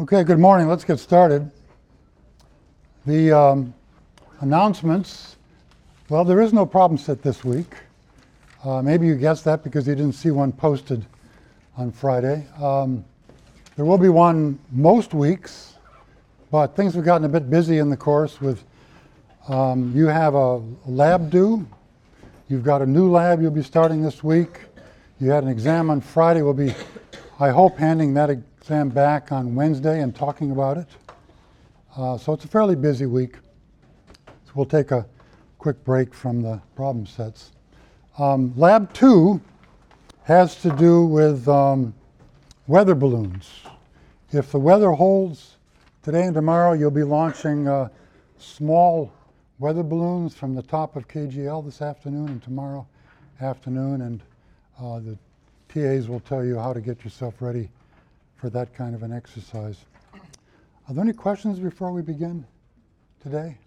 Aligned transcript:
Okay, 0.00 0.24
good 0.24 0.38
morning. 0.38 0.66
Let's 0.66 0.84
get 0.84 0.98
started. 0.98 1.50
The 3.04 3.32
um, 3.32 3.74
announcements. 4.40 5.36
Well, 6.08 6.24
there 6.24 6.40
is 6.40 6.54
no 6.54 6.64
problem 6.64 6.96
set 6.96 7.20
this 7.22 7.44
week. 7.44 7.74
Uh, 8.64 8.80
maybe 8.80 9.06
you 9.06 9.14
guessed 9.14 9.44
that 9.44 9.62
because 9.62 9.86
you 9.86 9.94
didn't 9.94 10.14
see 10.14 10.30
one 10.30 10.52
posted 10.52 11.04
on 11.76 11.92
Friday. 11.92 12.46
Um, 12.58 13.04
there 13.76 13.84
will 13.84 13.98
be 13.98 14.08
one 14.08 14.58
most 14.72 15.12
weeks, 15.12 15.74
but 16.50 16.74
things 16.74 16.94
have 16.94 17.04
gotten 17.04 17.26
a 17.26 17.28
bit 17.28 17.50
busy 17.50 17.76
in 17.76 17.90
the 17.90 17.96
course 17.98 18.40
with 18.40 18.64
um, 19.48 19.94
you 19.94 20.06
have 20.06 20.34
a 20.34 20.62
lab 20.86 21.28
due. 21.28 21.68
You've 22.48 22.64
got 22.64 22.80
a 22.80 22.86
new 22.86 23.10
lab 23.10 23.42
you'll 23.42 23.50
be 23.50 23.62
starting 23.62 24.00
this 24.00 24.24
week. 24.24 24.60
You 25.20 25.28
had 25.28 25.44
an 25.44 25.50
exam 25.50 25.90
on 25.90 26.00
Friday. 26.00 26.40
We'll 26.40 26.54
be, 26.54 26.74
I 27.38 27.50
hope, 27.50 27.76
handing 27.76 28.14
that 28.14 28.30
exam 28.60 28.90
back 28.90 29.32
on 29.32 29.54
Wednesday 29.54 30.02
and 30.02 30.14
talking 30.14 30.50
about 30.50 30.76
it. 30.76 30.86
Uh, 31.96 32.18
so 32.18 32.34
it's 32.34 32.44
a 32.44 32.48
fairly 32.48 32.76
busy 32.76 33.06
week. 33.06 33.36
So 34.26 34.52
we'll 34.54 34.66
take 34.66 34.90
a 34.90 35.06
quick 35.56 35.82
break 35.82 36.12
from 36.12 36.42
the 36.42 36.60
problem 36.76 37.06
sets. 37.06 37.52
Um, 38.18 38.52
lab 38.58 38.92
two 38.92 39.40
has 40.24 40.56
to 40.56 40.70
do 40.76 41.06
with 41.06 41.48
um, 41.48 41.94
weather 42.66 42.94
balloons. 42.94 43.48
If 44.30 44.52
the 44.52 44.58
weather 44.58 44.90
holds 44.90 45.56
today 46.02 46.24
and 46.24 46.34
tomorrow, 46.34 46.74
you'll 46.74 46.90
be 46.90 47.02
launching 47.02 47.66
uh, 47.66 47.88
small 48.36 49.10
weather 49.58 49.82
balloons 49.82 50.34
from 50.34 50.54
the 50.54 50.62
top 50.62 50.96
of 50.96 51.08
KGL 51.08 51.64
this 51.64 51.80
afternoon 51.80 52.28
and 52.28 52.42
tomorrow 52.42 52.86
afternoon, 53.40 54.02
and 54.02 54.22
uh, 54.78 54.98
the 54.98 55.16
TAs 55.70 56.08
will 56.08 56.20
tell 56.20 56.44
you 56.44 56.58
how 56.58 56.74
to 56.74 56.82
get 56.82 57.02
yourself 57.04 57.40
ready 57.40 57.70
for 58.40 58.48
that 58.48 58.74
kind 58.74 58.94
of 58.94 59.02
an 59.02 59.12
exercise. 59.12 59.76
Are 60.88 60.94
there 60.94 61.04
any 61.04 61.12
questions 61.12 61.58
before 61.58 61.92
we 61.92 62.00
begin 62.00 62.46
today? 63.22 63.58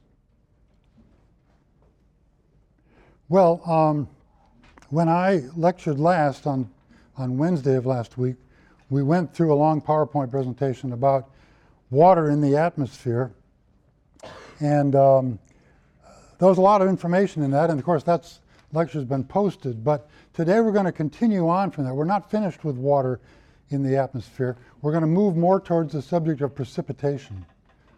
Well, 3.29 3.61
um, 3.69 4.09
when 4.89 5.07
I 5.09 5.43
lectured 5.55 5.99
last 5.99 6.47
on, 6.47 6.69
on 7.17 7.37
Wednesday 7.37 7.75
of 7.75 7.85
last 7.85 8.17
week, 8.17 8.35
we 8.89 9.03
went 9.03 9.33
through 9.33 9.53
a 9.53 9.55
long 9.55 9.79
PowerPoint 9.79 10.31
presentation 10.31 10.91
about 10.91 11.29
water 11.91 12.31
in 12.31 12.41
the 12.41 12.57
atmosphere. 12.57 13.31
And 14.59 14.95
um, 14.95 15.39
there 16.39 16.49
was 16.49 16.57
a 16.57 16.61
lot 16.61 16.81
of 16.81 16.89
information 16.89 17.43
in 17.43 17.51
that, 17.51 17.69
and 17.69 17.77
of 17.77 17.85
course, 17.85 18.03
that 18.03 18.31
lecture's 18.71 19.05
been 19.05 19.23
posted. 19.23 19.83
But 19.83 20.09
today 20.33 20.61
we're 20.61 20.71
going 20.71 20.85
to 20.85 20.91
continue 20.91 21.47
on 21.47 21.69
from 21.69 21.85
that. 21.85 21.93
We're 21.93 22.05
not 22.05 22.31
finished 22.31 22.63
with 22.63 22.75
water 22.75 23.19
in 23.73 23.83
the 23.83 23.97
atmosphere. 23.97 24.55
We're 24.81 24.91
going 24.91 25.01
to 25.01 25.07
move 25.07 25.35
more 25.35 25.59
towards 25.59 25.93
the 25.93 26.01
subject 26.01 26.41
of 26.41 26.55
precipitation, 26.55 27.45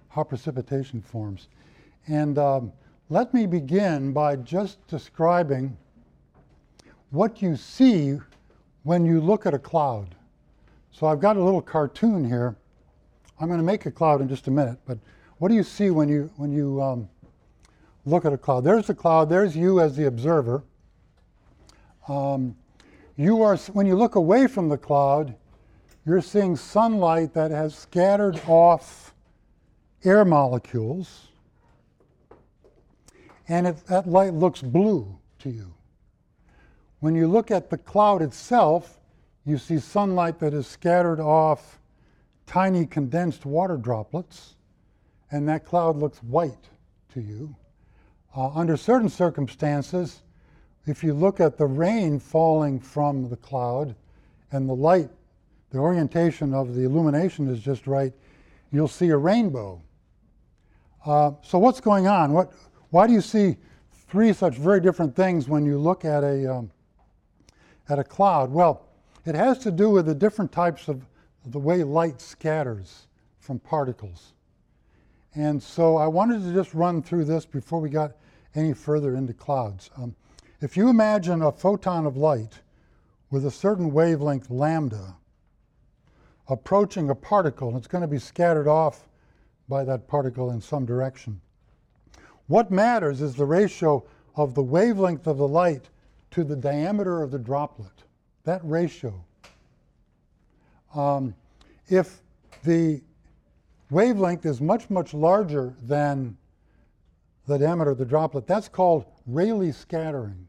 how 0.09 0.23
precipitation 0.23 1.01
forms. 1.01 1.49
And 2.07 2.37
um, 2.37 2.71
let 3.09 3.33
me 3.33 3.45
begin 3.45 4.13
by 4.13 4.37
just 4.37 4.85
describing 4.87 5.77
what 7.11 7.41
you 7.41 7.55
see 7.55 8.17
when 8.83 9.05
you 9.05 9.21
look 9.21 9.45
at 9.45 9.53
a 9.53 9.59
cloud. 9.59 10.15
So 10.91 11.07
I've 11.07 11.19
got 11.19 11.37
a 11.37 11.43
little 11.43 11.61
cartoon 11.61 12.23
here. 12.23 12.55
I'm 13.39 13.47
going 13.47 13.59
to 13.59 13.65
make 13.65 13.85
a 13.85 13.91
cloud 13.91 14.21
in 14.21 14.29
just 14.29 14.47
a 14.47 14.51
minute, 14.51 14.77
but 14.85 14.97
what 15.39 15.49
do 15.49 15.55
you 15.55 15.63
see 15.63 15.89
when 15.89 16.07
you, 16.07 16.31
when 16.37 16.51
you 16.51 16.81
um, 16.81 17.09
look 18.05 18.25
at 18.25 18.31
a 18.31 18.37
cloud? 18.37 18.63
There's 18.63 18.87
the 18.87 18.95
cloud, 18.95 19.29
there's 19.29 19.55
you 19.55 19.81
as 19.81 19.97
the 19.97 20.07
observer. 20.07 20.63
Um, 22.07 22.55
you 23.17 23.41
are, 23.41 23.57
when 23.73 23.85
you 23.85 23.95
look 23.95 24.15
away 24.15 24.47
from 24.47 24.69
the 24.69 24.77
cloud, 24.77 25.35
you're 26.05 26.21
seeing 26.21 26.55
sunlight 26.55 27.33
that 27.33 27.51
has 27.51 27.75
scattered 27.75 28.39
off 28.47 29.13
air 30.03 30.23
molecules, 30.23 31.29
and 33.47 33.67
it, 33.67 33.77
that 33.87 34.07
light 34.07 34.33
looks 34.33 34.61
blue 34.61 35.17
to 35.39 35.49
you. 35.49 35.73
When 36.99 37.15
you 37.15 37.27
look 37.27 37.49
at 37.49 37.69
the 37.69 37.77
cloud 37.77 38.21
itself, 38.21 38.99
you 39.45 39.57
see 39.57 39.79
sunlight 39.79 40.39
that 40.39 40.53
is 40.53 40.67
scattered 40.67 41.19
off 41.19 41.79
tiny 42.45 42.85
condensed 42.85 43.45
water 43.45 43.77
droplets, 43.77 44.55
and 45.31 45.49
that 45.49 45.65
cloud 45.65 45.97
looks 45.97 46.21
white 46.23 46.69
to 47.13 47.21
you. 47.21 47.55
Uh, 48.35 48.49
under 48.49 48.77
certain 48.77 49.09
circumstances, 49.09 50.21
if 50.85 51.03
you 51.03 51.13
look 51.13 51.39
at 51.39 51.57
the 51.57 51.65
rain 51.65 52.19
falling 52.19 52.79
from 52.79 53.29
the 53.29 53.37
cloud 53.37 53.95
and 54.51 54.69
the 54.69 54.75
light, 54.75 55.09
the 55.75 55.81
orientation 55.81 56.53
of 56.53 56.73
the 56.73 56.85
illumination 56.85 57.49
is 57.49 57.59
just 57.59 57.85
right, 57.85 58.13
you'll 58.71 58.87
see 58.87 59.09
a 59.09 59.17
rainbow. 59.17 59.81
Uh, 61.05 61.31
so 61.41 61.59
what's 61.59 61.81
going 61.81 62.07
on? 62.07 62.31
What, 62.31 62.53
why 62.91 63.07
do 63.07 63.11
you 63.11 63.19
see 63.19 63.57
three 64.07 64.31
such 64.31 64.55
very 64.55 64.79
different 64.79 65.17
things 65.17 65.49
when 65.49 65.65
you 65.65 65.77
look 65.77 66.05
at 66.05 66.23
a, 66.23 66.49
um, 66.49 66.71
at 67.89 67.99
a 67.99 68.05
cloud? 68.05 68.53
Well, 68.53 68.87
it 69.25 69.35
has 69.35 69.57
to 69.59 69.71
do 69.71 69.89
with 69.89 70.05
the 70.05 70.15
different 70.15 70.49
types 70.53 70.87
of 70.87 71.05
the 71.47 71.59
way 71.59 71.83
light 71.83 72.21
scatters 72.21 73.07
from 73.39 73.59
particles. 73.59 74.31
And 75.33 75.61
so 75.61 75.97
I 75.97 76.07
wanted 76.07 76.41
to 76.43 76.53
just 76.53 76.73
run 76.73 77.03
through 77.03 77.25
this 77.25 77.45
before 77.45 77.81
we 77.81 77.89
got 77.89 78.13
any 78.55 78.71
further 78.71 79.17
into 79.17 79.33
clouds. 79.33 79.89
Um, 79.97 80.15
if 80.61 80.77
you 80.77 80.87
imagine 80.87 81.41
a 81.41 81.51
photon 81.51 82.05
of 82.05 82.15
light 82.15 82.61
with 83.29 83.45
a 83.45 83.51
certain 83.51 83.91
wavelength 83.91 84.49
lambda 84.49 85.17
approaching 86.47 87.09
a 87.09 87.15
particle, 87.15 87.69
and 87.69 87.77
it's 87.77 87.87
going 87.87 88.01
to 88.01 88.07
be 88.07 88.19
scattered 88.19 88.67
off 88.67 89.07
by 89.67 89.83
that 89.83 90.07
particle 90.07 90.51
in 90.51 90.61
some 90.61 90.85
direction. 90.85 91.41
What 92.47 92.69
matters 92.71 93.21
is 93.21 93.35
the 93.35 93.45
ratio 93.45 94.05
of 94.35 94.53
the 94.53 94.61
wavelength 94.61 95.27
of 95.27 95.37
the 95.37 95.47
light 95.47 95.89
to 96.31 96.43
the 96.43 96.55
diameter 96.55 97.23
of 97.23 97.31
the 97.31 97.39
droplet, 97.39 98.03
that 98.43 98.61
ratio. 98.63 99.23
Um, 100.93 101.33
if 101.87 102.21
the 102.63 103.01
wavelength 103.89 104.45
is 104.45 104.61
much, 104.61 104.89
much 104.89 105.13
larger 105.13 105.73
than 105.81 106.37
the 107.47 107.57
diameter 107.57 107.91
of 107.91 107.97
the 107.97 108.05
droplet, 108.05 108.47
that's 108.47 108.67
called 108.67 109.05
Rayleigh 109.25 109.73
scattering, 109.73 110.47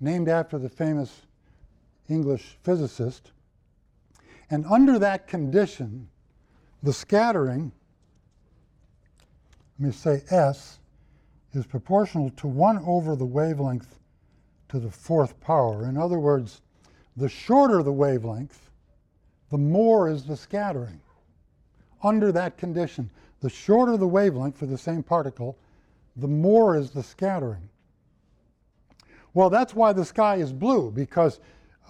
named 0.00 0.28
after 0.28 0.58
the 0.58 0.68
famous 0.68 1.22
English 2.08 2.58
physicist. 2.62 3.32
And 4.50 4.64
under 4.66 4.98
that 4.98 5.26
condition, 5.26 6.08
the 6.82 6.92
scattering, 6.92 7.72
let 9.78 9.86
me 9.86 9.92
say 9.92 10.22
S, 10.30 10.78
is 11.52 11.66
proportional 11.66 12.30
to 12.30 12.46
1 12.46 12.84
over 12.86 13.16
the 13.16 13.24
wavelength 13.24 13.98
to 14.68 14.78
the 14.78 14.90
fourth 14.90 15.38
power. 15.40 15.88
In 15.88 15.96
other 15.96 16.18
words, 16.18 16.62
the 17.16 17.28
shorter 17.28 17.82
the 17.82 17.92
wavelength, 17.92 18.70
the 19.50 19.58
more 19.58 20.10
is 20.10 20.24
the 20.24 20.36
scattering. 20.36 21.00
Under 22.02 22.32
that 22.32 22.58
condition, 22.58 23.08
the 23.40 23.48
shorter 23.48 23.96
the 23.96 24.06
wavelength 24.06 24.58
for 24.58 24.66
the 24.66 24.78
same 24.78 25.02
particle, 25.02 25.56
the 26.16 26.28
more 26.28 26.76
is 26.76 26.90
the 26.90 27.02
scattering. 27.02 27.68
Well, 29.32 29.50
that's 29.50 29.74
why 29.74 29.92
the 29.92 30.04
sky 30.04 30.36
is 30.36 30.52
blue, 30.52 30.90
because 30.90 31.40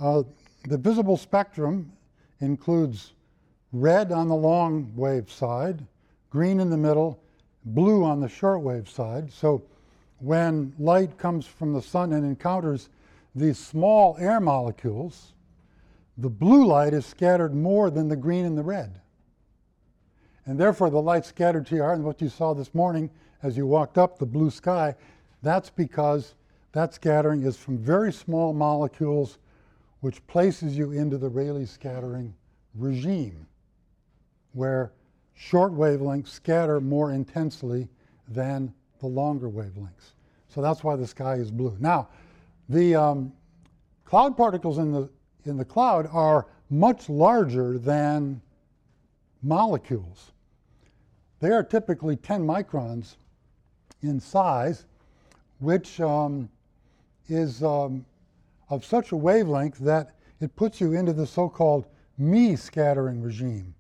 uh, 0.01 0.23
the 0.69 0.79
visible 0.79 1.17
spectrum 1.17 1.93
includes 2.41 3.13
red 3.73 4.13
on 4.13 4.29
the 4.29 4.35
long 4.35 4.93
wave 4.95 5.31
side, 5.31 5.87
green 6.31 6.61
in 6.61 6.71
the 6.71 6.77
middle, 6.77 7.21
blue 7.65 8.05
on 8.05 8.21
the 8.21 8.29
short 8.29 8.61
wave 8.61 8.89
side. 8.89 9.33
So 9.33 9.63
when 10.19 10.75
light 10.79 11.19
comes 11.19 11.47
from 11.47 11.73
the 11.73 11.83
sun 11.83 12.13
and 12.13 12.25
encounters 12.25 12.89
these 13.35 13.59
small 13.59 14.17
air 14.19 14.41
molecules, 14.41 15.33
the 16.17 16.31
blue 16.31 16.65
light 16.67 16.95
is 16.95 17.05
scattered 17.05 17.55
more 17.55 17.91
than 17.91 18.09
the 18.09 18.17
green 18.17 18.45
and 18.45 18.57
the 18.57 18.63
red. 18.63 19.01
And 20.47 20.59
therefore, 20.59 20.91
the 20.91 21.01
light 21.01 21.25
scattered 21.25 21.67
to 21.67 21.75
your 21.75 21.85
heart, 21.85 21.97
and 21.97 22.05
what 22.05 22.21
you 22.21 22.29
saw 22.29 22.53
this 22.53 22.75
morning 22.75 23.11
as 23.43 23.57
you 23.57 23.67
walked 23.67 23.99
up 23.99 24.19
the 24.19 24.27
blue 24.27 24.51
sky, 24.51 24.95
that's 25.43 25.71
because 25.71 26.35
that 26.73 26.95
scattering 26.95 27.43
is 27.43 27.57
from 27.57 27.79
very 27.79 28.13
small 28.13 28.53
molecules, 28.53 29.39
which 30.05 30.27
places 30.27 30.77
you 30.77 30.93
into 30.93 31.17
the 31.17 31.31
Rayleigh 31.31 31.65
scattering 31.65 32.35
regime, 32.75 33.47
where 34.53 34.93
short 35.33 35.73
wavelengths 35.73 36.29
scatter 36.29 36.79
more 36.79 37.13
intensely 37.13 37.89
than 38.29 38.71
the 39.01 39.07
longer 39.07 39.49
wavelengths. 39.49 40.13
So 40.51 40.61
that's 40.61 40.85
why 40.85 40.97
the 40.97 41.07
sky 41.07 41.37
is 41.37 41.51
blue. 41.51 41.75
Now, 41.81 42.09
the 42.69 42.95
um, 42.95 43.33
cloud 44.05 44.37
particles 44.37 44.77
in 44.77 44.93
the, 44.93 45.09
in 45.47 45.57
the 45.57 45.65
cloud 45.65 46.07
are 46.13 46.49
much 46.69 47.09
larger 47.09 47.79
than 47.79 48.43
molecules. 49.43 50.33
They 51.41 51.49
are 51.49 51.63
typically 51.63 52.17
10 52.17 52.47
microns 52.47 53.17
in 54.03 54.21
size, 54.21 54.85
which 55.61 55.99
um, 55.99 56.51
is 57.27 57.63
um, 57.63 58.05
of 58.69 58.85
such 58.85 59.13
a 59.13 59.17
wavelength 59.17 59.79
that 59.79 60.17
it 60.41 60.57
puts 60.57 60.81
you 60.81 60.93
into 60.93 61.13
the 61.13 61.27
so 61.27 61.49
called 61.49 61.87
Mie 62.19 62.55
scattering 62.55 63.23
regime, 63.23 63.75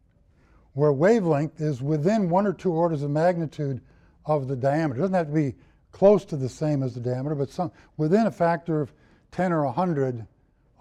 where 0.72 0.92
wavelength 0.92 1.60
is 1.60 1.82
within 1.82 2.28
one 2.28 2.46
or 2.46 2.52
two 2.52 2.72
orders 2.72 3.02
of 3.02 3.10
magnitude 3.10 3.80
of 4.26 4.48
the 4.48 4.56
diameter. 4.56 5.00
It 5.00 5.02
doesn't 5.02 5.14
have 5.14 5.26
to 5.28 5.32
be 5.32 5.54
close 5.92 6.24
to 6.26 6.36
the 6.36 6.48
same 6.48 6.82
as 6.82 6.94
the 6.94 7.00
diameter, 7.00 7.34
but 7.34 7.50
some, 7.50 7.70
within 7.96 8.26
a 8.26 8.30
factor 8.30 8.80
of 8.80 8.92
10 9.30 9.52
or 9.52 9.64
100 9.64 10.26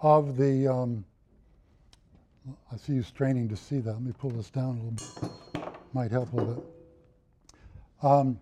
of 0.00 0.36
the, 0.36 0.66
um, 0.66 1.04
I 2.72 2.76
see 2.76 2.94
you 2.94 3.02
straining 3.02 3.48
to 3.48 3.56
see 3.56 3.78
that. 3.78 3.92
Let 3.92 4.02
me 4.02 4.12
pull 4.18 4.30
this 4.30 4.50
down 4.50 4.78
a 4.78 4.82
little 4.82 5.30
bit. 5.62 5.72
Might 5.92 6.10
help 6.10 6.32
a 6.32 6.36
little 6.36 6.54
bit. 6.54 6.64
Um, 8.02 8.38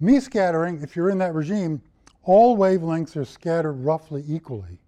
Mie 0.00 0.18
scattering, 0.18 0.82
if 0.82 0.96
you're 0.96 1.10
in 1.10 1.18
that 1.18 1.32
regime, 1.32 1.80
all 2.24 2.56
wavelengths 2.56 3.16
are 3.16 3.24
scattered 3.24 3.74
roughly 3.74 4.24
equally. 4.26 4.81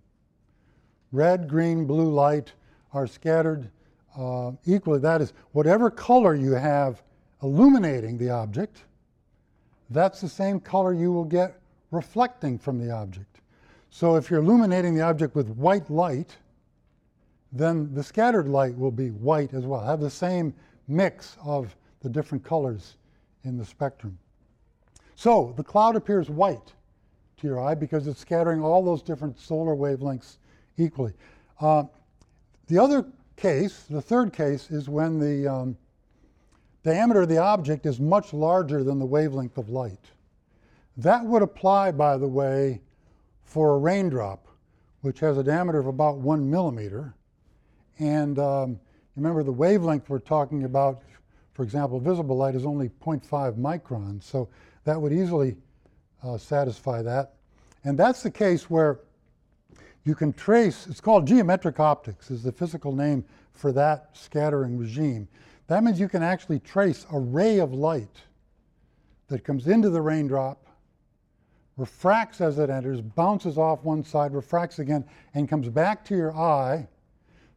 Red, 1.15 1.49
green, 1.49 1.85
blue 1.85 2.11
light 2.11 2.53
are 2.93 3.07
scattered 3.07 3.71
uh, 4.19 4.51
equally. 4.67 4.99
That 4.99 5.21
is, 5.21 5.33
whatever 5.53 5.89
color 5.89 6.35
you 6.35 6.53
have 6.53 7.05
illuminating 7.41 8.19
the 8.19 8.31
object, 8.31 8.83
that's 9.91 10.21
the 10.21 10.29
same 10.29 10.59
color 10.59 10.93
you 10.93 11.13
will 11.13 11.25
get 11.25 11.61
reflecting 11.93 12.59
from 12.59 12.85
the 12.85 12.93
object. 12.93 13.41
So 13.91 14.17
if 14.17 14.29
you're 14.29 14.41
illuminating 14.41 14.97
the 14.97 15.03
object 15.03 15.37
with 15.37 15.51
white 15.51 15.89
light, 15.89 16.37
then 17.53 17.95
the 17.95 18.03
scattered 18.03 18.49
light 18.49 18.77
will 18.77 18.91
be 18.91 19.11
white 19.11 19.55
as 19.55 19.65
well, 19.65 19.85
have 19.85 20.01
the 20.01 20.11
same 20.11 20.53
mix 20.89 21.37
of 21.45 21.77
the 22.01 22.09
different 22.09 22.43
colors 22.43 22.97
in 23.45 23.57
the 23.57 23.65
spectrum. 23.65 24.19
So 25.15 25.55
the 25.57 25.63
cloud 25.63 25.95
appears 25.95 26.29
white 26.29 26.73
to 27.37 27.47
your 27.47 27.61
eye 27.61 27.77
because 27.77 28.09
it's 28.09 28.19
scattering 28.19 28.61
all 28.61 28.83
those 28.83 29.01
different 29.01 29.39
solar 29.39 29.77
wavelengths 29.77 30.39
equally. 30.77 31.13
Uh, 31.61 31.85
the 32.67 32.79
other 32.79 33.07
case, 33.37 33.85
the 33.91 34.01
third 34.03 34.33
case, 34.33 34.71
is 34.71 34.89
when 34.89 35.19
the 35.19 35.47
um, 35.47 35.77
diameter 36.83 37.23
of 37.23 37.29
the 37.29 37.39
object 37.39 37.87
is 37.87 38.01
much 38.01 38.33
larger 38.33 38.85
than 38.85 38.99
the 38.99 39.07
wavelength 39.07 39.59
of 39.59 39.69
light. 39.69 40.11
That 40.97 41.25
would 41.25 41.43
apply, 41.43 41.93
by 41.93 42.17
the 42.17 42.29
way, 42.29 42.81
for 43.43 43.75
a 43.75 43.79
raindrop, 43.79 44.47
which 45.01 45.21
has 45.21 45.39
a 45.39 45.43
diameter 45.43 45.79
of 45.79 45.87
about 45.87 46.19
one 46.19 46.49
millimeter. 46.49 47.15
And 47.99 48.39
um, 48.39 48.81
remember, 49.17 49.43
the 49.43 49.53
wavelength 49.53 50.09
we're 50.09 50.19
talking 50.19 50.65
about, 50.65 51.03
for 51.53 51.63
example, 51.63 51.99
visible 52.01 52.37
light 52.37 52.55
is 52.55 52.65
only 52.65 52.89
0.5 52.89 53.57
microns. 53.59 54.23
So 54.23 54.49
that 54.85 55.01
would 55.01 55.13
easily 55.13 55.57
uh, 56.23 56.39
satisfy 56.39 57.03
that. 57.03 57.35
And 57.85 57.99
that's 57.99 58.23
the 58.23 58.31
case 58.31 58.71
where 58.71 59.01
you 60.05 60.15
can 60.15 60.33
trace, 60.33 60.87
it's 60.87 61.01
called 61.01 61.27
geometric 61.27 61.81
optics, 61.81 62.31
is 62.31 62.43
the 62.43 62.53
physical 62.53 62.93
name 62.93 63.25
for 63.55 63.73
that 63.73 64.11
scattering 64.13 64.77
regime. 64.77 65.27
That 65.67 65.83
means 65.83 65.99
you 65.99 66.09
can 66.09 66.23
actually 66.23 66.59
trace 66.61 67.07
a 67.11 67.19
ray 67.19 67.59
of 67.59 67.73
light 67.73 68.21
that 69.29 69.45
comes 69.45 69.67
into 69.67 69.89
the 69.89 70.03
raindrop, 70.03 70.67
refracts 71.79 72.41
as 72.43 72.59
it 72.59 72.69
enters, 72.69 73.01
bounces 73.01 73.57
off 73.57 73.83
one 73.83 74.05
side, 74.05 74.35
refracts 74.35 74.79
again, 74.79 75.05
and 75.33 75.49
comes 75.49 75.69
back 75.71 76.05
to 76.05 76.15
your 76.15 76.37
eye, 76.37 76.87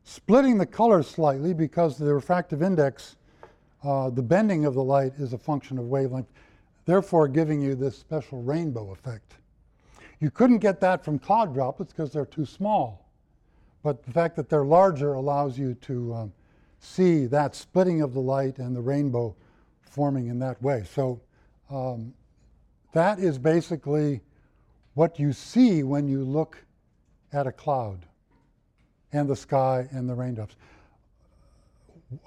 splitting 0.06 0.58
the 0.58 0.66
colors 0.66 1.08
slightly 1.08 1.54
because 1.54 1.98
the 1.98 2.14
refractive 2.14 2.62
index, 2.62 3.18
uh, 3.84 4.10
the 4.10 4.24
bending 4.24 4.64
of 4.64 4.74
the 4.74 4.84
light, 4.84 5.12
is 5.18 5.34
a 5.34 5.38
function 5.38 5.78
of 5.78 5.86
wavelength, 5.86 6.32
therefore 6.86 7.28
giving 7.28 7.62
you 7.62 7.76
this 7.76 7.98
special 7.98 8.42
rainbow 8.42 8.92
effect. 8.92 9.36
You 10.20 10.32
couldn't 10.32 10.60
get 10.60 10.80
that 10.82 11.04
from 11.04 11.20
cloud 11.20 11.54
droplets 11.54 11.94
because 11.94 12.12
they're 12.12 12.26
too 12.26 12.46
small. 12.46 13.08
But 13.84 14.04
the 14.04 14.12
fact 14.12 14.36
that 14.36 14.50
they're 14.50 14.66
larger 14.66 15.14
allows 15.14 15.58
you 15.58 15.76
to 15.76 16.14
um, 16.14 16.34
see 16.80 17.26
that 17.28 17.56
splitting 17.56 18.02
of 18.02 18.14
the 18.14 18.20
light 18.20 18.58
and 18.58 18.76
the 18.76 18.82
rainbow 18.82 19.36
forming 19.82 20.28
in 20.28 20.40
that 20.40 20.62
way. 20.62 20.84
So 20.92 21.22
um, 21.70 22.14
that 22.94 23.20
is 23.20 23.38
basically 23.38 24.22
what 24.96 25.20
you 25.20 25.32
see 25.32 25.84
when 25.84 26.08
you 26.08 26.24
look 26.24 26.58
at 27.32 27.46
a 27.46 27.52
cloud 27.52 28.06
and 29.14 29.30
the 29.30 29.36
sky 29.36 29.88
and 29.92 30.10
the 30.10 30.16
raindrops. 30.16 30.56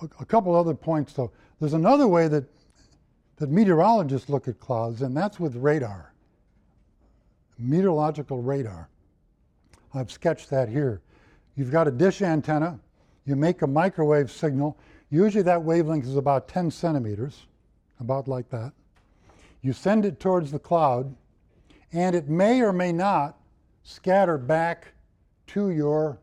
A 0.00 0.24
couple 0.24 0.54
other 0.54 0.74
points 0.74 1.12
though. 1.14 1.32
There's 1.58 1.72
another 1.74 2.06
way 2.06 2.28
that, 2.28 2.44
that 3.36 3.50
meteorologists 3.50 4.28
look 4.28 4.46
at 4.46 4.60
clouds, 4.60 5.02
and 5.02 5.16
that's 5.16 5.40
with 5.40 5.56
radar 5.56 6.09
meteorological 7.60 8.42
radar. 8.42 8.88
I've 9.94 10.10
sketched 10.10 10.50
that 10.50 10.68
here. 10.68 11.02
You've 11.56 11.70
got 11.70 11.88
a 11.88 11.90
dish 11.90 12.22
antenna, 12.22 12.78
you 13.24 13.36
make 13.36 13.62
a 13.62 13.66
microwave 13.66 14.30
signal. 14.30 14.78
Usually 15.10 15.42
that 15.42 15.62
wavelength 15.62 16.06
is 16.06 16.16
about 16.16 16.48
10 16.48 16.70
centimeters, 16.70 17.46
about 17.98 18.28
like 18.28 18.48
that. 18.50 18.72
You 19.62 19.72
send 19.72 20.04
it 20.04 20.20
towards 20.20 20.50
the 20.50 20.58
cloud, 20.58 21.14
and 21.92 22.14
it 22.14 22.28
may 22.28 22.62
or 22.62 22.72
may 22.72 22.92
not 22.92 23.38
scatter 23.82 24.38
back 24.38 24.92
to 25.48 25.70
your 25.70 26.18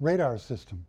radar 0.00 0.38
system. 0.38 0.84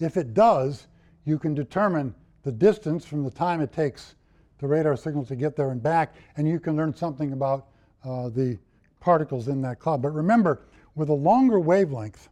If 0.00 0.16
it 0.16 0.34
does, 0.34 0.88
you 1.24 1.38
can 1.38 1.54
determine 1.54 2.14
the 2.42 2.52
distance 2.52 3.04
from 3.04 3.22
the 3.22 3.30
time 3.30 3.60
it 3.60 3.72
takes 3.72 4.16
the 4.58 4.66
radar 4.66 4.96
signal 4.96 5.24
to 5.26 5.36
get 5.36 5.54
there 5.54 5.70
and 5.70 5.82
back, 5.82 6.14
and 6.36 6.48
you 6.48 6.58
can 6.58 6.76
learn 6.76 6.94
something 6.94 7.32
about 7.32 7.68
uh, 8.04 8.28
the 8.30 8.58
particles 9.02 9.48
in 9.48 9.60
that 9.62 9.80
cloud. 9.80 10.00
But 10.00 10.14
remember, 10.14 10.62
with 10.94 11.08
a 11.08 11.14
longer 11.14 11.58
wavelength, 11.58 12.28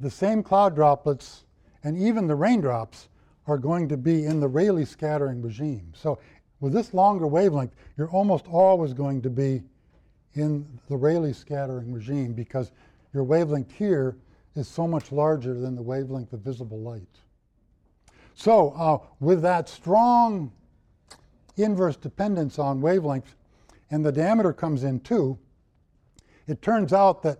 the 0.00 0.10
same 0.10 0.42
cloud 0.42 0.74
droplets 0.74 1.44
and 1.84 1.96
even 1.96 2.26
the 2.26 2.34
raindrops 2.34 3.08
are 3.46 3.56
going 3.56 3.88
to 3.88 3.96
be 3.96 4.24
in 4.24 4.40
the 4.40 4.48
Rayleigh 4.48 4.84
scattering 4.84 5.40
regime. 5.40 5.92
So 5.94 6.18
with 6.58 6.72
this 6.72 6.92
longer 6.92 7.28
wavelength, 7.28 7.72
you're 7.96 8.10
almost 8.10 8.48
always 8.48 8.92
going 8.92 9.22
to 9.22 9.30
be 9.30 9.62
in 10.34 10.66
the 10.88 10.96
Rayleigh 10.96 11.34
scattering 11.34 11.92
regime 11.92 12.32
because 12.32 12.72
your 13.14 13.22
wavelength 13.22 13.70
here 13.70 14.16
is 14.56 14.66
so 14.66 14.88
much 14.88 15.12
larger 15.12 15.54
than 15.54 15.76
the 15.76 15.82
wavelength 15.82 16.32
of 16.32 16.40
visible 16.40 16.80
light. 16.80 17.20
So 18.34 18.70
uh, 18.70 18.98
with 19.20 19.40
that 19.42 19.68
strong 19.68 20.50
inverse 21.56 21.96
dependence 21.96 22.58
on 22.58 22.80
wavelength, 22.80 23.35
and 23.90 24.04
the 24.04 24.12
diameter 24.12 24.52
comes 24.52 24.84
in 24.84 25.00
too, 25.00 25.38
it 26.46 26.62
turns 26.62 26.92
out 26.92 27.22
that 27.22 27.38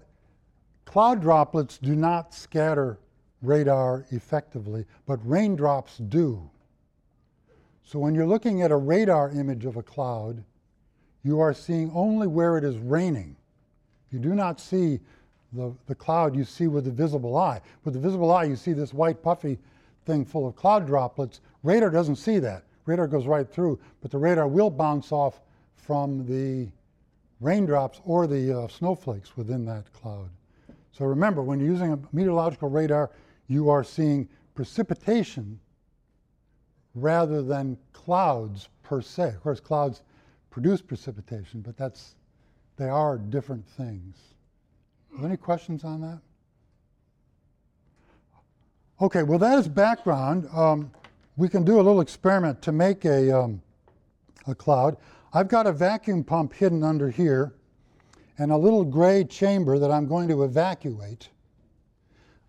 cloud 0.84 1.20
droplets 1.20 1.78
do 1.78 1.94
not 1.94 2.34
scatter 2.34 2.98
radar 3.42 4.06
effectively, 4.10 4.84
but 5.06 5.18
raindrops 5.28 5.98
do. 5.98 6.50
So 7.82 7.98
when 7.98 8.14
you're 8.14 8.26
looking 8.26 8.62
at 8.62 8.72
a 8.72 8.76
radar 8.76 9.30
image 9.30 9.64
of 9.64 9.76
a 9.76 9.82
cloud, 9.82 10.42
you 11.22 11.40
are 11.40 11.54
seeing 11.54 11.90
only 11.94 12.26
where 12.26 12.56
it 12.56 12.64
is 12.64 12.78
raining. 12.78 13.36
You 14.10 14.18
do 14.18 14.34
not 14.34 14.60
see 14.60 15.00
the, 15.52 15.74
the 15.86 15.94
cloud 15.94 16.36
you 16.36 16.44
see 16.44 16.66
with 16.66 16.84
the 16.84 16.90
visible 16.90 17.36
eye. 17.36 17.60
With 17.84 17.94
the 17.94 18.00
visible 18.00 18.32
eye, 18.32 18.44
you 18.44 18.56
see 18.56 18.72
this 18.72 18.92
white 18.92 19.22
puffy 19.22 19.58
thing 20.04 20.24
full 20.24 20.46
of 20.46 20.56
cloud 20.56 20.86
droplets. 20.86 21.40
Radar 21.62 21.90
doesn't 21.90 22.16
see 22.16 22.38
that. 22.40 22.64
Radar 22.86 23.08
goes 23.08 23.26
right 23.26 23.48
through, 23.48 23.78
but 24.00 24.10
the 24.10 24.18
radar 24.18 24.46
will 24.46 24.70
bounce 24.70 25.12
off 25.12 25.40
from 25.86 26.26
the 26.26 26.68
raindrops 27.40 28.00
or 28.04 28.26
the 28.26 28.58
uh, 28.58 28.68
snowflakes 28.68 29.36
within 29.36 29.64
that 29.66 29.92
cloud. 29.92 30.28
So 30.92 31.04
remember, 31.04 31.42
when 31.42 31.60
you're 31.60 31.70
using 31.70 31.92
a 31.92 31.98
meteorological 32.12 32.70
radar, 32.70 33.10
you 33.48 33.68
are 33.68 33.84
seeing 33.84 34.28
precipitation 34.54 35.60
rather 36.94 37.42
than 37.42 37.76
clouds 37.92 38.68
per 38.82 39.02
se. 39.02 39.28
Of 39.28 39.42
course, 39.42 39.60
clouds 39.60 40.02
produce 40.50 40.80
precipitation, 40.80 41.60
but 41.60 41.76
that's 41.76 42.14
they 42.76 42.88
are 42.88 43.18
different 43.18 43.66
things. 43.66 44.16
Are 45.12 45.20
there 45.20 45.28
any 45.28 45.36
questions 45.36 45.84
on 45.84 46.00
that? 46.02 46.20
Okay, 49.00 49.22
well, 49.22 49.38
that 49.38 49.58
is 49.58 49.68
background. 49.68 50.48
Um, 50.54 50.90
we 51.36 51.48
can 51.48 51.64
do 51.64 51.76
a 51.76 51.82
little 51.82 52.00
experiment 52.00 52.62
to 52.62 52.72
make 52.72 53.04
a, 53.04 53.38
um, 53.38 53.62
a 54.46 54.54
cloud. 54.54 54.96
I've 55.32 55.48
got 55.48 55.66
a 55.66 55.72
vacuum 55.72 56.24
pump 56.24 56.52
hidden 56.52 56.82
under 56.82 57.10
here 57.10 57.52
and 58.38 58.52
a 58.52 58.56
little 58.56 58.84
gray 58.84 59.24
chamber 59.24 59.78
that 59.78 59.90
I'm 59.90 60.06
going 60.06 60.28
to 60.28 60.44
evacuate. 60.44 61.28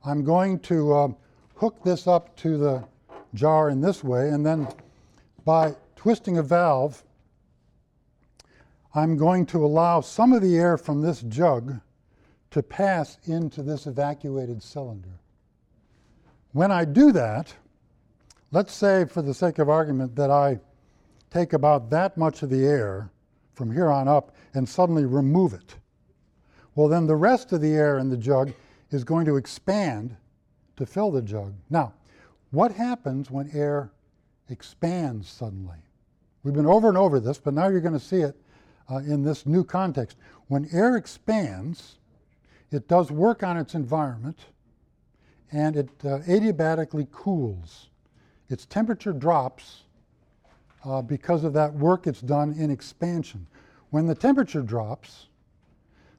I'm 0.05 0.23
going 0.23 0.59
to 0.61 0.93
uh, 0.93 1.07
hook 1.55 1.83
this 1.83 2.07
up 2.07 2.35
to 2.37 2.57
the 2.57 2.83
jar 3.33 3.69
in 3.69 3.81
this 3.81 4.03
way, 4.03 4.29
and 4.29 4.45
then 4.45 4.67
by 5.43 5.75
twisting 5.95 6.37
a 6.37 6.43
valve, 6.43 7.03
I'm 8.93 9.17
going 9.17 9.45
to 9.47 9.65
allow 9.65 10.01
some 10.01 10.33
of 10.33 10.41
the 10.41 10.57
air 10.57 10.77
from 10.77 11.01
this 11.01 11.21
jug 11.21 11.79
to 12.51 12.63
pass 12.63 13.17
into 13.25 13.61
this 13.61 13.85
evacuated 13.85 14.63
cylinder. 14.63 15.19
When 16.53 16.71
I 16.71 16.85
do 16.85 17.11
that, 17.11 17.53
let's 18.51 18.73
say 18.73 19.05
for 19.05 19.21
the 19.21 19.33
sake 19.33 19.59
of 19.59 19.69
argument 19.69 20.15
that 20.15 20.31
I 20.31 20.59
take 21.31 21.53
about 21.53 21.89
that 21.89 22.17
much 22.17 22.43
of 22.43 22.49
the 22.49 22.65
air 22.65 23.11
from 23.53 23.71
here 23.71 23.89
on 23.89 24.07
up 24.07 24.35
and 24.53 24.67
suddenly 24.67 25.05
remove 25.05 25.53
it. 25.53 25.75
Well, 26.75 26.87
then 26.87 27.07
the 27.07 27.15
rest 27.15 27.51
of 27.53 27.61
the 27.61 27.73
air 27.73 27.97
in 27.97 28.09
the 28.09 28.17
jug 28.17 28.53
is 28.91 29.03
going 29.03 29.25
to 29.25 29.35
expand 29.35 30.15
to 30.75 30.85
fill 30.85 31.11
the 31.11 31.21
jug. 31.21 31.53
Now, 31.69 31.93
what 32.51 32.71
happens 32.71 33.29
when 33.29 33.49
air 33.53 33.91
expands 34.49 35.27
suddenly? 35.27 35.77
We've 36.43 36.53
been 36.53 36.65
over 36.65 36.87
and 36.87 36.97
over 36.97 37.19
this, 37.19 37.39
but 37.39 37.53
now 37.53 37.67
you're 37.67 37.81
going 37.81 37.93
to 37.93 37.99
see 37.99 38.21
it 38.21 38.35
uh, 38.89 38.97
in 38.97 39.23
this 39.23 39.45
new 39.45 39.63
context. 39.63 40.17
When 40.47 40.69
air 40.71 40.95
expands, 40.95 41.97
it 42.71 42.87
does 42.87 43.11
work 43.11 43.43
on 43.43 43.57
its 43.57 43.75
environment 43.75 44.39
and 45.51 45.75
it 45.75 45.89
uh, 46.03 46.19
adiabatically 46.19 47.11
cools. 47.11 47.89
Its 48.49 48.65
temperature 48.65 49.13
drops 49.13 49.83
uh, 50.87 51.01
because 51.01 51.43
of 51.43 51.53
that 51.53 51.73
work 51.73 52.07
it's 52.07 52.21
done 52.21 52.53
in 52.53 52.71
expansion. 52.71 53.45
When 53.89 54.07
the 54.07 54.15
temperature 54.15 54.61
drops, 54.61 55.27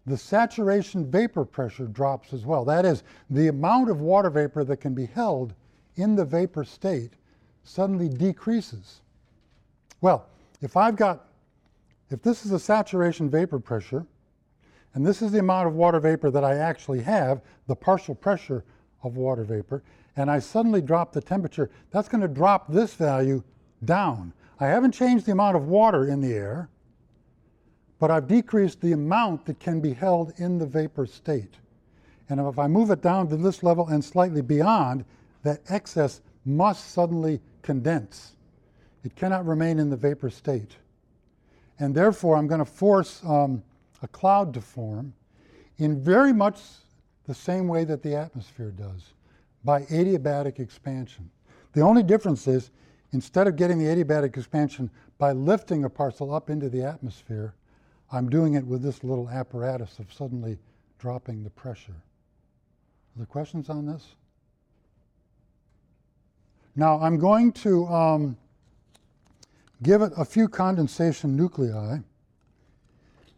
the 0.06 0.16
saturation 0.16 1.10
vapor 1.10 1.44
pressure 1.44 1.86
drops 1.86 2.32
as 2.32 2.44
well. 2.44 2.64
That 2.64 2.84
is, 2.84 3.02
the 3.30 3.48
amount 3.48 3.90
of 3.90 4.00
water 4.00 4.30
vapor 4.30 4.64
that 4.64 4.78
can 4.78 4.94
be 4.94 5.06
held 5.06 5.54
in 5.96 6.16
the 6.16 6.24
vapor 6.24 6.64
state 6.64 7.12
suddenly 7.64 8.08
decreases. 8.08 9.00
Well, 10.00 10.26
if 10.60 10.76
I've 10.76 10.96
got, 10.96 11.28
if 12.10 12.22
this 12.22 12.44
is 12.44 12.50
the 12.50 12.58
saturation 12.58 13.28
vapor 13.28 13.58
pressure, 13.58 14.06
and 14.94 15.06
this 15.06 15.20
is 15.20 15.32
the 15.32 15.40
amount 15.40 15.68
of 15.68 15.74
water 15.74 16.00
vapor 16.00 16.30
that 16.30 16.44
I 16.44 16.56
actually 16.56 17.02
have, 17.02 17.42
the 17.66 17.76
partial 17.76 18.14
pressure 18.14 18.64
of 19.02 19.16
water 19.16 19.44
vapor, 19.44 19.82
and 20.16 20.30
I 20.30 20.38
suddenly 20.38 20.80
drop 20.80 21.12
the 21.12 21.20
temperature, 21.20 21.70
that's 21.90 22.08
going 22.08 22.22
to 22.22 22.28
drop 22.28 22.72
this 22.72 22.94
value 22.94 23.42
down. 23.84 24.32
I 24.60 24.66
haven't 24.66 24.92
changed 24.92 25.26
the 25.26 25.32
amount 25.32 25.56
of 25.56 25.68
water 25.68 26.06
in 26.06 26.20
the 26.20 26.32
air, 26.32 26.68
but 27.98 28.10
I've 28.10 28.26
decreased 28.26 28.80
the 28.80 28.92
amount 28.92 29.46
that 29.46 29.60
can 29.60 29.80
be 29.80 29.92
held 29.92 30.32
in 30.36 30.58
the 30.58 30.66
vapor 30.66 31.06
state. 31.06 31.54
And 32.28 32.40
if 32.40 32.58
I 32.58 32.66
move 32.66 32.90
it 32.90 33.00
down 33.00 33.28
to 33.28 33.36
this 33.36 33.62
level 33.62 33.88
and 33.88 34.04
slightly 34.04 34.42
beyond, 34.42 35.04
that 35.42 35.60
excess 35.68 36.20
must 36.44 36.90
suddenly 36.92 37.40
condense. 37.62 38.36
It 39.04 39.14
cannot 39.14 39.46
remain 39.46 39.78
in 39.78 39.90
the 39.90 39.96
vapor 39.96 40.30
state. 40.30 40.76
And 41.78 41.94
therefore, 41.94 42.36
I'm 42.36 42.48
going 42.48 42.58
to 42.58 42.64
force 42.64 43.22
um, 43.24 43.62
a 44.02 44.08
cloud 44.08 44.52
to 44.54 44.60
form 44.60 45.14
in 45.78 46.02
very 46.02 46.32
much 46.32 46.60
the 47.26 47.34
same 47.34 47.68
way 47.68 47.84
that 47.84 48.02
the 48.02 48.16
atmosphere 48.16 48.70
does, 48.70 49.14
by 49.64 49.82
adiabatic 49.82 50.58
expansion. 50.58 51.30
The 51.72 51.82
only 51.82 52.02
difference 52.02 52.48
is 52.48 52.70
instead 53.12 53.46
of 53.46 53.56
getting 53.56 53.78
the 53.78 53.86
adiabatic 53.86 54.36
expansion 54.36 54.90
by 55.18 55.32
lifting 55.32 55.84
a 55.84 55.90
parcel 55.90 56.34
up 56.34 56.50
into 56.50 56.68
the 56.68 56.82
atmosphere, 56.82 57.54
I'm 58.10 58.28
doing 58.28 58.54
it 58.54 58.66
with 58.66 58.82
this 58.82 59.04
little 59.04 59.28
apparatus 59.28 59.98
of 59.98 60.12
suddenly 60.12 60.58
dropping 60.98 61.44
the 61.44 61.50
pressure. 61.50 61.92
Are 61.92 63.18
there 63.18 63.26
questions 63.26 63.68
on 63.68 63.86
this? 63.86 64.14
Now 66.76 67.00
I'm 67.00 67.18
going 67.18 67.52
to 67.52 67.86
um, 67.86 68.36
give 69.82 70.02
it 70.02 70.12
a 70.16 70.24
few 70.24 70.48
condensation 70.48 71.36
nuclei 71.36 71.98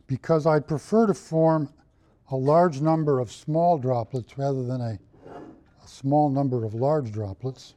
because 0.06 0.46
I'd 0.46 0.66
prefer 0.66 1.06
to 1.06 1.14
form 1.14 1.72
a 2.30 2.36
large 2.36 2.80
number 2.80 3.18
of 3.18 3.32
small 3.32 3.78
droplets 3.78 4.36
rather 4.38 4.64
than 4.64 4.80
a, 4.80 4.98
a 5.82 5.88
small 5.88 6.30
number 6.30 6.64
of 6.64 6.74
large 6.74 7.12
droplets. 7.12 7.74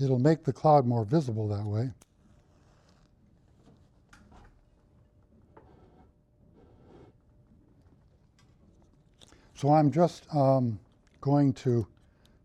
It'll 0.00 0.18
make 0.18 0.44
the 0.44 0.52
cloud 0.52 0.86
more 0.86 1.04
visible 1.04 1.48
that 1.48 1.64
way. 1.64 1.90
So 9.54 9.72
I'm 9.72 9.90
just 9.90 10.32
um, 10.32 10.78
going 11.20 11.52
to 11.54 11.84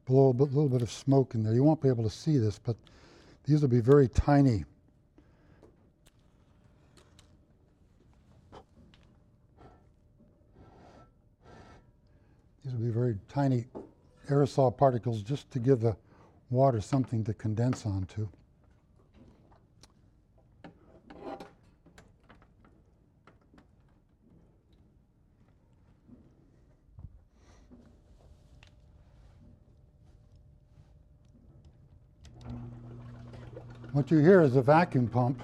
blow 0.05 0.29
a 0.29 0.33
bit, 0.33 0.47
little 0.47 0.67
bit 0.67 0.81
of 0.81 0.89
smoke 0.89 1.35
in 1.35 1.43
there. 1.43 1.53
You 1.53 1.63
won't 1.63 1.79
be 1.79 1.87
able 1.87 2.03
to 2.03 2.09
see 2.09 2.39
this, 2.39 2.57
but 2.57 2.75
these 3.45 3.61
will 3.61 3.69
be 3.69 3.81
very 3.81 4.07
tiny. 4.07 4.65
These 12.65 12.73
will 12.73 12.79
be 12.79 12.89
very 12.89 13.19
tiny 13.29 13.65
aerosol 14.27 14.75
particles 14.75 15.21
just 15.21 15.51
to 15.51 15.59
give 15.59 15.81
the 15.81 15.95
water 16.53 16.79
something 16.79 17.23
to 17.23 17.33
condense 17.33 17.85
onto. 17.85 18.29
What 33.91 34.09
you 34.09 34.19
hear 34.19 34.41
is 34.41 34.55
a 34.55 34.61
vacuum 34.61 35.07
pump. 35.07 35.39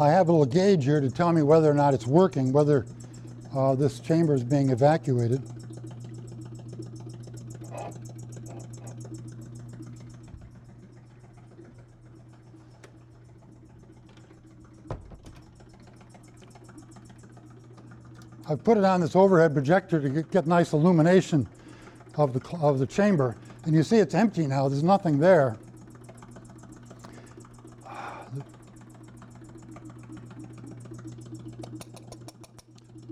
I 0.00 0.08
have 0.08 0.28
a 0.28 0.32
little 0.32 0.46
gauge 0.46 0.84
here 0.84 1.00
to 1.00 1.10
tell 1.10 1.32
me 1.32 1.42
whether 1.42 1.70
or 1.70 1.74
not 1.74 1.94
it's 1.94 2.06
working, 2.06 2.52
whether 2.52 2.86
uh, 3.54 3.74
this 3.74 4.00
chamber 4.00 4.34
is 4.34 4.42
being 4.42 4.70
evacuated. 4.70 5.42
Put 18.64 18.78
it 18.78 18.84
on 18.84 19.00
this 19.00 19.16
overhead 19.16 19.52
projector 19.54 20.00
to 20.00 20.22
get, 20.22 20.46
nice 20.46 20.72
illumination 20.72 21.46
of 22.16 22.32
the, 22.32 22.56
of 22.58 22.78
the 22.78 22.86
chamber. 22.86 23.36
And 23.64 23.74
you 23.74 23.82
see 23.82 23.96
it's 23.96 24.14
empty 24.14 24.46
now, 24.46 24.68
there's 24.68 24.82
nothing 24.82 25.18
there. 25.18 25.56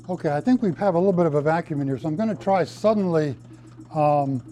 Okay, 0.09 0.31
I 0.31 0.40
think 0.40 0.62
we 0.62 0.73
have 0.73 0.95
a 0.95 0.99
little 0.99 1.12
bit 1.12 1.26
of 1.26 1.35
a 1.35 1.43
vacuum 1.43 1.83
in 1.83 1.87
here, 1.87 1.99
so 1.99 2.09
I'm 2.09 2.17
going 2.17 2.31
to 2.31 2.43
try 2.43 2.64
suddenly 2.64 3.37
um, 3.95 4.43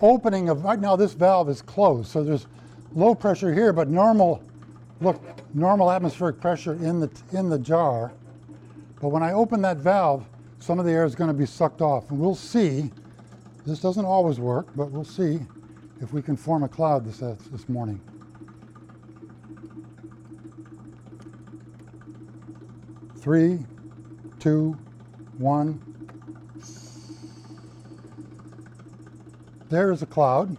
opening 0.00 0.48
of, 0.48 0.64
right 0.64 0.78
now 0.78 0.94
this 0.94 1.14
valve 1.14 1.48
is 1.48 1.62
closed, 1.62 2.10
so 2.10 2.22
there's 2.22 2.46
low 2.94 3.14
pressure 3.14 3.52
here, 3.52 3.72
but 3.72 3.88
normal, 3.88 4.42
look, 5.00 5.20
normal 5.54 5.90
atmospheric 5.90 6.40
pressure 6.40 6.74
in 6.74 7.00
the, 7.00 7.10
in 7.32 7.48
the 7.48 7.58
jar. 7.58 8.12
But 9.00 9.08
when 9.08 9.22
I 9.22 9.32
open 9.32 9.62
that 9.62 9.76
valve, 9.76 10.26
some 10.58 10.78
of 10.78 10.86
the 10.86 10.92
air 10.92 11.04
is 11.04 11.14
going 11.14 11.28
to 11.28 11.34
be 11.34 11.46
sucked 11.46 11.82
off, 11.82 12.10
and 12.10 12.18
we'll 12.18 12.34
see, 12.34 12.90
this 13.66 13.80
doesn't 13.80 14.04
always 14.04 14.40
work, 14.40 14.68
but 14.74 14.90
we'll 14.90 15.04
see 15.04 15.40
if 16.00 16.12
we 16.12 16.22
can 16.22 16.36
form 16.36 16.62
a 16.62 16.68
cloud 16.68 17.04
this, 17.04 17.22
uh, 17.22 17.36
this 17.50 17.68
morning. 17.68 18.00
Three, 23.18 23.58
two, 24.38 24.78
one. 25.38 25.82
There 29.68 29.90
is 29.90 30.02
a 30.02 30.06
cloud. 30.06 30.56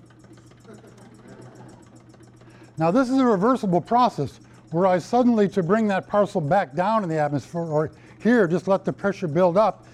Now 2.77 2.91
this 2.91 3.09
is 3.09 3.17
a 3.17 3.25
reversible 3.25 3.81
process 3.81 4.39
where 4.71 4.85
I 4.85 4.99
suddenly, 4.99 5.47
to 5.49 5.63
bring 5.63 5.87
that 5.87 6.07
parcel 6.07 6.41
back 6.41 6.75
down 6.75 7.03
in 7.03 7.09
the 7.09 7.17
atmosphere, 7.17 7.61
or 7.61 7.91
here, 8.27 8.47
just 8.47 8.67
let 8.67 8.85
the 8.85 8.93
pressure 8.93 9.27
build 9.27 9.57
up, 9.57 9.85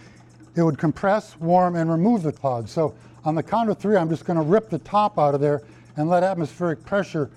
it 0.56 0.64
would 0.64 0.78
compress, 0.78 1.40
warm, 1.40 1.76
and 1.76 1.90
remove 1.90 2.24
the 2.24 2.32
cloud. 2.32 2.70
So 2.70 2.96
on 3.26 3.36
the 3.36 3.44
count 3.44 3.70
of 3.70 3.78
three, 3.78 3.96
I'm 3.96 4.10
just 4.10 4.26
going 4.26 4.38
to 4.38 4.44
rip 4.44 4.70
the 4.70 4.80
top 4.80 5.18
out 5.18 5.34
of 5.34 5.42
there 5.42 5.62
and 5.96 6.10
let 6.10 6.24
atmospheric 6.24 6.84
pressure 6.86 7.30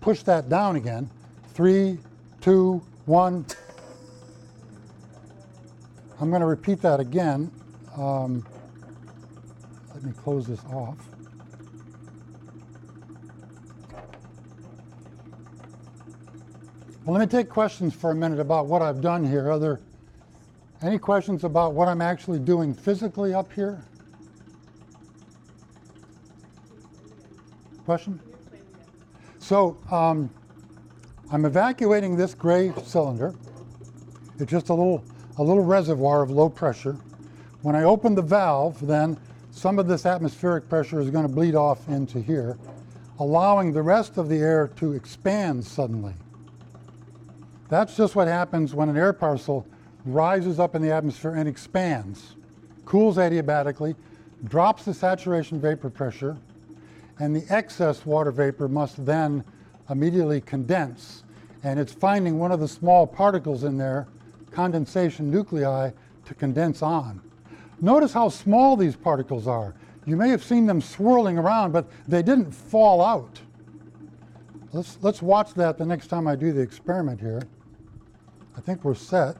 push 0.00 0.22
that 0.24 0.48
down 0.48 0.76
again. 0.76 1.08
Three, 1.54 1.98
two, 2.40 2.82
one. 3.06 3.46
I'm 6.20 6.28
going 6.30 6.40
to 6.40 6.46
repeat 6.46 6.82
that 6.82 7.00
again. 7.00 7.50
Um, 7.96 8.46
let 9.94 10.04
me 10.04 10.12
close 10.12 10.46
this 10.46 10.64
off. 10.66 10.96
Well, 17.04 17.18
let 17.18 17.20
me 17.20 17.26
take 17.26 17.48
questions 17.48 17.92
for 17.92 18.12
a 18.12 18.14
minute 18.14 18.38
about 18.38 18.66
what 18.66 18.82
I've 18.82 19.00
done 19.00 19.26
here. 19.26 19.50
Are 19.50 19.58
there 19.58 19.80
any 20.84 20.98
questions 20.98 21.44
about 21.44 21.74
what 21.74 21.88
I'm 21.88 22.02
actually 22.02 22.38
doing 22.38 22.74
physically 22.74 23.34
up 23.34 23.52
here? 23.52 23.84
Question? 27.84 28.20
So 29.38 29.76
um, 29.90 30.30
I'm 31.30 31.44
evacuating 31.44 32.16
this 32.16 32.34
gray 32.34 32.72
cylinder. 32.84 33.34
It's 34.38 34.50
just 34.50 34.68
a 34.68 34.74
little 34.74 35.04
a 35.38 35.42
little 35.42 35.64
reservoir 35.64 36.22
of 36.22 36.30
low 36.30 36.48
pressure. 36.48 36.96
When 37.62 37.74
I 37.74 37.84
open 37.84 38.14
the 38.14 38.22
valve, 38.22 38.86
then 38.86 39.18
some 39.50 39.78
of 39.78 39.88
this 39.88 40.04
atmospheric 40.04 40.68
pressure 40.68 41.00
is 41.00 41.10
going 41.10 41.26
to 41.26 41.32
bleed 41.32 41.54
off 41.54 41.88
into 41.88 42.20
here, 42.20 42.58
allowing 43.18 43.72
the 43.72 43.82
rest 43.82 44.18
of 44.18 44.28
the 44.28 44.38
air 44.38 44.68
to 44.76 44.92
expand 44.92 45.64
suddenly. 45.64 46.14
That's 47.68 47.96
just 47.96 48.14
what 48.14 48.28
happens 48.28 48.74
when 48.74 48.88
an 48.88 48.96
air 48.96 49.12
parcel 49.12 49.66
rises 50.04 50.58
up 50.58 50.74
in 50.74 50.82
the 50.82 50.90
atmosphere 50.90 51.34
and 51.34 51.48
expands, 51.48 52.36
cools 52.84 53.16
adiabatically, 53.16 53.94
drops 54.44 54.84
the 54.84 54.94
saturation 54.94 55.60
vapor 55.60 55.90
pressure, 55.90 56.36
and 57.18 57.34
the 57.36 57.44
excess 57.54 58.04
water 58.04 58.32
vapor 58.32 58.68
must 58.68 59.04
then 59.04 59.44
immediately 59.90 60.40
condense. 60.40 61.22
And 61.62 61.78
it's 61.78 61.92
finding 61.92 62.38
one 62.38 62.50
of 62.50 62.58
the 62.58 62.66
small 62.66 63.06
particles 63.06 63.62
in 63.62 63.78
there, 63.78 64.08
condensation 64.50 65.30
nuclei, 65.30 65.90
to 66.24 66.34
condense 66.34 66.82
on. 66.82 67.20
Notice 67.80 68.12
how 68.12 68.28
small 68.28 68.76
these 68.76 68.96
particles 68.96 69.46
are. 69.46 69.74
You 70.04 70.16
may 70.16 70.30
have 70.30 70.42
seen 70.42 70.66
them 70.66 70.80
swirling 70.80 71.38
around, 71.38 71.72
but 71.72 71.86
they 72.08 72.22
didn't 72.22 72.50
fall 72.50 73.00
out. 73.00 73.40
Let's, 74.72 74.98
let's 75.02 75.22
watch 75.22 75.54
that 75.54 75.78
the 75.78 75.84
next 75.84 76.08
time 76.08 76.26
I 76.26 76.34
do 76.34 76.52
the 76.52 76.60
experiment 76.60 77.20
here. 77.20 77.42
I 78.56 78.60
think 78.60 78.84
we're 78.84 78.94
set. 78.94 79.36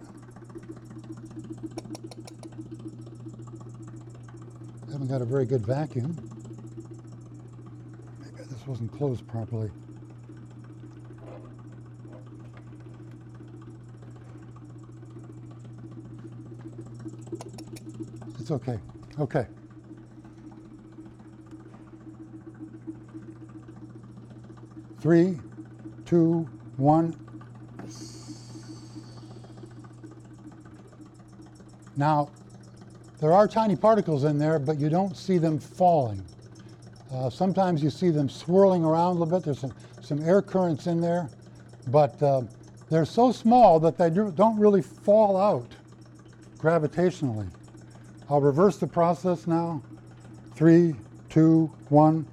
Haven't 5.03 5.19
got 5.19 5.23
a 5.23 5.29
very 5.29 5.47
good 5.47 5.67
vacuum. 5.67 6.17
Maybe 8.21 8.45
this 8.49 8.65
wasn't 8.69 8.93
closed 8.97 9.27
properly. 9.27 9.69
It's 18.39 18.53
okay. 18.53 18.79
Okay. 19.19 19.49
Three, 25.01 25.41
two, 26.07 26.49
one. 26.77 27.17
Now, 31.97 32.31
there 33.23 33.33
are 33.33 33.47
tiny 33.47 33.77
particles 33.77 34.25
in 34.25 34.37
there, 34.37 34.59
but 34.59 34.81
you 34.81 34.89
don't 34.89 35.17
see 35.17 35.39
them 35.39 35.57
falling. 35.61 36.21
Uh, 37.15 37.31
sometimes 37.31 37.81
you 37.81 37.89
see 37.89 38.11
them 38.11 38.29
swirling 38.29 38.85
around 38.85 39.11
a 39.11 39.21
little 39.21 39.39
bit. 39.39 39.45
There's 39.45 39.61
some, 39.61 39.73
some 40.01 40.21
air 40.29 40.43
currents 40.43 40.89
in 40.89 41.01
there, 41.01 41.31
but 41.87 42.21
uh, 42.21 42.43
they're 42.91 43.05
so 43.05 43.31
small 43.31 43.79
that 43.79 43.97
they 43.97 44.11
do, 44.11 44.33
don't 44.33 44.59
really 44.59 44.83
fall 44.83 45.37
out 45.37 45.71
gravitationally. 46.59 47.49
I'll 48.29 48.41
reverse 48.41 48.79
the 48.79 48.89
process 48.89 49.47
now. 49.47 49.81
Three, 50.57 50.97
two, 51.29 51.71
one, 51.91 52.27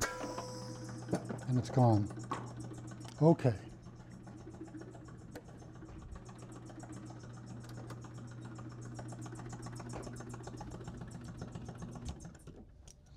and 1.50 1.60
it's 1.60 1.70
gone. 1.70 2.10
Okay. 3.22 3.54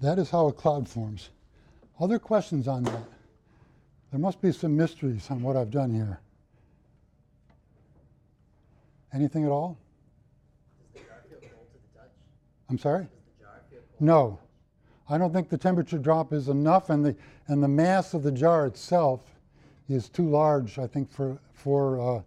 That 0.03 0.19
is 0.19 0.31
how 0.31 0.49
a 0.49 0.53
cloud 0.53 0.89
forms. 0.89 1.31
Other 2.01 2.19
questions 2.19 2.67
on 2.67 2.83
that? 2.83 3.05
There 4.11 4.19
must 4.19 4.43
be 4.43 4.51
some 4.51 4.77
mysteries 4.77 5.31
on 5.31 5.43
what 5.43 5.57
I've 5.57 5.71
done 5.71 5.95
here. 5.95 6.19
Anything 9.15 9.45
at 9.45 9.51
all? 9.51 9.79
I'm 12.69 12.79
sorry? 12.79 13.07
No. 14.01 14.41
I 15.09 15.19
don't 15.19 15.33
think 15.33 15.49
the 15.49 15.59
temperature 15.59 15.99
drop 15.99 16.33
is 16.33 16.49
enough, 16.49 16.91
and 16.91 17.05
the, 17.05 17.15
and 17.47 17.63
the 17.63 17.69
mass 17.69 18.13
of 18.13 18.25
the 18.25 18.33
jar 18.33 18.67
itself 18.67 19.21
is 19.89 20.09
too 20.09 20.29
large, 20.29 20.81
I 20.81 20.89
think, 20.89 21.13
for, 21.13 21.39
for, 21.53 22.17
uh, 22.17 22.23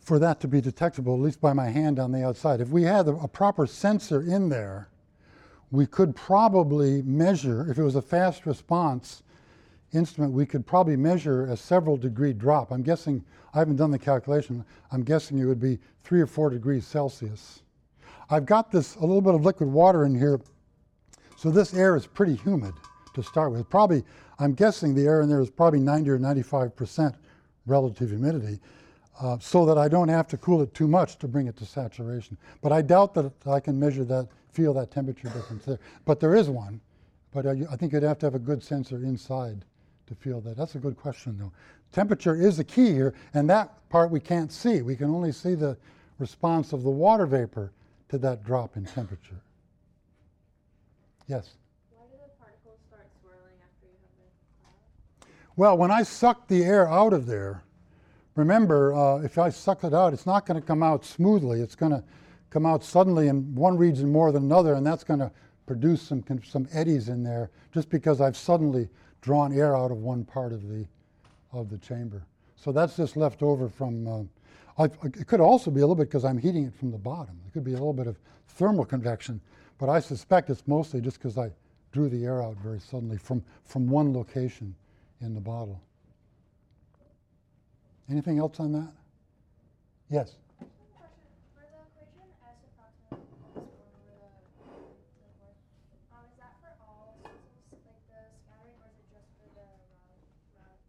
for 0.00 0.18
that 0.18 0.38
to 0.40 0.48
be 0.48 0.60
detectable, 0.60 1.14
at 1.14 1.20
least 1.20 1.40
by 1.40 1.54
my 1.54 1.70
hand 1.70 1.98
on 1.98 2.12
the 2.12 2.22
outside. 2.26 2.60
If 2.60 2.68
we 2.68 2.82
had 2.82 3.08
a, 3.08 3.12
a 3.12 3.28
proper 3.28 3.66
sensor 3.66 4.20
in 4.20 4.50
there, 4.50 4.88
we 5.72 5.86
could 5.86 6.14
probably 6.14 7.00
measure, 7.02 7.68
if 7.70 7.78
it 7.78 7.82
was 7.82 7.96
a 7.96 8.02
fast 8.02 8.44
response 8.44 9.22
instrument, 9.92 10.32
we 10.34 10.44
could 10.44 10.66
probably 10.66 10.96
measure 10.96 11.46
a 11.46 11.56
several 11.56 11.96
degree 11.96 12.34
drop. 12.34 12.70
I'm 12.70 12.82
guessing, 12.82 13.24
I 13.54 13.58
haven't 13.58 13.76
done 13.76 13.90
the 13.90 13.98
calculation, 13.98 14.64
I'm 14.92 15.02
guessing 15.02 15.38
it 15.38 15.46
would 15.46 15.60
be 15.60 15.78
three 16.04 16.20
or 16.20 16.26
four 16.26 16.50
degrees 16.50 16.86
Celsius. 16.86 17.62
I've 18.28 18.44
got 18.44 18.70
this, 18.70 18.96
a 18.96 19.00
little 19.00 19.22
bit 19.22 19.34
of 19.34 19.44
liquid 19.44 19.70
water 19.70 20.04
in 20.04 20.14
here, 20.14 20.40
so 21.36 21.50
this 21.50 21.72
air 21.72 21.96
is 21.96 22.06
pretty 22.06 22.36
humid 22.36 22.74
to 23.14 23.22
start 23.22 23.50
with. 23.50 23.68
Probably, 23.70 24.04
I'm 24.38 24.52
guessing 24.52 24.94
the 24.94 25.06
air 25.06 25.22
in 25.22 25.28
there 25.28 25.40
is 25.40 25.50
probably 25.50 25.80
90 25.80 26.10
or 26.10 26.18
95% 26.18 27.14
relative 27.64 28.10
humidity, 28.10 28.60
uh, 29.22 29.38
so 29.38 29.64
that 29.64 29.78
I 29.78 29.88
don't 29.88 30.08
have 30.08 30.28
to 30.28 30.36
cool 30.36 30.60
it 30.60 30.74
too 30.74 30.86
much 30.86 31.18
to 31.18 31.28
bring 31.28 31.46
it 31.46 31.56
to 31.56 31.64
saturation. 31.64 32.36
But 32.60 32.72
I 32.72 32.82
doubt 32.82 33.14
that 33.14 33.32
I 33.46 33.60
can 33.60 33.80
measure 33.80 34.04
that, 34.04 34.28
feel 34.52 34.74
that 34.74 34.90
temperature 34.90 35.28
difference 35.28 35.64
there. 35.64 35.78
But 36.04 36.20
there 36.20 36.34
is 36.34 36.48
one, 36.48 36.80
but 37.32 37.46
I, 37.46 37.62
I 37.70 37.76
think 37.76 37.92
you'd 37.92 38.02
have 38.02 38.18
to 38.20 38.26
have 38.26 38.34
a 38.34 38.38
good 38.38 38.62
sensor 38.62 38.96
inside 38.96 39.64
to 40.06 40.14
feel 40.14 40.40
that. 40.42 40.56
That's 40.56 40.74
a 40.74 40.78
good 40.78 40.96
question, 40.96 41.36
though. 41.38 41.52
Temperature 41.92 42.34
is 42.34 42.56
the 42.56 42.64
key 42.64 42.92
here, 42.92 43.14
and 43.34 43.48
that 43.50 43.88
part 43.88 44.10
we 44.10 44.20
can't 44.20 44.52
see. 44.52 44.82
We 44.82 44.96
can 44.96 45.10
only 45.10 45.32
see 45.32 45.54
the 45.54 45.76
response 46.18 46.72
of 46.72 46.82
the 46.82 46.90
water 46.90 47.26
vapor 47.26 47.72
to 48.08 48.18
that 48.18 48.44
drop 48.44 48.76
in 48.76 48.84
temperature. 48.84 49.40
Yes? 51.26 51.50
Why 51.90 52.04
do 52.10 52.16
the 52.16 52.30
particles 52.38 52.78
start 52.88 53.06
swirling 53.20 53.56
after 53.62 53.86
you 53.86 53.96
have 54.02 55.20
been 55.20 55.28
Well, 55.56 55.78
when 55.78 55.90
I 55.90 56.02
suck 56.02 56.48
the 56.48 56.62
air 56.62 56.88
out 56.88 57.12
of 57.12 57.26
there, 57.26 57.62
remember, 58.34 58.94
uh, 58.94 59.18
if 59.18 59.38
I 59.38 59.48
suck 59.48 59.84
it 59.84 59.94
out, 59.94 60.12
it's 60.12 60.26
not 60.26 60.46
going 60.46 60.60
to 60.60 60.66
come 60.66 60.82
out 60.82 61.04
smoothly. 61.04 61.60
It's 61.60 61.74
going 61.74 61.92
to 61.92 62.04
come 62.52 62.66
out 62.66 62.84
suddenly 62.84 63.28
in 63.28 63.54
one 63.54 63.78
region 63.78 64.12
more 64.12 64.30
than 64.30 64.44
another, 64.44 64.74
and 64.74 64.86
that's 64.86 65.04
going 65.04 65.20
to 65.20 65.30
produce 65.66 66.02
some, 66.02 66.22
some 66.44 66.68
eddies 66.72 67.08
in 67.08 67.22
there 67.22 67.50
just 67.72 67.88
because 67.88 68.20
I've 68.20 68.36
suddenly 68.36 68.88
drawn 69.22 69.52
air 69.52 69.74
out 69.74 69.90
of 69.90 69.98
one 69.98 70.24
part 70.24 70.52
of 70.52 70.68
the, 70.68 70.86
of 71.52 71.70
the 71.70 71.78
chamber. 71.78 72.26
So 72.56 72.70
that's 72.70 72.96
just 72.96 73.16
left 73.16 73.42
over 73.42 73.68
from, 73.68 74.06
uh, 74.06 74.82
I, 74.82 74.84
it 75.04 75.26
could 75.26 75.40
also 75.40 75.70
be 75.70 75.80
a 75.80 75.84
little 75.84 75.96
bit 75.96 76.08
because 76.08 76.24
I'm 76.24 76.38
heating 76.38 76.66
it 76.66 76.74
from 76.74 76.90
the 76.90 76.98
bottom. 76.98 77.40
It 77.46 77.52
could 77.52 77.64
be 77.64 77.72
a 77.72 77.74
little 77.74 77.94
bit 77.94 78.06
of 78.06 78.18
thermal 78.48 78.84
convection, 78.84 79.40
but 79.78 79.88
I 79.88 79.98
suspect 80.00 80.50
it's 80.50 80.66
mostly 80.66 81.00
just 81.00 81.18
because 81.18 81.38
I 81.38 81.50
drew 81.92 82.08
the 82.08 82.24
air 82.24 82.42
out 82.42 82.56
very 82.56 82.80
suddenly 82.80 83.16
from, 83.16 83.42
from 83.64 83.88
one 83.88 84.12
location 84.12 84.74
in 85.20 85.34
the 85.34 85.40
bottle. 85.40 85.80
Anything 88.10 88.38
else 88.38 88.60
on 88.60 88.72
that? 88.72 88.92
Yes. 90.10 90.36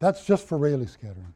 That's 0.03 0.25
just 0.25 0.45
for 0.45 0.57
Rayleigh 0.57 0.87
scattering. 0.87 1.33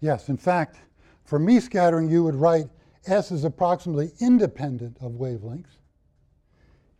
Yes, 0.00 0.28
in 0.28 0.36
fact, 0.36 0.76
for 1.24 1.38
Mie 1.38 1.60
scattering, 1.60 2.08
you 2.08 2.24
would 2.24 2.34
write 2.34 2.66
S 3.06 3.30
is 3.30 3.44
approximately 3.44 4.10
independent 4.18 4.96
of 5.00 5.12
wavelengths. 5.12 5.78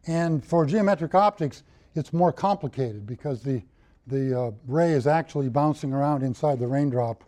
And 0.06 0.44
for 0.44 0.64
geometric 0.64 1.12
optics, 1.12 1.64
it's 1.96 2.12
more 2.12 2.32
complicated 2.32 3.04
because 3.04 3.42
the 3.42 3.62
the 4.06 4.40
uh, 4.40 4.50
ray 4.68 4.92
is 4.92 5.08
actually 5.08 5.48
bouncing 5.48 5.92
around 5.92 6.22
inside 6.22 6.60
the 6.60 6.68
raindrop 6.68 7.24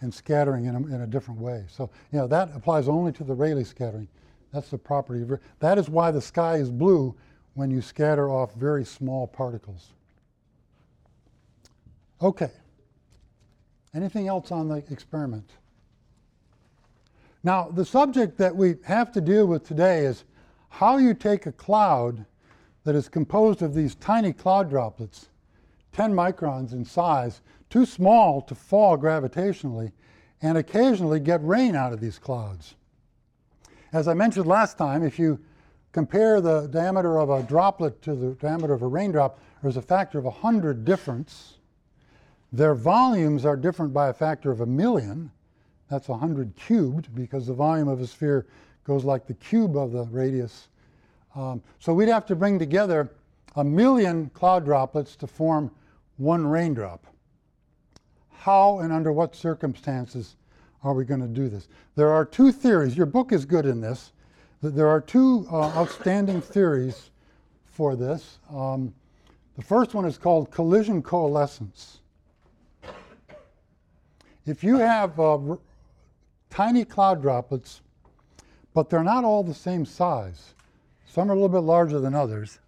and 0.00 0.14
scattering 0.14 0.64
in 0.64 0.74
a, 0.74 0.78
in 0.78 1.02
a 1.02 1.06
different 1.06 1.38
way. 1.38 1.66
So, 1.68 1.90
you 2.10 2.18
know, 2.18 2.26
that 2.28 2.48
applies 2.54 2.88
only 2.88 3.12
to 3.12 3.24
the 3.24 3.34
Rayleigh 3.34 3.66
scattering. 3.66 4.08
That's 4.50 4.70
the 4.70 4.78
property. 4.78 5.20
Of, 5.20 5.38
that 5.60 5.76
is 5.76 5.90
why 5.90 6.10
the 6.10 6.22
sky 6.22 6.56
is 6.56 6.70
blue 6.70 7.14
when 7.52 7.70
you 7.70 7.82
scatter 7.82 8.30
off 8.30 8.54
very 8.54 8.86
small 8.86 9.26
particles. 9.26 9.92
Okay. 12.22 12.50
Anything 13.94 14.28
else 14.28 14.52
on 14.52 14.68
the 14.68 14.84
experiment? 14.90 15.50
Now, 17.42 17.68
the 17.68 17.84
subject 17.84 18.36
that 18.38 18.54
we 18.54 18.76
have 18.84 19.12
to 19.12 19.20
deal 19.20 19.46
with 19.46 19.66
today 19.66 20.00
is 20.00 20.24
how 20.68 20.98
you 20.98 21.14
take 21.14 21.46
a 21.46 21.52
cloud 21.52 22.26
that 22.84 22.94
is 22.94 23.08
composed 23.08 23.62
of 23.62 23.74
these 23.74 23.94
tiny 23.94 24.32
cloud 24.32 24.70
droplets 24.70 25.28
10 25.92 26.12
microns 26.12 26.72
in 26.72 26.84
size, 26.84 27.40
too 27.70 27.84
small 27.84 28.40
to 28.42 28.54
fall 28.54 28.96
gravitationally, 28.96 29.90
and 30.40 30.56
occasionally 30.56 31.18
get 31.18 31.44
rain 31.44 31.74
out 31.74 31.92
of 31.92 32.00
these 32.00 32.18
clouds. 32.18 32.76
As 33.92 34.06
I 34.06 34.14
mentioned 34.14 34.46
last 34.46 34.78
time, 34.78 35.02
if 35.02 35.18
you 35.18 35.40
compare 35.92 36.40
the 36.40 36.68
diameter 36.68 37.18
of 37.18 37.30
a 37.30 37.42
droplet 37.42 38.00
to 38.02 38.14
the 38.14 38.34
diameter 38.34 38.74
of 38.74 38.82
a 38.82 38.86
raindrop, 38.86 39.40
there's 39.62 39.76
a 39.76 39.82
factor 39.82 40.18
of 40.18 40.24
100 40.24 40.84
difference. 40.84 41.57
Their 42.52 42.74
volumes 42.74 43.44
are 43.44 43.56
different 43.56 43.92
by 43.92 44.08
a 44.08 44.12
factor 44.12 44.50
of 44.50 44.60
a 44.60 44.66
million. 44.66 45.30
That's 45.90 46.08
100 46.08 46.56
cubed 46.56 47.14
because 47.14 47.46
the 47.46 47.54
volume 47.54 47.88
of 47.88 48.00
a 48.00 48.06
sphere 48.06 48.46
goes 48.84 49.04
like 49.04 49.26
the 49.26 49.34
cube 49.34 49.76
of 49.76 49.92
the 49.92 50.04
radius. 50.04 50.68
Um, 51.34 51.62
so 51.78 51.92
we'd 51.92 52.08
have 52.08 52.26
to 52.26 52.36
bring 52.36 52.58
together 52.58 53.10
a 53.56 53.64
million 53.64 54.30
cloud 54.30 54.64
droplets 54.64 55.16
to 55.16 55.26
form 55.26 55.70
one 56.16 56.46
raindrop. 56.46 57.06
How 58.30 58.78
and 58.78 58.92
under 58.92 59.12
what 59.12 59.34
circumstances 59.34 60.36
are 60.82 60.94
we 60.94 61.04
going 61.04 61.20
to 61.20 61.26
do 61.26 61.48
this? 61.48 61.68
There 61.96 62.10
are 62.10 62.24
two 62.24 62.52
theories. 62.52 62.96
Your 62.96 63.06
book 63.06 63.32
is 63.32 63.44
good 63.44 63.66
in 63.66 63.80
this. 63.80 64.12
There 64.62 64.88
are 64.88 65.00
two 65.00 65.46
uh, 65.50 65.68
outstanding 65.76 66.40
theories 66.40 67.10
for 67.64 67.94
this. 67.94 68.38
Um, 68.50 68.94
The 69.56 69.64
first 69.64 69.92
one 69.92 70.04
is 70.04 70.16
called 70.16 70.52
collision 70.52 71.02
coalescence. 71.02 71.98
If 74.48 74.64
you 74.64 74.78
have 74.78 75.20
uh, 75.20 75.56
tiny 76.48 76.84
cloud 76.84 77.20
droplets, 77.20 77.82
but 78.72 78.88
they're 78.88 79.04
not 79.04 79.24
all 79.24 79.42
the 79.42 79.52
same 79.52 79.84
size, 79.84 80.54
some 81.06 81.30
are 81.30 81.34
a 81.34 81.36
little 81.36 81.50
bit 81.50 81.66
larger 81.66 82.00
than 82.00 82.14
others, 82.14 82.58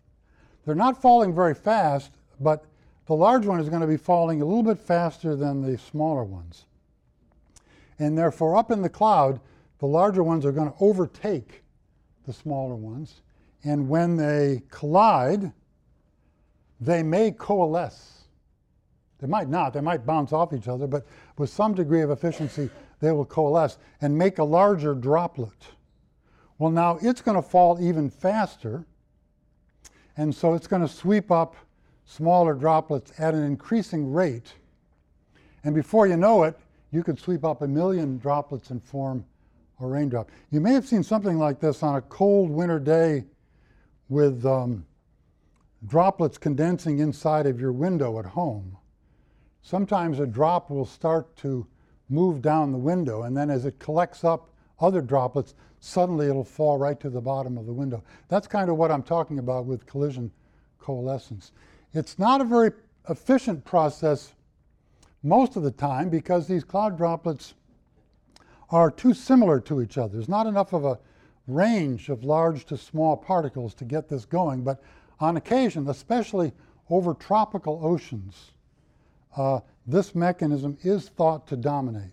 they're 0.65 0.75
not 0.75 1.01
falling 1.01 1.35
very 1.35 1.55
fast, 1.55 2.11
but 2.39 2.65
the 3.07 3.15
large 3.15 3.47
one 3.47 3.61
is 3.61 3.69
going 3.71 3.81
to 3.81 3.87
be 3.87 3.97
falling 3.97 4.43
a 4.43 4.45
little 4.45 4.63
bit 4.63 4.79
faster 4.79 5.35
than 5.35 5.63
the 5.63 5.79
smaller 5.79 6.23
ones. 6.23 6.67
And 7.99 8.17
therefore, 8.17 8.57
up 8.57 8.71
in 8.71 8.83
the 8.83 8.89
cloud, 8.89 9.41
the 9.79 9.87
larger 9.87 10.23
ones 10.23 10.45
are 10.45 10.53
going 10.53 10.71
to 10.71 10.77
overtake 10.81 11.63
the 12.27 12.33
smaller 12.33 12.75
ones. 12.75 13.23
And 13.65 13.89
when 13.89 14.17
they 14.17 14.63
collide, 14.71 15.53
they 16.79 17.03
may 17.03 17.31
coalesce. 17.31 18.20
They 19.21 19.27
might 19.27 19.49
not, 19.49 19.75
they 19.75 19.81
might 19.81 20.07
bounce 20.07 20.33
off 20.33 20.53
each 20.53 20.69
other, 20.69 20.87
but 20.87 21.07
with 21.37 21.51
some 21.51 21.75
degree 21.75 22.01
of 22.01 22.11
efficiency, 22.11 22.71
they 23.01 23.13
will 23.13 23.27
coalesce 23.27 23.79
and 24.01 24.17
make 24.17 24.39
a 24.39 24.45
larger 24.45 24.95
droplet. 24.95 25.69
Well, 26.59 26.71
now 26.71 26.99
it's 27.03 27.21
going 27.21 27.37
to 27.37 27.43
fall 27.43 27.79
even 27.81 28.11
faster, 28.11 28.85
and 30.17 30.35
so 30.35 30.55
it's 30.55 30.67
going 30.67 30.83
to 30.83 30.89
sweep 30.89 31.31
up 31.31 31.55
smaller 32.05 32.55
droplets 32.55 33.13
at 33.19 33.35
an 33.35 33.45
increasing 33.45 34.13
rate. 34.13 34.55
And 35.65 35.75
before 35.75 36.07
you 36.07 36.17
know 36.17 36.45
it, 36.45 36.59
you 36.91 37.03
could 37.03 37.21
sweep 37.21 37.45
up 37.45 37.63
a 37.63 37.69
million 37.69 38.19
droplets 38.19 38.71
and 38.71 38.83
form 38.83 39.25
a 39.81 39.87
raindrop. 39.87 40.31
You 40.51 40.61
may 40.61 40.73
have 40.73 40.87
seen 40.87 41.03
something 41.03 41.39
like 41.39 41.61
this 41.61 41.83
on 41.83 41.97
a 41.97 42.03
cold 42.03 42.51
winter 42.51 42.79
day 42.79 43.25
with 44.09 44.45
um, 44.45 44.85
droplets 45.87 46.37
condensing 46.37 46.99
inside 46.99 47.47
of 47.47 47.61
your 47.61 47.73
window 47.73 48.19
at 48.19 48.27
home. 48.27 48.77
Sometimes 49.63 50.19
a 50.19 50.27
drop 50.27 50.71
will 50.71 50.87
start 50.87 51.37
to 51.37 51.67
move 52.09 52.43
down 52.43 52.73
the 52.73 52.79
window, 52.79 53.23
and 53.23 53.37
then 53.37 53.51
as 53.51 53.65
it 53.65 53.79
collects 53.79 54.25
up 54.25 54.51
other 54.81 55.01
droplets, 55.01 55.55
suddenly 55.81 56.27
it'll 56.29 56.45
fall 56.45 56.79
right 56.79 56.99
to 57.01 57.11
the 57.11 57.21
bottom 57.21 57.57
of 57.57 57.67
the 57.67 57.73
window. 57.73 58.03
That's 58.29 58.47
kind 58.47 58.71
of 58.71 58.77
what 58.77 58.91
I'm 58.91 59.03
talking 59.03 59.39
about 59.39 59.67
with 59.67 59.87
collision 59.87 60.33
coalescence. 60.79 61.53
It's 61.93 62.19
not 62.19 62.41
a 62.41 62.45
very 62.45 62.73
efficient 63.09 63.65
process 63.65 64.35
most 65.23 65.57
of 65.57 65.63
the 65.63 65.71
time 65.71 66.09
because 66.09 66.47
these 66.47 66.65
cloud 66.65 66.97
droplets 66.97 67.55
are 68.71 68.91
too 68.91 69.13
similar 69.13 69.61
to 69.61 69.83
each 69.83 69.99
other. 69.99 70.15
There's 70.15 70.29
not 70.29 70.47
enough 70.47 70.73
of 70.73 70.85
a 70.85 70.99
range 71.47 72.09
of 72.09 72.25
large 72.25 72.65
to 72.67 72.77
small 72.77 73.17
particles 73.17 73.75
to 73.75 73.85
get 73.85 74.09
this 74.09 74.25
going, 74.25 74.63
but 74.63 74.83
on 75.19 75.37
occasion, 75.37 75.89
especially 75.89 76.53
over 76.89 77.15
tropical 77.15 77.81
oceans, 77.85 78.53
uh, 79.37 79.61
this 79.87 80.15
mechanism 80.15 80.77
is 80.83 81.09
thought 81.09 81.47
to 81.49 81.57
dominate. 81.57 82.11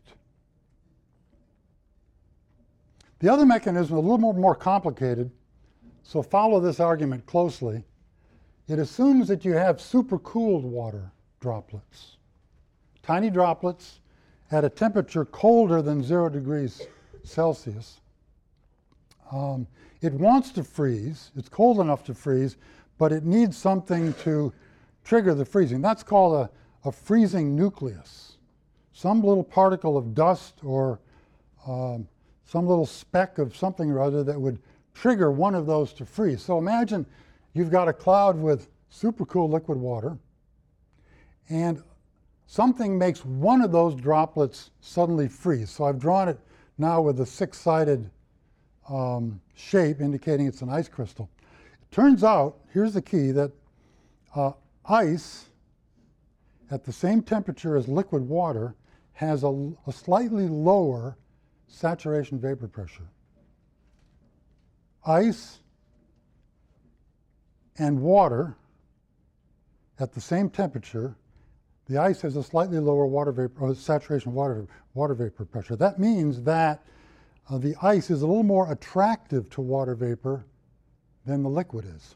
The 3.19 3.29
other 3.29 3.45
mechanism 3.45 3.97
is 3.97 3.97
a 3.97 4.01
little 4.01 4.19
more, 4.19 4.33
more 4.33 4.55
complicated, 4.55 5.31
so 6.03 6.21
follow 6.21 6.59
this 6.59 6.79
argument 6.79 7.25
closely. 7.25 7.83
It 8.67 8.79
assumes 8.79 9.27
that 9.29 9.43
you 9.43 9.53
have 9.53 9.77
supercooled 9.77 10.63
water 10.63 11.11
droplets, 11.39 12.17
tiny 13.01 13.29
droplets 13.29 13.99
at 14.51 14.63
a 14.63 14.69
temperature 14.69 15.25
colder 15.25 15.81
than 15.81 16.03
zero 16.03 16.29
degrees 16.29 16.81
Celsius. 17.23 17.99
Um, 19.31 19.67
it 20.01 20.13
wants 20.13 20.51
to 20.51 20.63
freeze, 20.63 21.31
it's 21.35 21.49
cold 21.49 21.79
enough 21.79 22.03
to 22.05 22.13
freeze, 22.13 22.57
but 22.97 23.11
it 23.11 23.25
needs 23.25 23.57
something 23.57 24.13
to 24.15 24.53
trigger 25.03 25.33
the 25.33 25.45
freezing. 25.45 25.81
That's 25.81 26.03
called 26.03 26.35
a, 26.35 26.49
a 26.87 26.91
freezing 26.91 27.55
nucleus. 27.55 28.37
Some 28.93 29.21
little 29.21 29.43
particle 29.43 29.97
of 29.97 30.15
dust 30.15 30.55
or 30.63 30.99
um, 31.67 32.07
some 32.45 32.65
little 32.65 32.85
speck 32.85 33.37
of 33.37 33.55
something 33.55 33.91
or 33.91 33.99
other 33.99 34.23
that 34.23 34.39
would 34.39 34.59
trigger 34.93 35.31
one 35.31 35.53
of 35.53 35.65
those 35.65 35.93
to 35.93 36.05
freeze. 36.05 36.41
So 36.41 36.57
imagine 36.57 37.05
you've 37.53 37.69
got 37.69 37.87
a 37.87 37.93
cloud 37.93 38.39
with 38.39 38.69
supercool 38.91 39.49
liquid 39.49 39.77
water, 39.77 40.17
and 41.49 41.83
something 42.47 42.97
makes 42.97 43.23
one 43.25 43.61
of 43.61 43.71
those 43.71 43.93
droplets 43.95 44.71
suddenly 44.79 45.27
freeze. 45.27 45.69
So 45.69 45.83
I've 45.83 45.99
drawn 45.99 46.29
it 46.29 46.39
now 46.77 47.01
with 47.01 47.19
a 47.19 47.25
six 47.25 47.59
sided 47.59 48.09
um, 48.89 49.41
shape 49.55 49.99
indicating 49.99 50.47
it's 50.47 50.61
an 50.61 50.69
ice 50.69 50.87
crystal. 50.87 51.29
It 51.81 51.91
turns 51.91 52.23
out, 52.23 52.57
here's 52.73 52.93
the 52.93 53.01
key, 53.01 53.31
that 53.31 53.51
uh, 54.33 54.53
ice 54.85 55.46
at 56.69 56.83
the 56.83 56.93
same 56.93 57.21
temperature 57.21 57.77
as 57.77 57.87
liquid 57.87 58.27
water 58.27 58.75
has 59.13 59.43
a, 59.43 59.71
a 59.87 59.91
slightly 59.91 60.47
lower 60.47 61.17
saturation 61.67 62.39
vapor 62.39 62.67
pressure. 62.67 63.07
Ice 65.05 65.59
and 67.77 68.01
water 68.01 68.55
at 69.99 70.13
the 70.13 70.21
same 70.21 70.49
temperature, 70.49 71.15
the 71.87 71.97
ice 71.97 72.21
has 72.21 72.35
a 72.35 72.43
slightly 72.43 72.79
lower 72.79 73.07
water 73.07 73.31
vapor, 73.31 73.59
or 73.59 73.75
saturation 73.75 74.33
water, 74.33 74.67
water 74.93 75.13
vapor 75.13 75.45
pressure. 75.45 75.75
That 75.75 75.99
means 75.99 76.43
that 76.43 76.83
uh, 77.49 77.57
the 77.57 77.75
ice 77.81 78.09
is 78.09 78.21
a 78.21 78.27
little 78.27 78.43
more 78.43 78.71
attractive 78.71 79.49
to 79.51 79.61
water 79.61 79.95
vapor 79.95 80.45
than 81.25 81.43
the 81.43 81.49
liquid 81.49 81.85
is. 81.95 82.15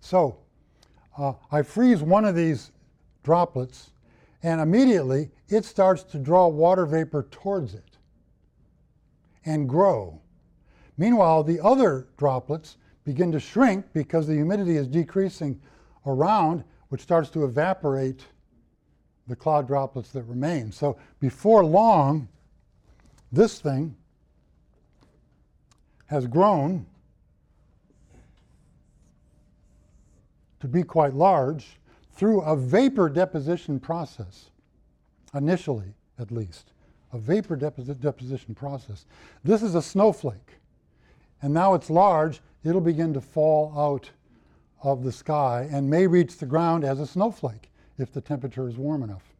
So 0.00 0.38
uh, 1.16 1.32
I 1.50 1.62
freeze 1.62 2.02
one 2.02 2.24
of 2.24 2.34
these 2.34 2.70
droplets, 3.28 3.90
and 4.42 4.58
immediately 4.58 5.30
it 5.50 5.62
starts 5.62 6.02
to 6.02 6.18
draw 6.18 6.48
water 6.48 6.86
vapor 6.86 7.28
towards 7.30 7.74
it 7.74 7.98
and 9.44 9.68
grow. 9.68 10.18
Meanwhile, 10.96 11.44
the 11.44 11.60
other 11.60 12.08
droplets 12.16 12.78
begin 13.04 13.30
to 13.32 13.38
shrink 13.38 13.84
because 13.92 14.26
the 14.26 14.32
humidity 14.32 14.78
is 14.78 14.88
decreasing 14.88 15.60
around, 16.06 16.64
which 16.88 17.02
starts 17.02 17.28
to 17.28 17.44
evaporate 17.44 18.24
the 19.26 19.36
cloud 19.36 19.66
droplets 19.66 20.10
that 20.12 20.22
remain. 20.22 20.72
So 20.72 20.96
before 21.20 21.62
long, 21.62 22.28
this 23.30 23.58
thing 23.58 23.94
has 26.06 26.26
grown 26.26 26.86
to 30.60 30.66
be 30.66 30.82
quite 30.82 31.12
large 31.12 31.78
through 32.18 32.40
a 32.40 32.56
vapor 32.56 33.08
deposition 33.08 33.78
process, 33.78 34.50
initially 35.34 35.94
at 36.18 36.32
least, 36.32 36.72
a 37.12 37.18
vapor 37.18 37.56
deposi- 37.56 37.98
deposition 38.00 38.56
process. 38.56 39.06
This 39.44 39.62
is 39.62 39.76
a 39.76 39.80
snowflake, 39.80 40.58
and 41.40 41.54
now 41.54 41.74
it's 41.74 41.88
large, 41.88 42.40
it'll 42.64 42.80
begin 42.80 43.14
to 43.14 43.20
fall 43.20 43.72
out 43.78 44.10
of 44.82 45.04
the 45.04 45.12
sky 45.12 45.68
and 45.70 45.88
may 45.88 46.08
reach 46.08 46.38
the 46.38 46.46
ground 46.46 46.82
as 46.82 46.98
a 46.98 47.06
snowflake 47.06 47.70
if 47.98 48.12
the 48.12 48.20
temperature 48.20 48.68
is 48.68 48.76
warm 48.76 49.04
enough. 49.04 49.32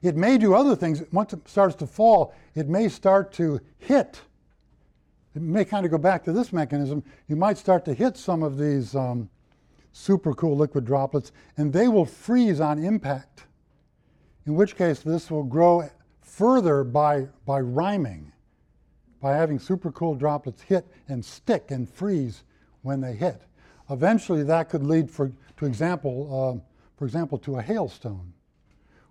It 0.00 0.16
may 0.16 0.38
do 0.38 0.54
other 0.54 0.74
things. 0.74 1.02
Once 1.12 1.34
it 1.34 1.46
starts 1.46 1.76
to 1.76 1.86
fall, 1.86 2.34
it 2.54 2.70
may 2.70 2.88
start 2.88 3.34
to 3.34 3.60
hit. 3.76 4.22
It 5.36 5.42
may 5.42 5.66
kind 5.66 5.84
of 5.84 5.92
go 5.92 5.98
back 5.98 6.24
to 6.24 6.32
this 6.32 6.54
mechanism. 6.54 7.04
You 7.28 7.36
might 7.36 7.58
start 7.58 7.84
to 7.84 7.92
hit 7.92 8.16
some 8.16 8.42
of 8.42 8.56
these 8.56 8.94
um, 8.94 9.28
supercool 9.94 10.56
liquid 10.56 10.84
droplets, 10.84 11.32
and 11.56 11.72
they 11.72 11.88
will 11.88 12.04
freeze 12.04 12.60
on 12.60 12.82
impact, 12.82 13.44
in 14.46 14.54
which 14.54 14.76
case 14.76 15.00
this 15.00 15.30
will 15.30 15.44
grow 15.44 15.88
further 16.22 16.84
by, 16.84 17.26
by 17.44 17.60
riming, 17.60 18.32
by 19.20 19.34
having 19.34 19.58
super 19.58 19.90
cool 19.92 20.14
droplets 20.14 20.62
hit 20.62 20.86
and 21.08 21.24
stick 21.24 21.70
and 21.70 21.88
freeze 21.88 22.44
when 22.82 23.00
they 23.00 23.14
hit. 23.14 23.42
Eventually, 23.90 24.42
that 24.44 24.68
could 24.68 24.84
lead, 24.84 25.10
for, 25.10 25.32
to 25.56 25.66
example, 25.66 26.60
uh, 26.62 26.96
for 26.96 27.04
example, 27.04 27.36
to 27.38 27.56
a 27.56 27.62
hailstone, 27.62 28.32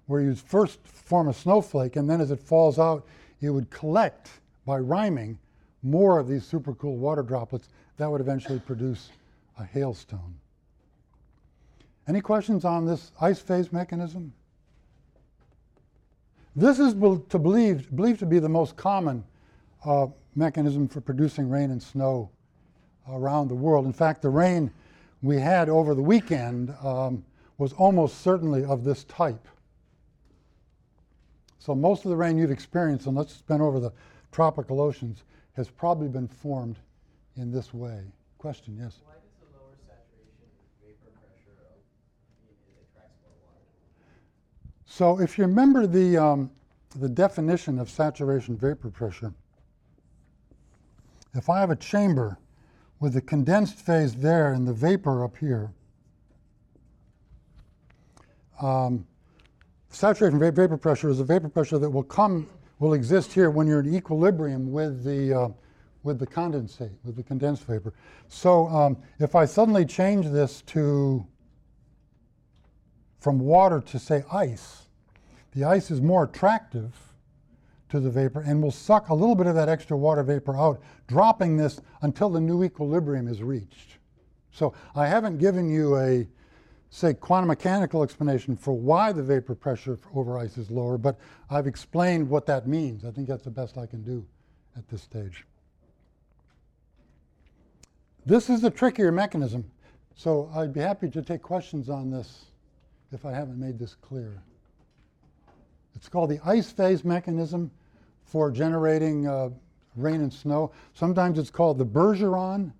where 0.07 0.21
you 0.21 0.33
first 0.33 0.79
form 0.87 1.27
a 1.27 1.33
snowflake, 1.33 1.97
and 1.97 2.09
then 2.09 2.21
as 2.21 2.31
it 2.31 2.39
falls 2.39 2.79
out, 2.79 3.05
it 3.41 3.49
would 3.49 3.69
collect 3.69 4.29
by 4.65 4.77
riming 4.77 5.37
more 5.83 6.19
of 6.19 6.27
these 6.27 6.45
super 6.45 6.73
cool 6.73 6.97
water 6.97 7.21
droplets. 7.21 7.69
That 7.97 8.09
would 8.09 8.21
eventually 8.21 8.59
produce 8.59 9.09
a 9.59 9.63
hailstone. 9.63 10.35
Any 12.09 12.21
questions 12.21 12.65
on 12.65 12.87
this 12.87 13.11
ice 13.21 13.39
phase 13.39 13.71
mechanism? 13.71 14.33
This 16.55 16.79
is 16.79 16.93
to 16.93 17.37
believed, 17.37 17.95
believed 17.95 18.17
to 18.19 18.25
be 18.25 18.39
the 18.39 18.49
most 18.49 18.75
common 18.75 19.23
uh, 19.85 20.07
mechanism 20.35 20.87
for 20.87 21.01
producing 21.01 21.49
rain 21.49 21.69
and 21.69 21.79
snow 21.81 22.31
around 23.07 23.47
the 23.47 23.55
world. 23.55 23.85
In 23.85 23.93
fact, 23.93 24.23
the 24.23 24.29
rain 24.29 24.71
we 25.21 25.39
had 25.39 25.69
over 25.69 25.93
the 25.93 26.01
weekend 26.01 26.73
um, 26.81 27.23
was 27.59 27.73
almost 27.73 28.21
certainly 28.21 28.65
of 28.65 28.83
this 28.83 29.03
type. 29.03 29.47
So 31.59 31.75
most 31.75 32.05
of 32.05 32.09
the 32.09 32.17
rain 32.17 32.39
you've 32.39 32.49
experienced, 32.49 33.05
unless 33.05 33.27
it's 33.27 33.43
been 33.43 33.61
over 33.61 33.79
the 33.79 33.93
tropical 34.31 34.81
oceans, 34.81 35.25
has 35.53 35.69
probably 35.69 36.07
been 36.07 36.27
formed 36.27 36.79
in 37.35 37.51
this 37.51 37.71
way. 37.71 38.01
Question, 38.39 38.79
yes? 38.81 38.97
Why 39.05 39.13
does 39.13 39.21
the 39.39 39.45
lower 39.59 39.75
saturation 39.85 40.49
vapor 40.81 41.11
pressure 41.19 41.51
of 41.51 41.57
So 44.91 45.19
if 45.19 45.37
you 45.37 45.45
remember 45.45 45.85
the, 45.85 46.17
um, 46.17 46.51
the 46.95 47.07
definition 47.07 47.77
of 47.77 47.91
saturation 47.91 48.57
vapor 48.57 48.89
pressure, 48.89 49.31
if 51.35 51.47
I 51.47 51.59
have 51.59 51.69
a 51.69 51.75
chamber 51.75 52.39
with 52.99 53.13
the 53.13 53.21
condensed 53.21 53.79
phase 53.79 54.15
there 54.15 54.51
and 54.51 54.67
the 54.67 54.73
vapor 54.73 55.23
up 55.23 55.37
here, 55.37 55.71
um, 58.59 59.05
saturation 59.89 60.39
vapor 60.39 60.75
pressure 60.75 61.09
is 61.09 61.19
a 61.19 61.23
vapor 61.23 61.49
pressure 61.49 61.77
that 61.77 61.89
will 61.89 62.03
come 62.03 62.49
will 62.79 62.93
exist 62.93 63.31
here 63.31 63.51
when 63.51 63.67
you're 63.67 63.81
in 63.81 63.93
equilibrium 63.93 64.71
with 64.71 65.03
the 65.03 65.33
uh, 65.33 65.49
with 66.01 66.17
the 66.17 66.27
condensate 66.27 66.95
with 67.03 67.15
the 67.15 67.23
condensed 67.23 67.63
vapor. 67.65 67.93
So 68.27 68.67
um, 68.69 68.97
if 69.19 69.35
I 69.35 69.45
suddenly 69.45 69.85
change 69.85 70.27
this 70.27 70.61
to 70.63 71.25
from 73.19 73.39
water 73.39 73.81
to 73.81 73.99
say 73.99 74.23
ice, 74.31 74.78
the 75.59 75.65
ice 75.65 75.91
is 75.91 75.99
more 75.99 76.23
attractive 76.23 76.95
to 77.89 77.99
the 77.99 78.09
vapor 78.09 78.39
and 78.39 78.63
will 78.63 78.71
suck 78.71 79.09
a 79.09 79.13
little 79.13 79.35
bit 79.35 79.45
of 79.45 79.55
that 79.55 79.67
extra 79.67 79.97
water 79.97 80.23
vapor 80.23 80.55
out, 80.55 80.81
dropping 81.07 81.57
this 81.57 81.81
until 82.01 82.29
the 82.29 82.39
new 82.39 82.63
equilibrium 82.63 83.27
is 83.27 83.43
reached. 83.43 83.97
So 84.51 84.73
I 84.95 85.07
haven't 85.07 85.37
given 85.37 85.69
you 85.69 85.97
a, 85.97 86.25
say, 86.91 87.13
quantum 87.13 87.49
mechanical 87.49 88.03
explanation 88.03 88.55
for 88.55 88.73
why 88.73 89.11
the 89.11 89.21
vapor 89.21 89.53
pressure 89.53 89.97
over 90.15 90.37
ice 90.37 90.57
is 90.57 90.71
lower, 90.71 90.97
but 90.97 91.17
I've 91.49 91.67
explained 91.67 92.29
what 92.29 92.45
that 92.45 92.65
means. 92.65 93.03
I 93.03 93.11
think 93.11 93.27
that's 93.27 93.43
the 93.43 93.51
best 93.51 93.77
I 93.77 93.85
can 93.85 94.01
do 94.01 94.25
at 94.77 94.87
this 94.87 95.01
stage. 95.01 95.45
This 98.25 98.49
is 98.49 98.63
a 98.63 98.69
trickier 98.69 99.11
mechanism, 99.11 99.69
so 100.15 100.49
I'd 100.55 100.73
be 100.73 100.79
happy 100.79 101.09
to 101.09 101.21
take 101.21 101.41
questions 101.41 101.89
on 101.89 102.11
this 102.11 102.45
if 103.11 103.25
I 103.25 103.33
haven't 103.33 103.59
made 103.59 103.77
this 103.77 103.95
clear. 103.95 104.41
It's 105.95 106.09
called 106.09 106.29
the 106.29 106.39
ice 106.45 106.71
phase 106.71 107.03
mechanism 107.03 107.71
for 108.23 108.51
generating 108.51 109.27
uh, 109.27 109.49
rain 109.95 110.21
and 110.21 110.31
snow. 110.31 110.71
Sometimes 110.93 111.37
it's 111.39 111.49
called 111.49 111.77
the 111.77 111.85
Bergeron 111.85 112.71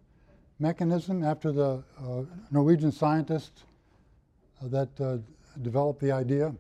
mechanism 0.60 1.24
after 1.24 1.52
the 1.52 1.84
uh, 1.98 2.24
Norwegian 2.52 2.92
scientist 2.92 3.64
uh, 4.62 4.68
that 4.68 5.02
uh, 5.02 5.18
developed 5.62 6.02
the 6.02 6.12
idea. 6.12 6.54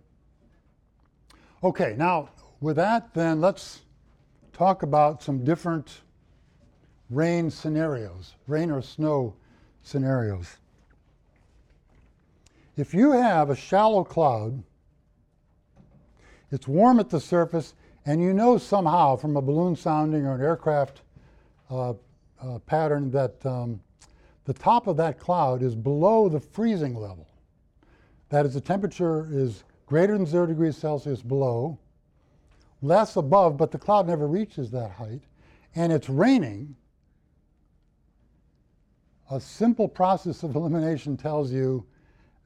Okay, 1.64 1.96
now 1.98 2.30
with 2.62 2.78
that, 2.78 3.14
then 3.14 3.42
let's 3.42 3.82
talk 4.54 4.84
about 4.84 5.22
some 5.22 5.44
different 5.44 6.02
rain 7.10 7.50
scenarios, 7.50 8.36
rain 8.48 8.72
or 8.72 8.82
snow 8.82 9.34
scenarios. 9.84 10.58
If 12.78 12.94
you 12.94 13.12
have 13.12 13.50
a 13.50 13.56
shallow 13.56 14.04
cloud, 14.04 14.64
it's 16.52 16.68
warm 16.68 17.00
at 17.00 17.10
the 17.10 17.20
surface, 17.20 17.76
and 18.06 18.22
you 18.22 18.34
know 18.34 18.58
somehow 18.58 19.16
from 19.16 19.38
a 19.38 19.42
balloon 19.42 19.76
sounding 19.76 20.26
or 20.26 20.36
an 20.36 20.42
aircraft 20.42 21.02
uh, 21.70 21.94
uh, 22.42 22.60
pattern 22.66 23.12
that 23.12 23.46
um, 23.46 23.80
the 24.46 24.54
top 24.54 24.88
of 24.88 24.98
that 24.98 25.20
cloud 25.20 25.62
is 25.62 25.76
below 25.76 26.28
the 26.28 26.40
freezing 26.40 26.96
level. 26.96 27.28
That 28.30 28.46
is, 28.46 28.54
the 28.54 28.62
temperature 28.62 29.28
is 29.32 29.64
greater 29.86 30.18
than 30.18 30.26
zero 30.26 30.46
degrees 30.46 30.78
Celsius 30.78 31.22
below, 31.22 31.78
less 32.82 33.16
above, 33.16 33.58
but 33.58 33.72
the 33.72 33.78
cloud 33.78 34.08
never 34.08 34.28
reaches 34.28 34.72
that 34.72 34.92
height, 34.92 35.22
and 35.76 35.92
it's 35.92 36.10
raining. 36.10 36.76
A 39.32 39.40
simple 39.40 39.88
process 39.88 40.44
of 40.44 40.56
elimination 40.56 41.18
tells 41.18 41.52
you 41.52 41.86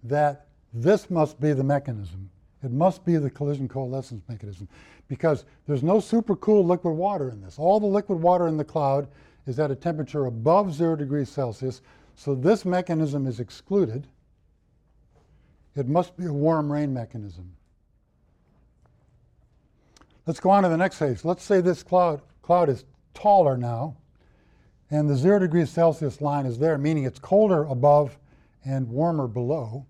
that 0.03 0.47
this 0.73 1.09
must 1.09 1.39
be 1.39 1.53
the 1.53 1.63
mechanism. 1.63 2.29
It 2.63 2.71
must 2.71 3.03
be 3.03 3.17
the 3.17 3.29
collision 3.29 3.67
coalescence 3.67 4.23
mechanism 4.29 4.69
because 5.07 5.45
there's 5.67 5.83
no 5.83 5.97
supercooled 5.97 6.65
liquid 6.65 6.95
water 6.95 7.29
in 7.29 7.41
this. 7.41 7.59
All 7.59 7.79
the 7.79 7.85
liquid 7.85 8.21
water 8.21 8.47
in 8.47 8.57
the 8.57 8.63
cloud 8.63 9.07
is 9.45 9.59
at 9.59 9.71
a 9.71 9.75
temperature 9.75 10.25
above 10.25 10.73
zero 10.73 10.95
degrees 10.95 11.29
Celsius, 11.29 11.81
so 12.15 12.33
this 12.33 12.63
mechanism 12.63 13.27
is 13.27 13.39
excluded. 13.39 14.07
It 15.75 15.87
must 15.87 16.15
be 16.15 16.25
a 16.25 16.33
warm 16.33 16.71
rain 16.71 16.93
mechanism. 16.93 17.53
Let's 20.25 20.39
go 20.39 20.49
on 20.49 20.63
to 20.63 20.69
the 20.69 20.77
next 20.77 20.99
case. 20.99 21.25
Let's 21.25 21.43
say 21.43 21.59
this 21.59 21.83
cloud, 21.83 22.21
cloud 22.41 22.69
is 22.69 22.85
taller 23.13 23.57
now, 23.57 23.97
and 24.89 25.09
the 25.09 25.15
zero 25.15 25.39
degrees 25.39 25.69
Celsius 25.69 26.21
line 26.21 26.45
is 26.45 26.59
there, 26.59 26.77
meaning 26.77 27.03
it's 27.03 27.19
colder 27.19 27.63
above 27.63 28.17
and 28.63 28.87
warmer 28.87 29.27
below. 29.27 29.85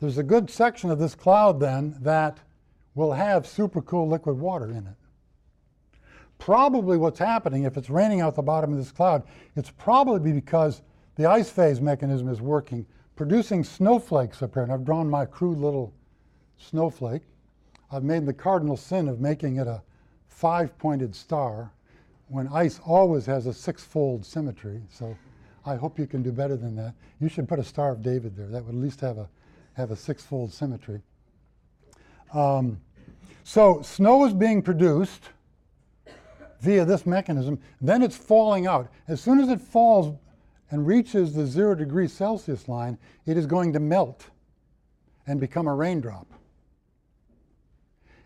There's 0.00 0.18
a 0.18 0.22
good 0.22 0.50
section 0.50 0.90
of 0.90 0.98
this 0.98 1.14
cloud 1.14 1.60
then 1.60 1.96
that 2.00 2.38
will 2.94 3.12
have 3.12 3.44
supercooled 3.44 4.10
liquid 4.10 4.38
water 4.38 4.70
in 4.70 4.86
it. 4.86 6.00
Probably 6.38 6.96
what's 6.96 7.18
happening, 7.18 7.64
if 7.64 7.76
it's 7.76 7.88
raining 7.88 8.20
out 8.20 8.34
the 8.34 8.42
bottom 8.42 8.72
of 8.72 8.78
this 8.78 8.92
cloud, 8.92 9.22
it's 9.56 9.70
probably 9.70 10.32
because 10.32 10.82
the 11.16 11.26
ice 11.26 11.50
phase 11.50 11.80
mechanism 11.80 12.28
is 12.28 12.40
working, 12.40 12.84
producing 13.16 13.64
snowflakes 13.64 14.42
up 14.42 14.54
here. 14.54 14.62
And 14.62 14.72
I've 14.72 14.84
drawn 14.84 15.08
my 15.08 15.24
crude 15.24 15.58
little 15.58 15.92
snowflake. 16.58 17.22
I've 17.90 18.04
made 18.04 18.26
the 18.26 18.32
cardinal 18.32 18.76
sin 18.76 19.08
of 19.08 19.20
making 19.20 19.56
it 19.56 19.66
a 19.66 19.82
five 20.28 20.76
pointed 20.78 21.14
star 21.14 21.70
when 22.28 22.48
ice 22.48 22.80
always 22.84 23.26
has 23.26 23.46
a 23.46 23.52
six 23.52 23.84
fold 23.84 24.24
symmetry. 24.24 24.82
So 24.90 25.16
I 25.66 25.76
hope 25.76 25.98
you 25.98 26.06
can 26.06 26.22
do 26.22 26.32
better 26.32 26.56
than 26.56 26.76
that. 26.76 26.94
You 27.20 27.28
should 27.28 27.48
put 27.48 27.58
a 27.58 27.64
Star 27.64 27.90
of 27.90 28.02
David 28.02 28.36
there. 28.36 28.48
That 28.48 28.64
would 28.64 28.74
at 28.74 28.80
least 28.80 29.00
have 29.00 29.18
a 29.18 29.28
have 29.74 29.90
a 29.90 29.96
six-fold 29.96 30.52
symmetry. 30.52 31.02
Um, 32.32 32.80
so 33.44 33.82
snow 33.82 34.24
is 34.24 34.32
being 34.32 34.62
produced 34.62 35.30
via 36.60 36.84
this 36.84 37.04
mechanism, 37.04 37.60
then 37.80 38.02
it's 38.02 38.16
falling 38.16 38.66
out. 38.66 38.90
As 39.06 39.20
soon 39.20 39.38
as 39.38 39.48
it 39.50 39.60
falls 39.60 40.16
and 40.70 40.86
reaches 40.86 41.34
the 41.34 41.46
zero 41.46 41.74
degree 41.74 42.08
Celsius 42.08 42.68
line, 42.68 42.98
it 43.26 43.36
is 43.36 43.46
going 43.46 43.72
to 43.74 43.80
melt 43.80 44.26
and 45.26 45.38
become 45.38 45.68
a 45.68 45.74
raindrop. 45.74 46.26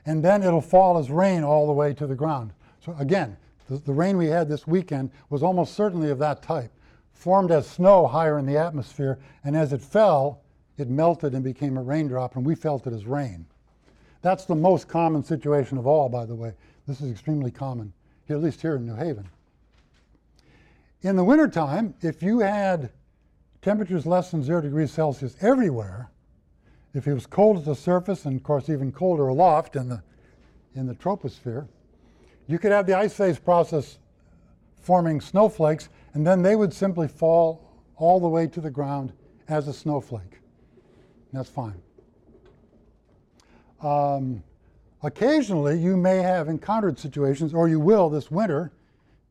And 0.07 0.25
then 0.25 0.43
it'll 0.43 0.61
fall 0.61 0.99
as 0.99 1.11
rain 1.11 1.43
all 1.43 1.67
the 1.67 1.73
way 1.73 1.93
to 1.95 2.07
the 2.07 2.15
ground. 2.15 2.53
So 2.85 2.95
again, 2.99 3.37
the, 3.69 3.77
the 3.77 3.93
rain 3.93 4.17
we 4.17 4.27
had 4.27 4.49
this 4.49 4.67
weekend 4.67 5.11
was 5.29 5.43
almost 5.43 5.75
certainly 5.75 6.11
of 6.11 6.19
that 6.21 6.43
type, 6.43 6.73
formed 7.13 7.51
as 7.51 7.69
snow 7.69 8.07
higher 8.07 8.39
in 8.39 8.47
the 8.47 8.57
atmosphere, 8.57 9.19
and 9.45 9.57
as 9.57 9.73
it 9.73 9.83
fell, 9.83 10.43
it 10.79 10.89
melted 10.89 11.35
and 11.35 11.45
became 11.45 11.77
a 11.77 11.83
raindrop, 11.83 12.37
and 12.37 12.47
we 12.47 12.55
felt 12.55 12.87
it 12.87 12.93
as 12.93 13.05
rain. 13.05 13.47
That's 14.23 14.45
the 14.45 14.55
most 14.55 14.89
common 14.89 15.25
situation 15.25 15.77
of 15.77 15.87
all, 15.87 16.09
by 16.09 16.25
the 16.25 16.35
way. 16.35 16.55
This 16.87 17.01
is 17.01 17.11
extremely 17.11 17.51
common, 17.51 17.93
at 18.29 18.41
least 18.41 18.63
here 18.63 18.77
in 18.77 18.87
New 18.87 18.95
Haven. 18.95 19.29
In 21.03 21.17
the 21.17 21.25
wintertime, 21.25 21.95
if 22.01 22.23
you 22.23 22.41
had 22.41 22.91
temperatures 23.63 24.07
less 24.07 24.31
than 24.31 24.43
zero 24.43 24.61
degrees 24.61 24.93
Celsius 24.93 25.37
everywhere, 25.41 26.11
if 26.95 27.07
it 27.07 27.15
was 27.15 27.27
cold 27.27 27.59
at 27.59 27.65
the 27.65 27.75
surface 27.75 28.25
and 28.25 28.37
of 28.37 28.43
course 28.43 28.69
even 28.69 28.91
colder 28.91 29.29
aloft 29.29 29.77
in 29.77 29.89
the, 29.89 30.03
in 30.75 30.87
the 30.87 30.95
troposphere, 30.95 31.69
you 32.47 32.59
could 32.59 32.73
have 32.73 32.87
the 32.87 32.95
ice 32.95 33.15
phase 33.15 33.39
process 33.39 33.99
forming 34.81 35.21
snowflakes 35.21 35.89
and 36.15 36.27
then 36.27 36.43
they 36.43 36.57
would 36.57 36.73
simply 36.73 37.07
fall 37.07 37.65
all 37.97 38.19
the 38.19 38.29
way 38.29 38.47
to 38.47 38.61
the 38.61 38.71
ground 38.71 39.13
as 39.49 39.69
a 39.69 39.73
snowflake. 39.73 40.38
That's 41.33 41.49
fine. 41.49 41.75
Um, 43.83 44.43
occasionally, 45.03 45.79
you 45.79 45.97
may 45.97 46.19
have 46.19 46.49
encountered 46.49 46.99
situations, 46.99 47.55
or 47.55 47.69
you 47.69 47.79
will 47.81 48.09
this 48.09 48.31
winter, 48.31 48.73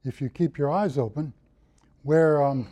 if 0.06 0.22
you 0.22 0.30
keep 0.30 0.58
your 0.58 0.72
eyes 0.72 0.98
open, 0.98 1.34
where 2.04 2.42
um, 2.44 2.68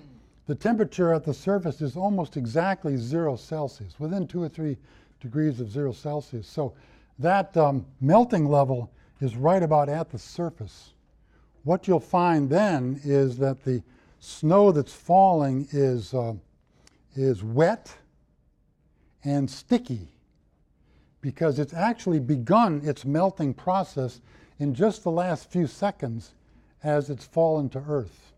the 0.48 0.56
temperature 0.56 1.14
at 1.14 1.24
the 1.24 1.34
surface 1.34 1.82
is 1.82 1.98
almost 1.98 2.38
exactly 2.38 2.98
zero 2.98 3.36
Celsius, 3.36 4.00
within 4.00 4.28
two 4.28 4.42
or 4.42 4.50
three 4.50 4.78
degrees 5.20 5.60
of 5.60 5.72
zero 5.72 5.92
Celsius. 5.92 6.48
So 6.48 6.74
that 7.20 7.56
um, 7.58 7.86
melting 8.00 8.48
level 8.48 8.92
is 9.22 9.36
right 9.36 9.64
about 9.64 9.90
at 9.90 10.12
the 10.12 10.20
surface. 10.20 10.94
What 11.64 11.88
you'll 11.88 12.00
find 12.00 12.50
then 12.50 13.02
is 13.04 13.38
that 13.38 13.64
the 13.64 13.82
snow 14.20 14.72
that's 14.72 14.94
falling 14.94 15.68
is, 15.72 16.14
uh, 16.14 16.34
is 17.16 17.44
wet 17.44 17.96
and 19.26 19.50
sticky 19.50 20.08
because 21.20 21.58
it's 21.58 21.74
actually 21.74 22.20
begun 22.20 22.80
its 22.84 23.04
melting 23.04 23.54
process 23.54 24.22
in 24.60 24.74
just 24.74 25.04
the 25.04 25.12
last 25.12 25.52
few 25.52 25.68
seconds 25.68 26.34
as 26.84 27.10
it's 27.10 27.26
fallen 27.26 27.68
to 27.68 27.84
Earth. 27.88 28.32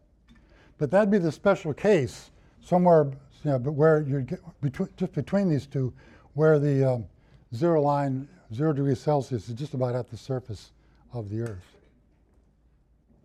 But 0.77 0.89
that'd 0.89 1.11
be 1.11 1.17
the 1.17 1.31
special 1.31 1.73
case 1.73 2.31
somewhere, 2.61 3.11
you 3.43 3.51
know, 3.51 3.57
where 3.57 4.01
you 4.01 4.21
get 4.21 4.39
between, 4.61 4.89
just 4.95 5.13
between 5.13 5.49
these 5.49 5.65
two, 5.65 5.93
where 6.33 6.59
the 6.59 6.93
um, 6.93 7.05
zero 7.53 7.81
line, 7.81 8.27
zero 8.53 8.71
degrees 8.71 8.99
Celsius, 8.99 9.49
is 9.49 9.55
just 9.55 9.73
about 9.73 9.95
at 9.95 10.09
the 10.09 10.17
surface 10.17 10.71
of 11.13 11.29
the 11.29 11.41
Earth. 11.41 11.77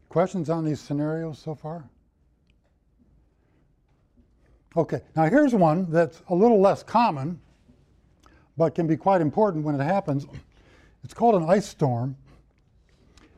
Questions 0.09 0.51
on 0.51 0.65
these 0.65 0.81
scenarios 0.81 1.39
so 1.39 1.55
far? 1.55 1.85
Okay, 4.77 5.03
now 5.15 5.25
here's 5.27 5.55
one 5.55 5.91
that's 5.91 6.23
a 6.29 6.35
little 6.35 6.61
less 6.61 6.83
common, 6.83 7.39
but 8.57 8.75
can 8.75 8.87
be 8.87 8.97
quite 8.97 9.21
important 9.21 9.65
when 9.65 9.81
it 9.81 9.85
happens. 9.85 10.27
It's 11.05 11.15
called 11.15 11.35
an 11.35 11.49
ice 11.49 11.67
storm. 11.67 12.17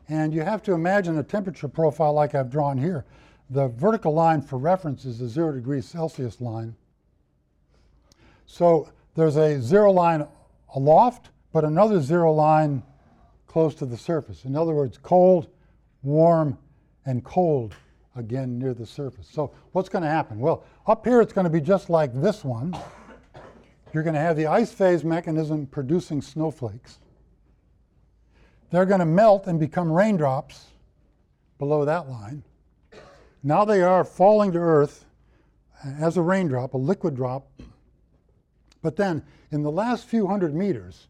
And 0.07 0.33
you 0.33 0.41
have 0.41 0.61
to 0.63 0.73
imagine 0.73 1.17
a 1.17 1.23
temperature 1.23 1.67
profile 1.67 2.13
like 2.13 2.35
I've 2.35 2.51
drawn 2.51 2.77
here. 2.77 3.05
The 3.49 3.69
vertical 3.69 4.13
line 4.13 4.41
for 4.41 4.57
reference 4.57 5.05
is 5.05 5.19
the 5.19 5.27
zero 5.27 5.51
degrees 5.51 5.85
Celsius 5.85 6.41
line. 6.41 6.75
So 8.45 8.89
there's 9.15 9.35
a 9.35 9.59
zero 9.59 9.91
line 9.91 10.27
aloft, 10.75 11.29
but 11.51 11.63
another 11.63 12.01
zero 12.01 12.31
line 12.33 12.83
close 13.47 13.73
to 13.75 13.85
the 13.85 13.97
surface. 13.97 14.45
In 14.45 14.55
other 14.55 14.73
words, 14.73 14.99
cold, 15.01 15.47
warm, 16.03 16.57
and 17.05 17.23
cold 17.23 17.73
again 18.15 18.59
near 18.59 18.73
the 18.73 18.85
surface. 18.85 19.27
So 19.27 19.53
what's 19.71 19.89
going 19.89 20.03
to 20.03 20.09
happen? 20.09 20.39
Well, 20.39 20.63
up 20.87 21.05
here 21.05 21.21
it's 21.21 21.33
going 21.33 21.45
to 21.45 21.51
be 21.51 21.61
just 21.61 21.89
like 21.89 22.13
this 22.13 22.43
one. 22.43 22.77
You're 23.95 24.03
going 24.03 24.15
to 24.15 24.19
have 24.19 24.35
the 24.35 24.47
ice 24.47 24.73
phase 24.73 25.05
mechanism 25.05 25.67
producing 25.67 26.21
snowflakes. 26.21 26.99
They're 28.69 28.85
going 28.85 28.99
to 28.99 29.05
melt 29.05 29.47
and 29.47 29.57
become 29.57 29.89
raindrops 29.89 30.65
below 31.59 31.85
that 31.85 32.09
line. 32.09 32.43
Now 33.41 33.63
they 33.63 33.81
are 33.81 34.03
falling 34.03 34.51
to 34.51 34.59
Earth 34.59 35.05
as 35.81 36.17
a 36.17 36.21
raindrop, 36.21 36.73
a 36.73 36.77
liquid 36.77 37.15
drop. 37.15 37.49
But 38.81 38.97
then, 38.97 39.23
in 39.49 39.63
the 39.63 39.71
last 39.71 40.05
few 40.09 40.27
hundred 40.27 40.53
meters, 40.53 41.07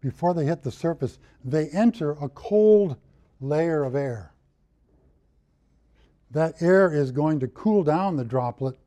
before 0.00 0.32
they 0.32 0.46
hit 0.46 0.62
the 0.62 0.72
surface, 0.72 1.18
they 1.44 1.68
enter 1.68 2.12
a 2.12 2.30
cold 2.30 2.96
layer 3.42 3.84
of 3.84 3.94
air. 3.94 4.32
That 6.30 6.62
air 6.62 6.90
is 6.90 7.10
going 7.10 7.40
to 7.40 7.48
cool 7.48 7.84
down 7.84 8.16
the 8.16 8.24
droplet, 8.24 8.78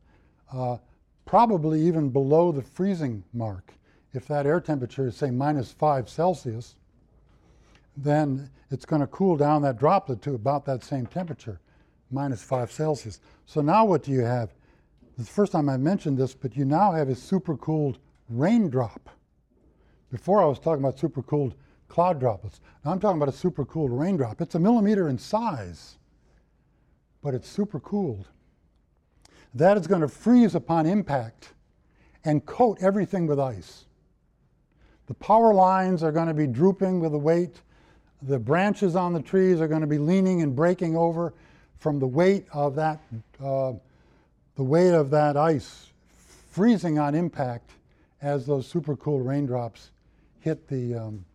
uh, 0.51 0.77
probably 1.25 1.81
even 1.81 2.09
below 2.09 2.51
the 2.51 2.61
freezing 2.61 3.23
mark. 3.33 3.73
If 4.13 4.27
that 4.27 4.45
air 4.45 4.61
temperature 4.61 5.07
is, 5.07 5.17
say, 5.17 5.31
minus 5.31 5.71
5 5.71 6.07
Celsius, 6.07 6.75
then 7.97 8.49
it's 8.71 8.85
going 8.85 9.01
to 9.01 9.07
cool 9.07 9.35
down 9.35 9.61
that 9.63 9.77
droplet 9.77 10.21
to 10.21 10.35
about 10.35 10.65
that 10.65 10.83
same 10.83 11.05
temperature, 11.05 11.59
minus 12.11 12.41
5 12.43 12.71
Celsius. 12.71 13.19
So 13.45 13.61
now 13.61 13.85
what 13.85 14.03
do 14.03 14.11
you 14.11 14.21
have? 14.21 14.53
The 15.17 15.25
first 15.25 15.51
time 15.51 15.69
I 15.69 15.77
mentioned 15.77 16.17
this, 16.17 16.33
but 16.33 16.55
you 16.55 16.65
now 16.65 16.91
have 16.91 17.09
a 17.09 17.13
supercooled 17.13 17.97
raindrop. 18.29 19.09
Before 20.11 20.41
I 20.41 20.45
was 20.45 20.59
talking 20.59 20.83
about 20.83 20.97
supercooled 20.97 21.53
cloud 21.87 22.19
droplets. 22.19 22.61
Now 22.83 22.91
I'm 22.91 22.99
talking 22.99 23.21
about 23.21 23.33
a 23.33 23.37
supercooled 23.37 23.97
raindrop. 23.97 24.41
It's 24.41 24.55
a 24.55 24.59
millimeter 24.59 25.07
in 25.07 25.17
size, 25.17 25.97
but 27.21 27.33
it's 27.33 27.55
supercooled. 27.55 28.25
That 29.55 29.77
is 29.77 29.87
going 29.87 30.01
to 30.01 30.07
freeze 30.07 30.53
upon 30.53 30.85
impact 30.85 31.53
and 32.23 32.45
coat 32.45 32.77
everything 32.81 33.25
with 33.25 33.39
ice. 33.39 33.85
The 35.07 35.13
power 35.15 35.53
lines 35.53 36.03
are 36.03 36.11
going 36.11 36.27
to 36.27 36.33
be 36.33 36.47
drooping 36.47 36.99
with 36.99 37.11
the 37.11 37.17
weight 37.17 37.61
the 38.21 38.39
branches 38.39 38.95
on 38.95 39.13
the 39.13 39.21
trees 39.21 39.61
are 39.61 39.67
going 39.67 39.81
to 39.81 39.87
be 39.87 39.97
leaning 39.97 40.41
and 40.41 40.55
breaking 40.55 40.95
over 40.95 41.33
from 41.77 41.99
the 41.99 42.07
weight 42.07 42.45
of 42.53 42.75
that, 42.75 42.99
uh, 43.43 43.73
the 44.55 44.63
weight 44.63 44.93
of 44.93 45.09
that 45.11 45.37
ice 45.37 45.91
freezing 46.51 46.97
on 46.97 47.13
impact 47.13 47.71
as 48.21 48.45
those 48.45 48.71
supercooled 48.71 49.25
raindrops 49.25 49.91
hit 50.39 50.67
the 50.67 50.95
um, 50.95 51.25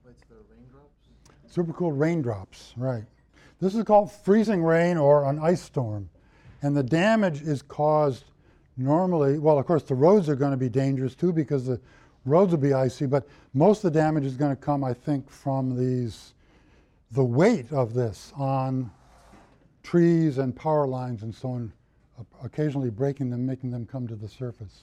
supercooled 1.53 1.99
raindrops. 1.99 2.73
Right. 2.77 3.05
This 3.61 3.75
is 3.75 3.85
called 3.85 4.11
freezing 4.11 4.65
rain 4.65 4.97
or 4.97 5.29
an 5.29 5.39
ice 5.39 5.63
storm, 5.63 6.09
and 6.63 6.77
the 6.77 6.83
damage 6.83 7.43
is 7.43 7.63
caused 7.63 8.25
normally. 8.77 9.39
Well, 9.39 9.59
of 9.59 9.67
course, 9.67 9.83
the 9.83 9.95
roads 9.95 10.29
are 10.29 10.37
going 10.37 10.53
to 10.53 10.57
be 10.57 10.69
dangerous 10.69 11.15
too 11.15 11.33
because 11.33 11.67
the 11.67 11.81
roads 12.25 12.53
will 12.53 12.59
be 12.59 12.73
icy, 12.73 13.07
but 13.07 13.27
most 13.55 13.85
of 13.85 13.93
the 13.93 13.99
damage 13.99 14.25
is 14.25 14.37
going 14.37 14.55
to 14.55 14.61
come, 14.61 14.85
I 14.85 14.93
think, 14.93 15.31
from 15.31 15.77
these 15.77 16.35
the 17.13 17.25
weight 17.25 17.73
of 17.73 17.93
this 17.93 18.33
on 18.37 18.91
trees 19.83 20.39
and 20.39 20.55
power 20.55 20.87
lines 20.87 21.23
and 21.23 21.35
so 21.35 21.51
on, 21.51 21.73
occasionally 22.45 22.91
breaking 22.91 23.31
them, 23.31 23.45
making 23.45 23.71
them 23.71 23.85
come 23.85 24.07
to 24.07 24.15
the 24.15 24.29
surface. 24.29 24.83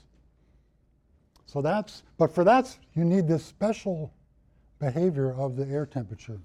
So 1.45 1.61
that's, 1.61 2.03
but 2.17 2.33
for 2.33 2.43
that, 2.43 2.77
you 2.95 3.05
need 3.05 3.27
this 3.27 3.45
special 3.45 4.11
behavior 4.79 5.33
of 5.33 5.55
the 5.55 5.65
air 5.67 5.85
temperature, 5.85 6.39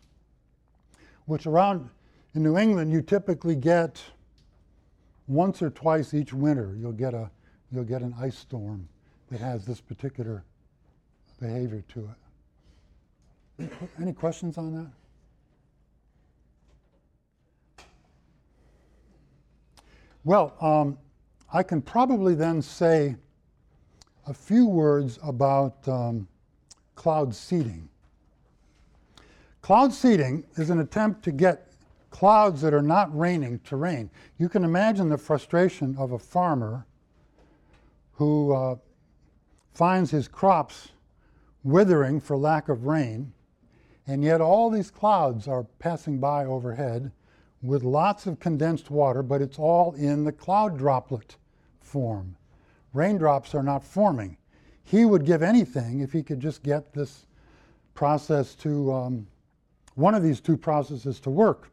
which 1.26 1.46
around 1.46 1.88
in 2.34 2.42
New 2.42 2.56
England 2.56 2.92
you 2.92 3.02
typically 3.02 3.56
get 3.56 4.00
once 5.26 5.62
or 5.62 5.70
twice 5.70 6.14
each 6.14 6.32
winter. 6.32 6.76
You'll 6.78 6.92
get 6.92 7.14
a 7.14 7.30
you'll 7.70 7.84
get 7.84 8.02
an 8.02 8.14
ice 8.20 8.36
storm 8.36 8.88
that 9.30 9.40
has 9.40 9.64
this 9.64 9.80
particular 9.80 10.44
behavior 11.40 11.82
to 11.88 12.10
it. 13.60 13.72
Any 14.00 14.12
questions 14.12 14.58
on 14.58 14.74
that? 14.74 14.90
Well, 20.24 20.54
um, 20.60 20.98
I 21.52 21.62
can 21.62 21.82
probably 21.82 22.34
then 22.34 22.62
say 22.62 23.16
a 24.26 24.34
few 24.34 24.66
words 24.66 25.18
about 25.22 25.86
um, 25.88 26.28
cloud 26.94 27.34
seeding. 27.34 27.88
Cloud 29.62 29.92
seeding 29.92 30.44
is 30.56 30.70
an 30.70 30.80
attempt 30.80 31.24
to 31.24 31.32
get 31.32 31.71
clouds 32.12 32.60
that 32.60 32.74
are 32.74 32.82
not 32.82 33.18
raining 33.18 33.58
to 33.60 33.74
rain. 33.74 34.08
You 34.38 34.48
can 34.48 34.62
imagine 34.62 35.08
the 35.08 35.18
frustration 35.18 35.96
of 35.98 36.12
a 36.12 36.18
farmer 36.18 36.86
who 38.12 38.52
uh, 38.52 38.76
finds 39.72 40.10
his 40.12 40.28
crops 40.28 40.90
withering 41.64 42.20
for 42.20 42.36
lack 42.36 42.68
of 42.68 42.84
rain, 42.84 43.32
and 44.06 44.22
yet 44.22 44.40
all 44.40 44.70
these 44.70 44.90
clouds 44.90 45.48
are 45.48 45.64
passing 45.78 46.18
by 46.18 46.44
overhead 46.44 47.10
with 47.62 47.82
lots 47.82 48.26
of 48.26 48.38
condensed 48.38 48.90
water, 48.90 49.22
but 49.22 49.40
it's 49.40 49.58
all 49.58 49.94
in 49.94 50.24
the 50.24 50.32
cloud 50.32 50.76
droplet 50.76 51.36
form. 51.80 52.36
Raindrops 52.92 53.54
are 53.54 53.62
not 53.62 53.82
forming. 53.82 54.36
He 54.84 55.04
would 55.04 55.24
give 55.24 55.42
anything 55.42 56.00
if 56.00 56.12
he 56.12 56.22
could 56.22 56.40
just 56.40 56.62
get 56.62 56.92
this 56.92 57.26
process 57.94 58.54
to, 58.56 58.92
um, 58.92 59.26
one 59.94 60.14
of 60.14 60.22
these 60.22 60.40
two 60.40 60.56
processes 60.56 61.20
to 61.20 61.30
work 61.30 61.71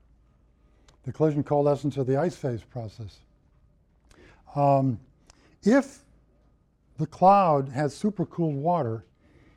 the 1.04 1.12
collision 1.12 1.44
coalescence 1.44 1.98
or 1.98 2.04
the 2.04 2.18
ice 2.18 2.36
phase 2.36 2.62
process. 2.62 3.20
Um, 4.56 5.00
if 5.64 6.00
the 6.98 7.08
cloud 7.08 7.70
has 7.70 7.94
supercooled 7.94 8.56
water, 8.56 9.06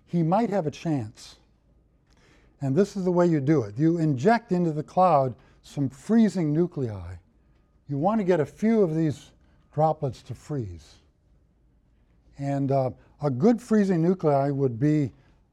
he 0.06 0.22
might 0.22 0.50
have 0.50 0.66
a 0.66 0.70
chance. 0.70 1.36
And 2.60 2.76
this 2.76 2.96
is 2.96 3.04
the 3.04 3.10
way 3.10 3.26
you 3.26 3.40
do 3.40 3.62
it. 3.62 3.76
You 3.76 3.98
inject 3.98 4.52
into 4.52 4.72
the 4.72 4.82
cloud 4.82 5.34
some 5.62 5.88
freezing 5.88 6.52
nuclei. 6.52 7.14
You 7.88 7.98
want 7.98 8.20
to 8.20 8.24
get 8.24 8.40
a 8.40 8.46
few 8.46 8.82
of 8.82 8.94
these 8.94 9.32
droplets 9.74 10.22
to 10.24 10.34
freeze. 10.34 10.94
And 12.38 12.70
uh, 12.70 12.90
a 13.20 13.30
good 13.30 13.60
freezing 13.60 14.02
nuclei 14.02 14.50
would 14.50 14.78
be 14.78 15.12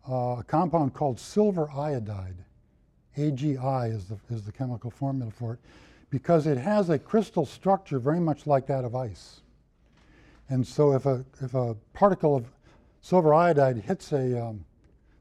uh, 0.10 0.38
a 0.40 0.44
compound 0.48 0.94
called 0.94 1.20
silver 1.20 1.70
iodide. 1.72 2.36
AGI 3.18 3.94
is 3.94 4.06
the, 4.06 4.18
is 4.30 4.44
the 4.44 4.52
chemical 4.52 4.92
formula 4.92 5.32
for 5.32 5.54
it, 5.54 5.60
because 6.10 6.48
it 6.48 6.58
has 6.58 6.90
a 6.90 7.00
crystal 7.00 7.46
structure 7.46 8.00
very 8.00 8.20
much 8.20 8.48
like 8.48 8.68
that 8.68 8.86
of 8.86 8.96
ice. 8.96 9.42
And 10.50 10.66
so 10.66 10.94
if 10.94 11.06
a, 11.06 11.24
if 11.42 11.54
a 11.54 11.76
particle 11.94 12.36
of 12.36 12.46
silver 13.02 13.34
iodide 13.34 13.78
hits 13.78 14.12
a 14.12 14.44
um, 14.44 14.66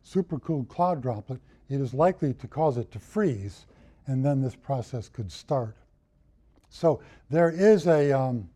supercooled 0.04 0.68
cloud 0.68 1.02
droplet, 1.02 1.40
it 1.68 1.80
is 1.80 1.92
likely 1.92 2.32
to 2.34 2.48
cause 2.48 2.78
it 2.78 2.90
to 2.92 2.98
freeze 2.98 3.66
and 4.06 4.24
then 4.24 4.40
this 4.40 4.54
process 4.54 5.08
could 5.08 5.30
start. 5.30 5.76
So 6.70 7.00
there 7.30 7.50
is 7.50 7.86
a, 7.86 8.12
um, 8.12 8.48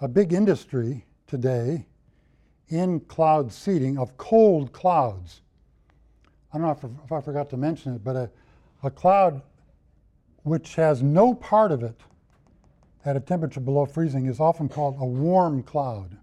a 0.00 0.08
big 0.08 0.32
industry 0.32 1.04
today 1.26 1.86
in 2.68 3.00
cloud 3.00 3.52
seeding 3.52 3.98
of 3.98 4.16
cold 4.16 4.72
clouds. 4.72 5.42
I 6.52 6.58
don't 6.58 6.66
know 6.66 6.72
if, 6.72 7.04
if 7.04 7.12
I 7.12 7.20
forgot 7.20 7.50
to 7.50 7.56
mention 7.56 7.94
it, 7.94 8.04
but 8.04 8.16
a, 8.16 8.30
a 8.82 8.90
cloud 8.90 9.42
which 10.42 10.74
has 10.74 11.02
no 11.02 11.34
part 11.34 11.70
of 11.72 11.82
it 11.82 12.00
at 13.04 13.16
a 13.16 13.20
temperature 13.20 13.60
below 13.60 13.86
freezing 13.86 14.26
is 14.26 14.40
often 14.40 14.68
called 14.68 14.96
a 14.98 15.06
warm 15.06 15.62
cloud. 15.62 16.16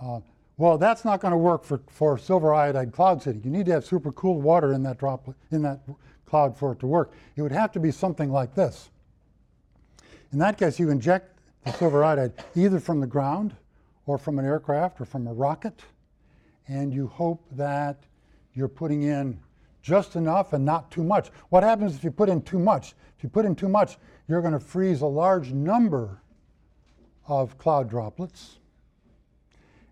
Uh, 0.00 0.20
well, 0.56 0.78
that's 0.78 1.04
not 1.04 1.20
going 1.20 1.32
to 1.32 1.38
work 1.38 1.64
for, 1.64 1.80
for 1.88 2.18
silver 2.18 2.54
iodide 2.54 2.92
cloud 2.92 3.22
seeding. 3.22 3.42
You 3.44 3.50
need 3.50 3.66
to 3.66 3.72
have 3.72 3.84
super 3.84 4.12
cooled 4.12 4.42
water 4.42 4.72
in 4.72 4.82
that 4.82 4.98
droplet 4.98 5.36
in 5.50 5.62
that 5.62 5.80
cloud 6.26 6.56
for 6.56 6.72
it 6.72 6.80
to 6.80 6.86
work. 6.86 7.12
It 7.36 7.42
would 7.42 7.52
have 7.52 7.72
to 7.72 7.80
be 7.80 7.90
something 7.90 8.30
like 8.30 8.54
this. 8.54 8.90
In 10.32 10.38
that 10.38 10.58
case, 10.58 10.78
you 10.78 10.90
inject 10.90 11.38
the 11.64 11.72
silver 11.72 12.04
iodide 12.04 12.32
either 12.54 12.78
from 12.78 13.00
the 13.00 13.06
ground 13.06 13.54
or 14.06 14.16
from 14.16 14.38
an 14.38 14.44
aircraft 14.44 15.00
or 15.00 15.04
from 15.04 15.26
a 15.26 15.32
rocket, 15.32 15.80
and 16.68 16.92
you 16.94 17.08
hope 17.08 17.44
that 17.52 18.04
you're 18.54 18.68
putting 18.68 19.02
in 19.02 19.40
just 19.82 20.16
enough 20.16 20.52
and 20.52 20.64
not 20.64 20.90
too 20.90 21.02
much. 21.02 21.28
What 21.48 21.62
happens 21.62 21.94
if 21.94 22.04
you 22.04 22.10
put 22.10 22.28
in 22.28 22.42
too 22.42 22.58
much? 22.58 22.94
If 23.16 23.24
you 23.24 23.28
put 23.30 23.44
in 23.44 23.54
too 23.54 23.68
much, 23.68 23.98
you're 24.28 24.40
going 24.40 24.52
to 24.52 24.60
freeze 24.60 25.00
a 25.00 25.06
large 25.06 25.52
number 25.52 26.22
of 27.26 27.58
cloud 27.58 27.88
droplets, 27.88 28.58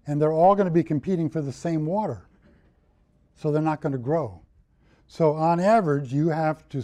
and 0.07 0.21
they're 0.21 0.33
all 0.33 0.55
going 0.55 0.67
to 0.67 0.73
be 0.73 0.83
competing 0.83 1.29
for 1.29 1.41
the 1.41 1.53
same 1.53 1.87
water. 1.87 2.29
so 3.35 3.53
they're 3.53 3.63
not 3.63 3.81
going 3.81 3.93
to 3.93 3.99
grow. 3.99 4.41
So 5.07 5.33
on 5.35 5.61
average, 5.61 6.13
you 6.13 6.29
have 6.29 6.69
to 6.71 6.83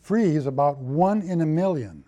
freeze 0.00 0.46
about 0.46 0.78
one 0.78 1.22
in 1.22 1.40
a 1.40 1.46
million. 1.46 2.04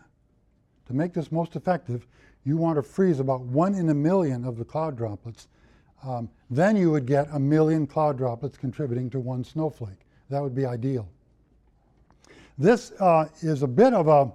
To 0.87 0.95
make 0.95 1.13
this 1.13 1.33
most 1.33 1.57
effective, 1.57 2.07
you 2.45 2.57
want 2.57 2.77
to 2.77 2.83
freeze 2.83 3.21
about 3.21 3.41
one 3.41 3.75
in 3.75 3.89
a 3.89 3.95
million 3.95 4.45
of 4.45 4.59
the 4.59 4.65
cloud 4.65 4.97
droplets. 4.97 5.49
Um, 6.05 6.29
then 6.51 6.77
you 6.77 6.91
would 6.91 7.07
get 7.07 7.27
a 7.33 7.39
million 7.39 7.87
cloud 7.87 8.17
droplets 8.19 8.57
contributing 8.57 9.11
to 9.11 9.19
one 9.19 9.43
snowflake. 9.43 10.04
That 10.31 10.43
would 10.43 10.55
be 10.55 10.67
ideal. 10.67 11.09
This 12.57 12.93
uh, 13.01 13.27
is 13.41 13.63
a 13.63 13.67
bit 13.67 13.93
of 13.93 14.09
a, 14.09 14.33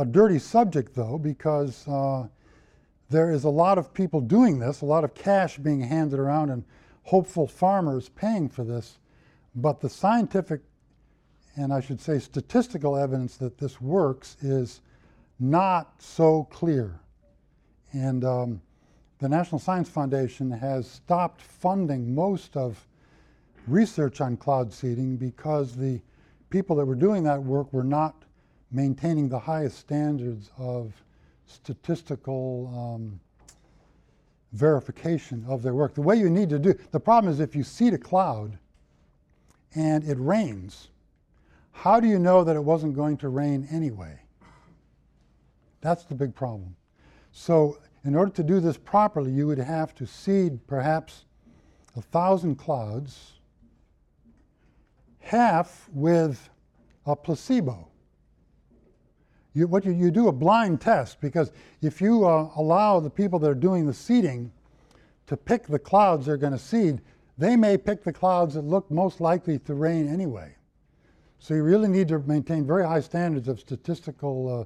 a 0.00 0.04
dirty 0.04 0.38
subject, 0.38 0.94
though, 0.94 1.18
because 1.18 1.86
uh, 1.88 2.28
there 3.10 3.30
is 3.30 3.44
a 3.44 3.50
lot 3.50 3.78
of 3.78 3.92
people 3.92 4.20
doing 4.20 4.58
this, 4.58 4.80
a 4.80 4.86
lot 4.86 5.04
of 5.04 5.14
cash 5.14 5.58
being 5.58 5.80
handed 5.80 6.18
around, 6.18 6.50
and 6.50 6.64
hopeful 7.02 7.46
farmers 7.46 8.08
paying 8.10 8.48
for 8.48 8.64
this. 8.64 8.98
But 9.54 9.80
the 9.80 9.88
scientific, 9.88 10.60
and 11.56 11.72
I 11.72 11.80
should 11.80 12.00
say 12.00 12.18
statistical 12.18 12.96
evidence 12.96 13.36
that 13.38 13.58
this 13.58 13.80
works 13.80 14.36
is 14.40 14.80
not 15.40 15.94
so 15.98 16.44
clear. 16.50 17.00
And 17.92 18.24
um, 18.24 18.60
the 19.18 19.28
National 19.28 19.58
Science 19.58 19.88
Foundation 19.88 20.50
has 20.50 20.88
stopped 20.88 21.40
funding 21.40 22.14
most 22.14 22.56
of 22.56 22.86
research 23.70 24.20
on 24.20 24.36
cloud 24.36 24.72
seeding 24.72 25.16
because 25.16 25.76
the 25.76 26.00
people 26.50 26.76
that 26.76 26.84
were 26.84 26.94
doing 26.94 27.22
that 27.24 27.42
work 27.42 27.72
were 27.72 27.84
not 27.84 28.24
maintaining 28.70 29.28
the 29.28 29.38
highest 29.38 29.78
standards 29.78 30.50
of 30.58 30.92
statistical 31.46 32.72
um, 32.76 33.20
verification 34.52 35.44
of 35.48 35.62
their 35.62 35.74
work. 35.74 35.94
The 35.94 36.02
way 36.02 36.16
you 36.16 36.30
need 36.30 36.50
to 36.50 36.58
do 36.58 36.74
the 36.90 37.00
problem 37.00 37.32
is 37.32 37.40
if 37.40 37.54
you 37.54 37.62
seed 37.62 37.94
a 37.94 37.98
cloud 37.98 38.58
and 39.74 40.04
it 40.04 40.16
rains, 40.18 40.88
how 41.72 42.00
do 42.00 42.08
you 42.08 42.18
know 42.18 42.44
that 42.44 42.56
it 42.56 42.64
wasn't 42.64 42.94
going 42.94 43.16
to 43.18 43.28
rain 43.28 43.68
anyway? 43.70 44.18
That's 45.80 46.04
the 46.04 46.14
big 46.14 46.34
problem. 46.34 46.74
So, 47.32 47.78
in 48.04 48.14
order 48.14 48.32
to 48.32 48.42
do 48.42 48.58
this 48.58 48.76
properly, 48.76 49.30
you 49.30 49.46
would 49.46 49.58
have 49.58 49.94
to 49.96 50.06
seed 50.06 50.66
perhaps 50.66 51.24
a 51.96 52.00
thousand 52.00 52.56
clouds, 52.56 53.37
half 55.28 55.88
with 55.92 56.48
a 57.06 57.14
placebo. 57.14 57.88
You, 59.54 59.66
what 59.66 59.84
you, 59.84 59.92
you 59.92 60.10
do 60.10 60.28
a 60.28 60.32
blind 60.32 60.80
test 60.80 61.20
because 61.20 61.52
if 61.82 62.00
you 62.00 62.26
uh, 62.26 62.50
allow 62.56 63.00
the 63.00 63.10
people 63.10 63.38
that 63.40 63.50
are 63.50 63.54
doing 63.54 63.86
the 63.86 63.94
seeding 63.94 64.50
to 65.26 65.36
pick 65.36 65.66
the 65.66 65.78
clouds 65.78 66.26
they're 66.26 66.36
going 66.36 66.52
to 66.52 66.58
seed, 66.58 67.00
they 67.36 67.56
may 67.56 67.76
pick 67.76 68.02
the 68.02 68.12
clouds 68.12 68.54
that 68.54 68.62
look 68.62 68.90
most 68.90 69.20
likely 69.20 69.58
to 69.60 69.74
rain 69.74 70.08
anyway. 70.08 70.54
So 71.38 71.54
you 71.54 71.62
really 71.62 71.88
need 71.88 72.08
to 72.08 72.18
maintain 72.20 72.66
very 72.66 72.84
high 72.84 73.00
standards 73.00 73.48
of 73.48 73.60
statistical 73.60 74.60
uh, 74.60 74.64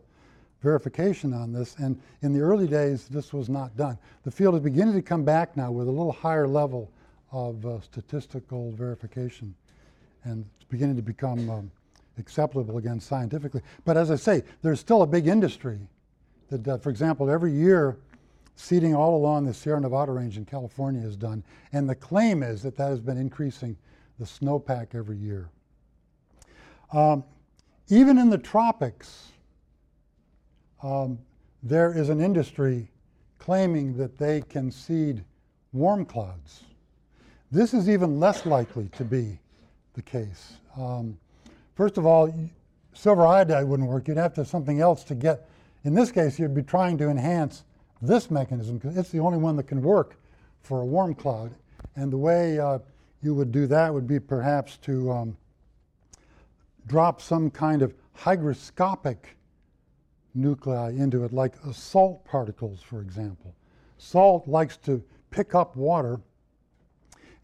verification 0.63 1.35
on 1.35 1.53
this. 1.53 1.75
And 1.77 2.01
in 2.23 2.33
the 2.33 2.41
early 2.41 2.67
days, 2.67 3.09
this 3.09 3.33
was 3.33 3.49
not 3.49 3.77
done. 3.77 3.99
The 4.23 4.31
field 4.31 4.55
is 4.55 4.61
beginning 4.61 4.95
to 4.95 5.03
come 5.03 5.25
back 5.25 5.57
now 5.57 5.71
with 5.71 5.89
a 5.89 5.91
little 5.91 6.13
higher 6.13 6.47
level 6.47 6.91
of 7.33 7.65
uh, 7.67 7.81
statistical 7.81 8.73
verification, 8.73 9.55
and 10.25 10.45
it's 10.57 10.65
beginning 10.65 10.97
to 10.97 11.03
become 11.03 11.51
um, 11.51 11.71
acceptable 12.19 12.79
again 12.79 13.01
scientifically. 13.01 13.63
But 13.85 13.97
as 13.97 14.11
I 14.11 14.17
say, 14.17 14.43
there's 14.63 14.81
still 14.81 15.03
a 15.03 15.07
big 15.07 15.27
industry 15.27 15.79
that, 16.51 16.69
uh, 16.69 16.79
for 16.79 16.91
example, 16.91 17.31
every 17.31 17.53
year, 17.53 17.97
seeding 18.57 18.95
all 18.95 19.17
along 19.17 19.47
the 19.47 19.55
Sierra 19.55 19.81
Nevada 19.81 20.13
range 20.13 20.37
in 20.37 20.45
California 20.45 21.07
is 21.07 21.17
done, 21.17 21.43
and 21.73 21.89
the 21.89 21.95
claim 21.95 22.43
is 22.43 22.63
that 22.63 22.77
that 22.77 22.89
has 22.89 23.01
been 23.01 23.17
increasing 23.17 23.77
the 24.19 24.25
snowpack 24.25 24.95
every 24.95 25.17
year. 25.17 25.49
Um, 26.93 27.25
even 27.89 28.19
in 28.19 28.31
the 28.31 28.39
tropics, 28.39 29.33
um, 30.83 31.19
there 31.63 31.97
is 31.97 32.09
an 32.09 32.21
industry 32.21 32.91
claiming 33.39 33.97
that 33.97 34.19
they 34.19 34.43
can 34.43 34.71
seed 34.71 35.25
warm 35.73 36.05
clouds. 36.05 36.65
This 37.51 37.75
is 37.75 37.89
even 37.89 38.21
less 38.21 38.47
likely 38.47 38.89
to 38.91 39.05
be 39.05 39.39
the 39.95 40.03
case. 40.03 40.55
Um, 40.77 41.19
first 41.75 41.99
of 41.99 42.07
all, 42.07 42.33
silver 42.95 43.27
iodide 43.27 43.65
wouldn't 43.65 43.89
work. 43.89 44.09
You'd 44.09 44.17
have 44.17 44.35
to 44.35 44.43
have 44.43 44.49
something 44.49 44.81
else 44.81 45.05
to 45.05 45.15
get. 45.15 45.49
In 45.85 45.95
this 45.95 46.11
case, 46.11 46.39
you'd 46.39 46.55
be 46.55 46.63
trying 46.63 46.99
to 46.99 47.09
enhance 47.09 47.65
this 48.01 48.31
mechanism 48.31 48.79
because 48.79 48.97
it's 48.97 49.11
the 49.11 49.19
only 49.19 49.39
one 49.39 49.57
that 49.57 49.65
can 49.65 49.83
work 49.83 50.17
for 50.61 50.81
a 50.81 50.85
warm 50.85 51.15
cloud. 51.15 51.53
And 51.97 52.13
the 52.13 52.17
way 52.17 52.59
uh, 52.59 52.79
you 53.23 53.35
would 53.35 53.53
do 53.53 53.67
that 53.67 53.93
would 53.93 54.07
be 54.07 54.19
perhaps 54.19 54.77
to 54.79 55.11
um, 55.13 55.37
drop 56.87 57.21
some 57.21 57.51
kind 57.51 57.83
of 57.83 57.95
hygroscopic 58.17 59.19
nuclei 60.35 60.91
into 60.91 61.25
it, 61.25 61.33
like 61.33 61.55
salt 61.73 62.25
particles, 62.25 62.83
for 62.83 63.01
example. 63.01 63.55
Salt 63.99 64.49
likes 64.49 64.77
to 64.79 65.03
pick 65.31 65.55
up 65.55 65.77
water, 65.77 66.21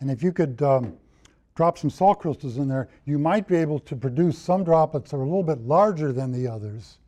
and 0.00 0.10
if 0.10 0.22
you 0.22 0.32
could 0.32 0.60
um, 0.62 0.96
drop 1.58 1.76
some 1.76 1.90
salt 1.90 2.20
crystals 2.20 2.56
in 2.56 2.68
there, 2.68 2.88
you 3.04 3.18
might 3.18 3.48
be 3.48 3.56
able 3.56 3.80
to 3.80 3.96
produce 3.96 4.38
some 4.38 4.62
droplets 4.62 5.10
that 5.10 5.16
are 5.16 5.22
a 5.22 5.24
little 5.24 5.42
bit 5.42 5.58
larger 5.62 6.12
than 6.12 6.30
the 6.30 6.46
others, 6.46 6.98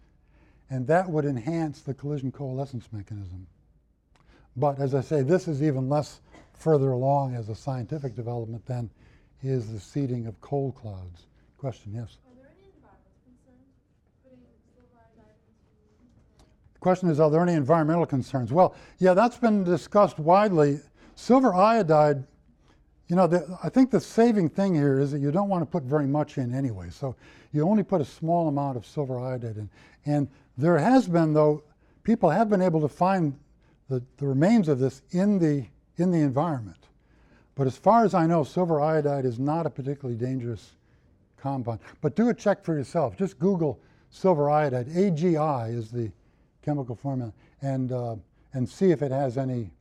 and 0.71 0.89
that 0.89 1.09
would 1.09 1.25
enhance 1.25 1.83
the 1.83 1.95
collision 1.95 2.33
coalescence 2.33 2.89
mechanism. 2.91 3.47
But 4.57 4.81
as 4.81 4.93
I 4.93 5.03
say, 5.03 5.23
this 5.23 5.47
is 5.47 5.63
even 5.63 5.89
less 5.89 6.21
further 6.53 6.91
along 6.91 7.37
as 7.37 7.49
a 7.49 7.55
scientific 7.55 8.17
development 8.17 8.67
than 8.67 8.91
is 9.41 9.73
the 9.73 9.79
seeding 9.79 10.27
of 10.27 10.41
cold 10.41 10.75
clouds. 10.75 11.27
Question, 11.57 11.93
yes? 11.95 12.17
The 16.75 16.81
question 16.81 17.09
is, 17.09 17.21
are 17.21 17.31
there 17.31 17.43
any 17.43 17.53
environmental 17.53 18.05
concerns? 18.05 18.53
Well, 18.53 18.75
yeah, 18.99 19.15
that's 19.15 19.39
been 19.39 19.63
discussed 19.63 20.19
widely. 20.19 20.81
Silver 21.15 21.55
iodide, 21.55 22.25
you 23.11 23.17
know, 23.17 23.27
the, 23.27 23.59
I 23.61 23.69
think 23.69 23.91
the 23.91 24.01
saving 24.01 24.51
thing 24.51 24.73
here 24.73 25.01
is 25.01 25.11
that 25.11 25.19
you 25.19 25.33
don't 25.33 25.49
want 25.49 25.63
to 25.63 25.67
put 25.67 25.83
very 25.83 26.07
much 26.07 26.39
in 26.39 26.55
anyway. 26.55 26.91
So 26.91 27.17
you 27.53 27.69
only 27.69 27.83
put 27.83 28.01
a 28.01 28.05
small 28.05 28.47
amount 28.47 28.77
of 28.77 28.87
silver 28.87 29.19
iodide 29.19 29.57
in. 29.57 29.69
And 30.07 30.29
there 30.57 30.79
has 30.79 31.09
been, 31.09 31.35
though, 31.35 31.65
people 32.05 32.31
have 32.31 32.49
been 32.49 32.63
able 32.63 32.81
to 32.83 32.89
find 32.89 33.37
the, 33.89 34.01
the 34.19 34.29
remains 34.29 34.69
of 34.69 34.79
this 34.79 35.03
in 35.11 35.41
the, 35.41 35.67
in 35.97 36.13
the 36.13 36.21
environment. 36.21 36.87
But 37.57 37.67
as 37.67 37.77
far 37.77 38.05
as 38.05 38.15
I 38.15 38.29
know, 38.29 38.45
silver 38.45 38.81
iodide 38.81 39.25
is 39.25 39.41
not 39.41 39.67
a 39.67 39.71
particularly 39.71 40.17
dangerous 40.17 40.77
compound. 41.37 41.81
But 42.01 42.15
do 42.15 42.29
a 42.29 42.35
check 42.35 42.63
for 42.63 42.77
yourself. 42.77 43.17
Just 43.17 43.41
Google 43.41 43.81
silver 44.11 44.49
iodide. 44.49 44.87
AGI 44.87 45.75
is 45.75 45.91
the 45.91 46.13
chemical 46.63 46.95
formula 46.95 47.33
and, 47.61 47.91
uh, 47.91 48.15
and 48.53 48.69
see 48.69 48.93
if 48.93 49.03
it 49.03 49.11
has 49.11 49.37
any, 49.37 49.73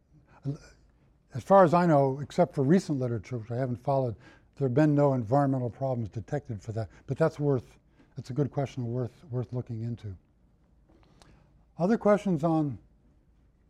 as 1.36 1.43
far 1.43 1.63
as 1.63 1.73
I 1.73 1.86
know, 1.86 2.19
except 2.21 2.55
for 2.55 2.63
recent 2.63 2.99
literature, 2.99 3.38
which 3.38 3.51
I 3.51 3.57
haven't 3.57 3.84
followed, 3.84 4.15
there 4.57 4.67
have 4.67 4.73
been 4.73 4.95
no 4.95 5.13
environmental 5.13 5.69
problems 5.69 6.09
detected 6.09 6.61
for 6.61 6.71
that. 6.73 6.89
But 7.07 7.17
that's 7.17 7.39
worth, 7.39 7.77
that's 8.15 8.30
a 8.30 8.34
good 8.34 8.51
question 8.51 8.91
worth, 8.91 9.23
worth 9.32 9.53
looking 9.53 9.84
into. 9.84 10.15
Other 11.77 11.97
questions 11.97 12.43
on 12.43 12.77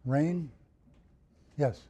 rain? 0.05 0.49
Yes? 1.57 1.81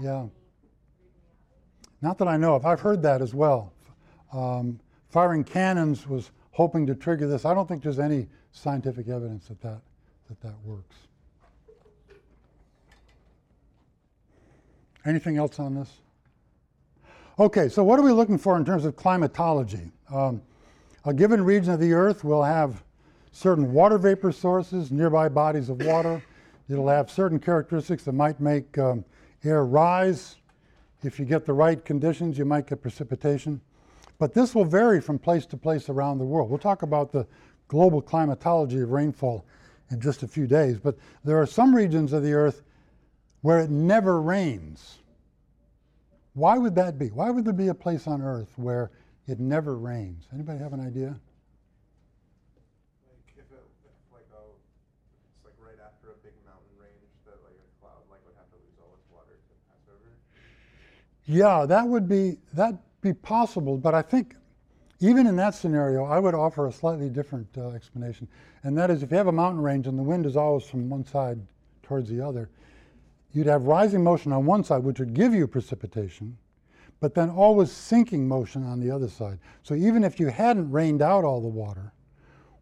Yeah. 0.00 0.26
Not 2.00 2.16
that 2.18 2.28
I 2.28 2.38
know 2.38 2.54
of. 2.54 2.64
I've 2.64 2.80
heard 2.80 3.02
that 3.02 3.20
as 3.20 3.34
well. 3.34 3.72
Um, 4.32 4.80
firing 5.10 5.44
cannons 5.44 6.06
was 6.06 6.30
hoping 6.60 6.86
to 6.86 6.94
trigger 6.94 7.26
this. 7.26 7.46
I 7.46 7.54
don't 7.54 7.66
think 7.66 7.82
there's 7.82 7.98
any 7.98 8.28
scientific 8.52 9.08
evidence 9.08 9.48
that 9.48 9.62
that, 9.62 9.80
that, 10.28 10.40
that 10.42 10.52
works. 10.62 10.94
Anything 15.06 15.38
else 15.38 15.58
on 15.58 15.74
this? 15.74 15.90
Okay, 17.38 17.70
so 17.70 17.82
what 17.82 17.98
are 17.98 18.02
we 18.02 18.12
looking 18.12 18.36
for 18.36 18.58
in 18.58 18.66
terms 18.66 18.84
of 18.84 18.94
climatology? 18.94 19.90
Um, 20.12 20.42
a 21.06 21.14
given 21.14 21.42
region 21.42 21.72
of 21.72 21.80
the 21.80 21.94
Earth 21.94 22.24
will 22.24 22.42
have 22.42 22.84
certain 23.32 23.72
water 23.72 23.96
vapor 23.96 24.30
sources, 24.30 24.92
nearby 24.92 25.30
bodies 25.30 25.70
of 25.70 25.80
water. 25.80 26.22
It'll 26.68 26.90
have 26.90 27.10
certain 27.10 27.38
characteristics 27.38 28.04
that 28.04 28.12
might 28.12 28.38
make 28.38 28.76
um, 28.76 29.02
air 29.44 29.64
rise. 29.64 30.36
If 31.02 31.18
you 31.18 31.24
get 31.24 31.46
the 31.46 31.54
right 31.54 31.82
conditions, 31.82 32.36
you 32.36 32.44
might 32.44 32.66
get 32.66 32.82
precipitation. 32.82 33.62
But 34.20 34.34
this 34.34 34.54
will 34.54 34.66
vary 34.66 35.00
from 35.00 35.18
place 35.18 35.46
to 35.46 35.56
place 35.56 35.88
around 35.88 36.18
the 36.18 36.26
world. 36.26 36.50
We'll 36.50 36.58
talk 36.58 36.82
about 36.82 37.10
the 37.10 37.26
global 37.68 38.02
climatology 38.02 38.78
of 38.82 38.90
rainfall 38.90 39.46
in 39.90 39.98
just 39.98 40.22
a 40.22 40.28
few 40.28 40.46
days. 40.46 40.78
But 40.78 40.98
there 41.24 41.40
are 41.40 41.46
some 41.46 41.74
regions 41.74 42.12
of 42.12 42.22
the 42.22 42.34
earth 42.34 42.62
where 43.40 43.60
it 43.60 43.70
never 43.70 44.20
rains. 44.20 44.98
Why 46.34 46.58
would 46.58 46.74
that 46.74 46.98
be? 46.98 47.06
Why 47.06 47.30
would 47.30 47.46
there 47.46 47.54
be 47.54 47.68
a 47.68 47.74
place 47.74 48.06
on 48.06 48.20
earth 48.20 48.52
where 48.56 48.90
it 49.26 49.40
never 49.40 49.78
rains? 49.78 50.28
Anybody 50.34 50.58
have 50.58 50.74
an 50.74 50.86
idea? 50.86 51.18
Like 53.08 53.24
if 53.38 53.50
it, 53.50 53.64
like, 54.12 54.28
oh, 54.36 54.52
it's 55.32 55.46
like 55.46 55.54
right 55.58 55.80
after 55.82 56.10
a 56.10 56.18
big 56.22 56.34
mountain 56.44 56.76
range 56.76 57.08
that 57.24 57.40
like 57.42 57.56
a 57.56 57.80
cloud 57.80 58.04
like 58.10 58.20
would 58.26 58.36
have 58.36 58.50
to 58.50 58.56
lose 58.56 58.76
all 58.84 58.92
its 59.00 59.10
water 59.10 59.32
to 59.32 59.54
pass 59.66 59.80
over? 59.88 60.12
Yeah, 61.24 61.64
that 61.64 61.88
would 61.88 62.06
be 62.06 62.36
that 62.52 62.74
be 63.00 63.12
possible, 63.12 63.76
but 63.76 63.94
I 63.94 64.02
think 64.02 64.36
even 65.00 65.26
in 65.26 65.36
that 65.36 65.54
scenario, 65.54 66.04
I 66.04 66.18
would 66.18 66.34
offer 66.34 66.66
a 66.66 66.72
slightly 66.72 67.08
different 67.08 67.48
uh, 67.56 67.70
explanation, 67.70 68.28
and 68.62 68.76
that 68.76 68.90
is 68.90 69.02
if 69.02 69.10
you 69.10 69.16
have 69.16 69.28
a 69.28 69.32
mountain 69.32 69.62
range 69.62 69.86
and 69.86 69.98
the 69.98 70.02
wind 70.02 70.26
is 70.26 70.36
always 70.36 70.64
from 70.64 70.90
one 70.90 71.04
side 71.06 71.40
towards 71.82 72.10
the 72.10 72.20
other, 72.20 72.50
you'd 73.32 73.46
have 73.46 73.62
rising 73.62 74.04
motion 74.04 74.32
on 74.32 74.44
one 74.44 74.62
side, 74.62 74.82
which 74.82 74.98
would 74.98 75.14
give 75.14 75.32
you 75.32 75.46
precipitation, 75.46 76.36
but 77.00 77.14
then 77.14 77.30
always 77.30 77.72
sinking 77.72 78.28
motion 78.28 78.62
on 78.64 78.78
the 78.78 78.90
other 78.90 79.08
side. 79.08 79.38
So 79.62 79.74
even 79.74 80.04
if 80.04 80.20
you 80.20 80.28
hadn't 80.28 80.70
rained 80.70 81.00
out 81.00 81.24
all 81.24 81.40
the 81.40 81.48
water, 81.48 81.92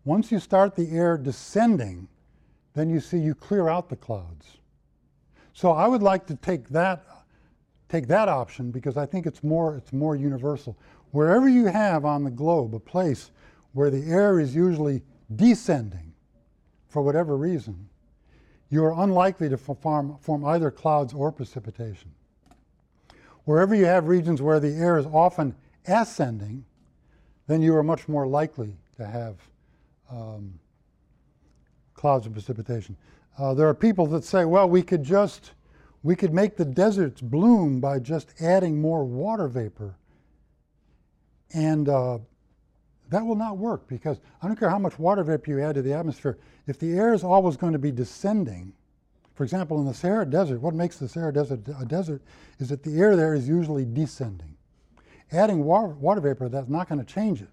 once 0.04 0.30
you 0.30 0.38
start 0.38 0.76
the 0.76 0.90
air 0.92 1.18
descending, 1.18 2.06
then 2.74 2.88
you 2.88 3.00
see 3.00 3.18
you 3.18 3.34
clear 3.34 3.68
out 3.68 3.88
the 3.88 3.96
clouds. 3.96 4.58
So 5.52 5.72
I 5.72 5.88
would 5.88 6.04
like 6.04 6.24
to 6.28 6.36
take 6.36 6.68
that 6.68 7.04
take 7.88 8.06
that 8.08 8.28
option 8.28 8.70
because 8.70 8.96
I 8.96 9.06
think 9.06 9.26
it's 9.26 9.42
more 9.42 9.76
it's 9.76 9.92
more 9.92 10.16
universal. 10.16 10.76
Wherever 11.10 11.48
you 11.48 11.66
have 11.66 12.04
on 12.04 12.24
the 12.24 12.30
globe 12.30 12.74
a 12.74 12.80
place 12.80 13.30
where 13.72 13.90
the 13.90 14.10
air 14.10 14.40
is 14.40 14.54
usually 14.54 15.02
descending 15.34 16.12
for 16.88 17.02
whatever 17.02 17.36
reason, 17.36 17.88
you 18.70 18.84
are 18.84 19.02
unlikely 19.02 19.48
to 19.48 19.56
form, 19.56 20.18
form 20.20 20.44
either 20.44 20.70
clouds 20.70 21.14
or 21.14 21.32
precipitation. 21.32 22.10
Wherever 23.44 23.74
you 23.74 23.86
have 23.86 24.08
regions 24.08 24.42
where 24.42 24.60
the 24.60 24.74
air 24.74 24.98
is 24.98 25.06
often 25.06 25.54
ascending, 25.86 26.64
then 27.46 27.62
you 27.62 27.74
are 27.74 27.82
much 27.82 28.08
more 28.08 28.26
likely 28.26 28.76
to 28.96 29.06
have 29.06 29.36
um, 30.10 30.52
clouds 31.94 32.26
and 32.26 32.34
precipitation. 32.34 32.96
Uh, 33.38 33.54
there 33.54 33.68
are 33.68 33.74
people 33.74 34.06
that 34.06 34.24
say, 34.24 34.44
well, 34.44 34.68
we 34.68 34.82
could 34.82 35.02
just 35.02 35.52
we 36.08 36.16
could 36.16 36.32
make 36.32 36.56
the 36.56 36.64
deserts 36.64 37.20
bloom 37.20 37.80
by 37.80 37.98
just 37.98 38.32
adding 38.40 38.80
more 38.80 39.04
water 39.04 39.46
vapor. 39.46 39.94
And 41.52 41.86
uh, 41.86 42.20
that 43.10 43.26
will 43.26 43.34
not 43.34 43.58
work 43.58 43.86
because 43.86 44.18
I 44.40 44.46
don't 44.46 44.58
care 44.58 44.70
how 44.70 44.78
much 44.78 44.98
water 44.98 45.22
vapor 45.22 45.50
you 45.50 45.62
add 45.62 45.74
to 45.74 45.82
the 45.82 45.92
atmosphere, 45.92 46.38
if 46.66 46.78
the 46.78 46.92
air 46.92 47.12
is 47.12 47.22
always 47.22 47.58
going 47.58 47.74
to 47.74 47.78
be 47.78 47.92
descending, 47.92 48.72
for 49.34 49.44
example, 49.44 49.80
in 49.80 49.84
the 49.84 49.92
Sahara 49.92 50.24
Desert, 50.24 50.62
what 50.62 50.72
makes 50.72 50.96
the 50.96 51.10
Sahara 51.10 51.30
Desert 51.30 51.60
a 51.78 51.84
desert 51.84 52.22
is 52.58 52.70
that 52.70 52.82
the 52.82 52.98
air 52.98 53.14
there 53.14 53.34
is 53.34 53.46
usually 53.46 53.84
descending. 53.84 54.56
Adding 55.30 55.62
water, 55.62 55.88
water 55.88 56.22
vapor, 56.22 56.48
that's 56.48 56.70
not 56.70 56.88
going 56.88 57.04
to 57.04 57.12
change 57.14 57.42
it. 57.42 57.50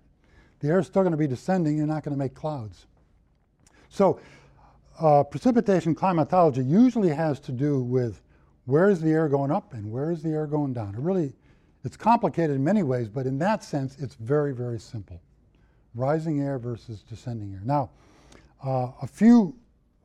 The 0.62 0.70
air 0.70 0.80
is 0.80 0.88
still 0.88 1.02
going 1.02 1.12
to 1.12 1.18
be 1.18 1.28
descending, 1.28 1.76
you're 1.76 1.88
not 1.88 2.06
going 2.06 2.16
to 2.16 2.20
make 2.20 2.36
clouds. 2.36 2.86
So, 3.90 4.22
uh, 4.98 5.24
precipitation 5.24 5.94
climatology 5.94 6.64
usually 6.64 7.10
has 7.10 7.42
to 7.42 7.52
do 7.52 7.82
with 7.82 8.22
where 8.66 8.90
is 8.90 9.02
the 9.02 9.12
air 9.12 9.28
going 9.28 9.52
up 9.52 9.74
and 9.74 9.92
where 9.92 10.12
is 10.12 10.24
the 10.24 10.30
air 10.30 10.48
going 10.48 10.74
down? 10.74 10.96
It 10.96 11.02
really, 11.02 11.34
it's 11.84 11.98
complicated 11.98 12.56
in 12.56 12.64
many 12.64 12.84
ways, 12.84 13.10
but 13.10 13.26
in 13.26 13.38
that 13.40 13.64
sense, 13.64 13.98
it's 14.00 14.16
very, 14.16 14.54
very 14.54 14.80
simple. 14.80 15.22
Rising 15.94 16.42
air 16.42 16.58
versus 16.58 17.02
descending 17.02 17.54
air. 17.54 17.62
Now, 17.64 17.90
uh, 18.66 18.92
a 19.02 19.08
few, 19.08 19.56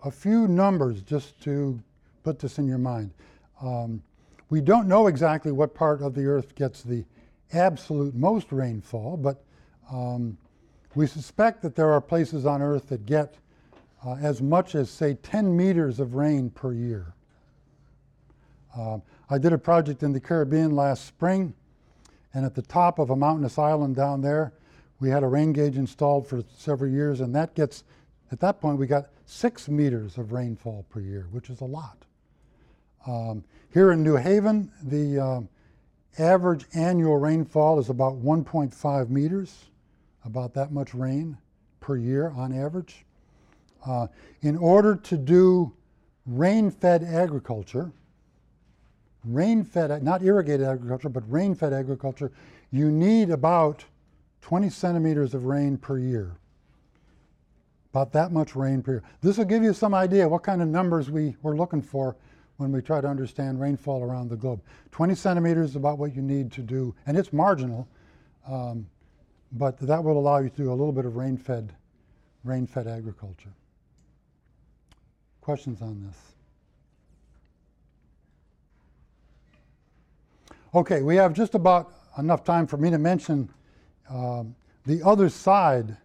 a 0.04 0.10
few 0.10 0.46
numbers 0.46 1.02
just 1.02 1.40
to 1.42 1.80
put 2.22 2.38
this 2.38 2.58
in 2.58 2.66
your 2.66 2.78
mind. 2.78 3.10
Um, 3.62 4.02
we 4.50 4.60
don't 4.60 4.88
know 4.88 5.06
exactly 5.06 5.52
what 5.52 5.74
part 5.74 6.02
of 6.02 6.14
the 6.14 6.26
earth 6.26 6.54
gets 6.54 6.82
the 6.82 7.04
absolute 7.52 8.14
most 8.14 8.52
rainfall, 8.52 9.16
but 9.16 9.42
um, 9.90 10.36
we 10.94 11.06
suspect 11.06 11.62
that 11.62 11.74
there 11.76 11.92
are 11.92 12.00
places 12.00 12.46
on 12.46 12.60
earth 12.60 12.88
that 12.88 13.06
get 13.06 13.34
uh, 14.04 14.14
as 14.14 14.42
much 14.42 14.74
as, 14.74 14.90
say, 14.90 15.14
10 15.14 15.56
meters 15.56 16.00
of 16.00 16.14
rain 16.14 16.50
per 16.50 16.72
year. 16.72 17.14
Um, 18.76 19.02
I 19.28 19.38
did 19.38 19.52
a 19.52 19.58
project 19.58 20.02
in 20.02 20.12
the 20.12 20.20
Caribbean 20.20 20.74
last 20.74 21.04
spring, 21.04 21.54
and 22.34 22.44
at 22.44 22.54
the 22.54 22.62
top 22.62 22.98
of 22.98 23.10
a 23.10 23.16
mountainous 23.16 23.58
island 23.58 23.96
down 23.96 24.20
there, 24.20 24.52
we 25.00 25.08
had 25.08 25.22
a 25.22 25.26
rain 25.26 25.52
gauge 25.52 25.76
installed 25.76 26.26
for 26.26 26.44
several 26.56 26.90
years, 26.90 27.20
and 27.20 27.34
that 27.34 27.54
gets, 27.54 27.84
at 28.30 28.40
that 28.40 28.60
point, 28.60 28.78
we 28.78 28.86
got 28.86 29.06
six 29.24 29.68
meters 29.68 30.18
of 30.18 30.32
rainfall 30.32 30.84
per 30.90 31.00
year, 31.00 31.26
which 31.30 31.50
is 31.50 31.60
a 31.60 31.64
lot. 31.64 32.04
Um, 33.06 33.44
here 33.72 33.92
in 33.92 34.02
New 34.02 34.16
Haven, 34.16 34.70
the 34.82 35.18
um, 35.18 35.48
average 36.18 36.66
annual 36.74 37.16
rainfall 37.16 37.78
is 37.78 37.88
about 37.88 38.22
1.5 38.22 39.08
meters, 39.08 39.64
about 40.24 40.52
that 40.54 40.70
much 40.70 40.92
rain 40.94 41.38
per 41.80 41.96
year 41.96 42.32
on 42.36 42.52
average. 42.52 43.06
Uh, 43.86 44.06
in 44.42 44.56
order 44.58 44.94
to 44.94 45.16
do 45.16 45.72
rain 46.26 46.70
fed 46.70 47.02
agriculture, 47.02 47.90
rain 49.24 49.64
fed, 49.64 50.02
not 50.02 50.22
irrigated 50.22 50.66
agriculture, 50.66 51.08
but 51.08 51.30
rain 51.30 51.54
fed 51.54 51.72
agriculture, 51.72 52.32
you 52.70 52.90
need 52.90 53.30
about 53.30 53.84
20 54.42 54.70
centimeters 54.70 55.34
of 55.34 55.44
rain 55.44 55.76
per 55.76 55.98
year. 55.98 56.36
About 57.92 58.12
that 58.12 58.32
much 58.32 58.54
rain 58.54 58.82
per 58.82 58.92
year. 58.92 59.02
This 59.20 59.36
will 59.36 59.44
give 59.44 59.62
you 59.62 59.72
some 59.74 59.94
idea 59.94 60.28
what 60.28 60.42
kind 60.42 60.62
of 60.62 60.68
numbers 60.68 61.10
we 61.10 61.36
were 61.42 61.56
looking 61.56 61.82
for 61.82 62.16
when 62.56 62.72
we 62.72 62.80
try 62.80 63.00
to 63.00 63.08
understand 63.08 63.60
rainfall 63.60 64.02
around 64.02 64.28
the 64.28 64.36
globe. 64.36 64.60
20 64.92 65.14
centimeters 65.14 65.70
is 65.70 65.76
about 65.76 65.98
what 65.98 66.14
you 66.14 66.22
need 66.22 66.52
to 66.52 66.60
do, 66.60 66.94
and 67.06 67.16
it's 67.16 67.32
marginal, 67.32 67.88
um, 68.46 68.86
but 69.52 69.78
that 69.78 70.02
will 70.02 70.18
allow 70.18 70.38
you 70.38 70.50
to 70.50 70.56
do 70.56 70.70
a 70.70 70.72
little 70.74 70.92
bit 70.92 71.04
of 71.04 71.16
rain 71.16 71.36
fed, 71.36 71.74
rain 72.44 72.66
fed 72.66 72.86
agriculture. 72.86 73.52
Questions 75.40 75.80
on 75.82 76.04
this? 76.06 76.16
Okay, 80.72 81.02
we 81.02 81.16
have 81.16 81.32
just 81.32 81.56
about 81.56 81.92
enough 82.16 82.44
time 82.44 82.64
for 82.64 82.76
me 82.76 82.90
to 82.90 82.98
mention 82.98 83.50
um, 84.08 84.54
the 84.86 85.02
other 85.02 85.28
side 85.28 85.96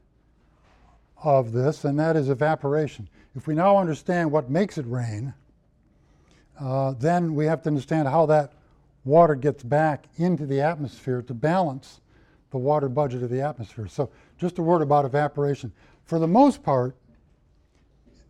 of 1.24 1.52
this, 1.52 1.86
and 1.86 2.00
that 2.00 2.16
is 2.16 2.30
evaporation. 2.30 3.08
If 3.36 3.46
we 3.46 3.54
now 3.54 3.78
understand 3.78 4.32
what 4.32 4.50
makes 4.50 4.80
it 4.80 4.86
rain, 4.88 5.36
uh, 6.60 6.94
then 6.94 7.36
we 7.36 7.46
have 7.46 7.62
to 7.64 7.70
understand 7.70 8.08
how 8.08 8.26
that 8.26 8.54
water 9.04 9.36
gets 9.36 9.62
back 9.62 10.06
into 10.18 10.48
the 10.48 10.62
atmosphere 10.62 11.22
to 11.22 11.34
balance 11.36 12.02
the 12.50 12.58
water 12.58 12.90
budget 12.90 13.22
of 13.22 13.30
the 13.30 13.42
atmosphere. 13.42 13.88
So, 13.88 14.10
just 14.40 14.58
a 14.58 14.64
word 14.64 14.82
about 14.82 15.06
evaporation. 15.06 15.72
For 16.06 16.18
the 16.18 16.28
most 16.28 16.64
part, 16.64 16.96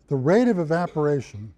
the 0.08 0.16
rate 0.16 0.48
of 0.48 0.58
evaporation, 0.58 1.54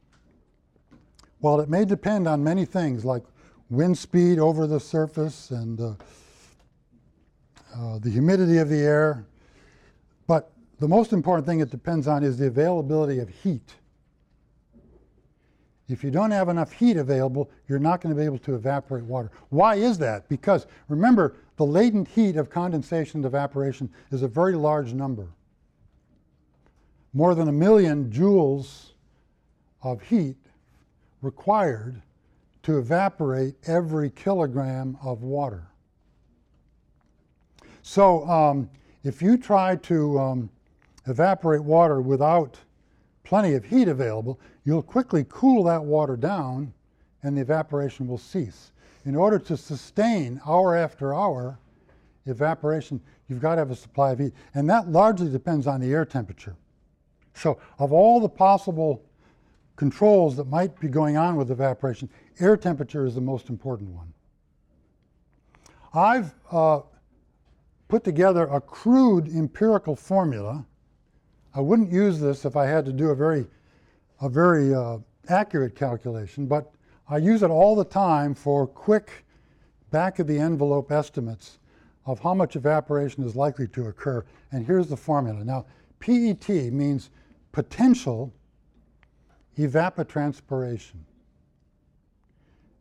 while 1.40 1.60
it 1.60 1.68
may 1.68 1.84
depend 1.84 2.28
on 2.28 2.44
many 2.44 2.64
things 2.64 3.04
like 3.04 3.24
wind 3.70 3.96
speed 3.96 4.38
over 4.38 4.66
the 4.66 4.80
surface 4.80 5.50
and 5.50 5.80
uh, 5.80 5.92
uh, 7.76 7.98
the 7.98 8.10
humidity 8.10 8.58
of 8.58 8.68
the 8.68 8.78
air. 8.78 9.26
But 10.26 10.50
the 10.78 10.88
most 10.88 11.12
important 11.12 11.46
thing 11.46 11.60
it 11.60 11.70
depends 11.70 12.08
on 12.08 12.22
is 12.22 12.38
the 12.38 12.46
availability 12.46 13.18
of 13.18 13.28
heat. 13.28 13.74
If 15.88 16.04
you 16.04 16.10
don't 16.10 16.30
have 16.30 16.50
enough 16.50 16.72
heat 16.72 16.98
available, 16.98 17.50
you're 17.66 17.78
not 17.78 18.02
going 18.02 18.14
to 18.14 18.18
be 18.18 18.24
able 18.24 18.38
to 18.40 18.54
evaporate 18.54 19.04
water. 19.04 19.30
Why 19.48 19.76
is 19.76 19.96
that? 19.98 20.28
Because 20.28 20.66
remember, 20.88 21.36
the 21.56 21.64
latent 21.64 22.08
heat 22.08 22.36
of 22.36 22.50
condensation 22.50 23.18
and 23.18 23.24
evaporation 23.26 23.90
is 24.10 24.22
a 24.22 24.28
very 24.28 24.54
large 24.54 24.92
number. 24.92 25.28
More 27.14 27.34
than 27.34 27.48
a 27.48 27.52
million 27.52 28.10
joules 28.10 28.90
of 29.82 30.02
heat 30.02 30.36
required 31.22 32.02
to 32.62 32.78
evaporate 32.78 33.54
every 33.66 34.10
kilogram 34.10 34.98
of 35.02 35.22
water. 35.22 35.66
So 37.82 38.28
um, 38.28 38.68
if 39.04 39.22
you 39.22 39.38
try 39.38 39.76
to 39.76 40.18
um, 40.18 40.50
evaporate 41.06 41.62
water 41.62 42.00
without 42.00 42.58
plenty 43.24 43.54
of 43.54 43.64
heat 43.64 43.88
available, 43.88 44.38
you'll 44.64 44.82
quickly 44.82 45.24
cool 45.28 45.64
that 45.64 45.82
water 45.82 46.16
down 46.16 46.72
and 47.22 47.36
the 47.36 47.40
evaporation 47.40 48.06
will 48.06 48.18
cease. 48.18 48.72
In 49.04 49.16
order 49.16 49.38
to 49.38 49.56
sustain 49.56 50.40
hour 50.46 50.76
after 50.76 51.14
hour 51.14 51.58
evaporation, 52.26 53.00
you've 53.28 53.40
got 53.40 53.54
to 53.54 53.60
have 53.60 53.70
a 53.70 53.76
supply 53.76 54.12
of 54.12 54.18
heat. 54.18 54.34
And 54.54 54.68
that 54.68 54.88
largely 54.88 55.30
depends 55.30 55.66
on 55.66 55.80
the 55.80 55.92
air 55.92 56.04
temperature. 56.04 56.56
So, 57.34 57.58
of 57.78 57.92
all 57.92 58.20
the 58.20 58.28
possible 58.28 59.02
controls 59.78 60.36
that 60.36 60.48
might 60.48 60.78
be 60.80 60.88
going 60.88 61.16
on 61.16 61.36
with 61.36 61.52
evaporation, 61.52 62.10
air 62.40 62.56
temperature 62.56 63.06
is 63.06 63.14
the 63.14 63.20
most 63.20 63.48
important 63.48 63.88
one. 63.90 64.12
I've 65.94 66.34
uh, 66.50 66.80
put 67.86 68.02
together 68.02 68.42
a 68.48 68.60
crude 68.60 69.28
empirical 69.28 69.94
formula. 69.94 70.66
I 71.54 71.60
wouldn't 71.60 71.92
use 71.92 72.18
this 72.18 72.44
if 72.44 72.56
I 72.56 72.66
had 72.66 72.84
to 72.86 72.92
do 72.92 73.10
a 73.10 73.14
very, 73.14 73.46
a 74.20 74.28
very 74.28 74.74
uh, 74.74 74.98
accurate 75.28 75.76
calculation, 75.76 76.46
but 76.46 76.72
I 77.08 77.18
use 77.18 77.44
it 77.44 77.50
all 77.50 77.76
the 77.76 77.84
time 77.84 78.34
for 78.34 78.66
quick 78.66 79.24
back 79.92 80.18
of 80.18 80.26
the 80.26 80.38
envelope 80.40 80.90
estimates 80.90 81.60
of 82.04 82.18
how 82.18 82.34
much 82.34 82.56
evaporation 82.56 83.22
is 83.22 83.36
likely 83.36 83.68
to 83.68 83.86
occur. 83.86 84.24
And 84.50 84.66
here's 84.66 84.88
the 84.88 84.96
formula. 84.96 85.44
Now, 85.44 85.66
PET 86.00 86.48
means 86.48 87.10
potential 87.52 88.32
evapotranspiration. 89.58 91.00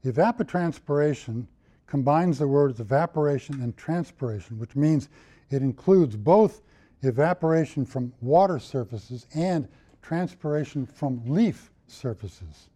Evapotranspiration 0.06 1.48
combines 1.88 2.40
the 2.40 2.48
words 2.48 2.80
evaporation 2.80 3.62
and 3.62 3.76
transpiration, 3.76 4.60
which 4.60 4.76
means 4.76 5.10
it 5.50 5.62
includes 5.62 6.16
both 6.16 6.62
evaporation 7.02 7.86
from 7.86 8.14
water 8.22 8.60
surfaces 8.60 9.26
and 9.34 9.68
transpiration 10.02 10.86
from 10.86 11.22
leaf 11.26 11.72
surfaces. 11.88 12.70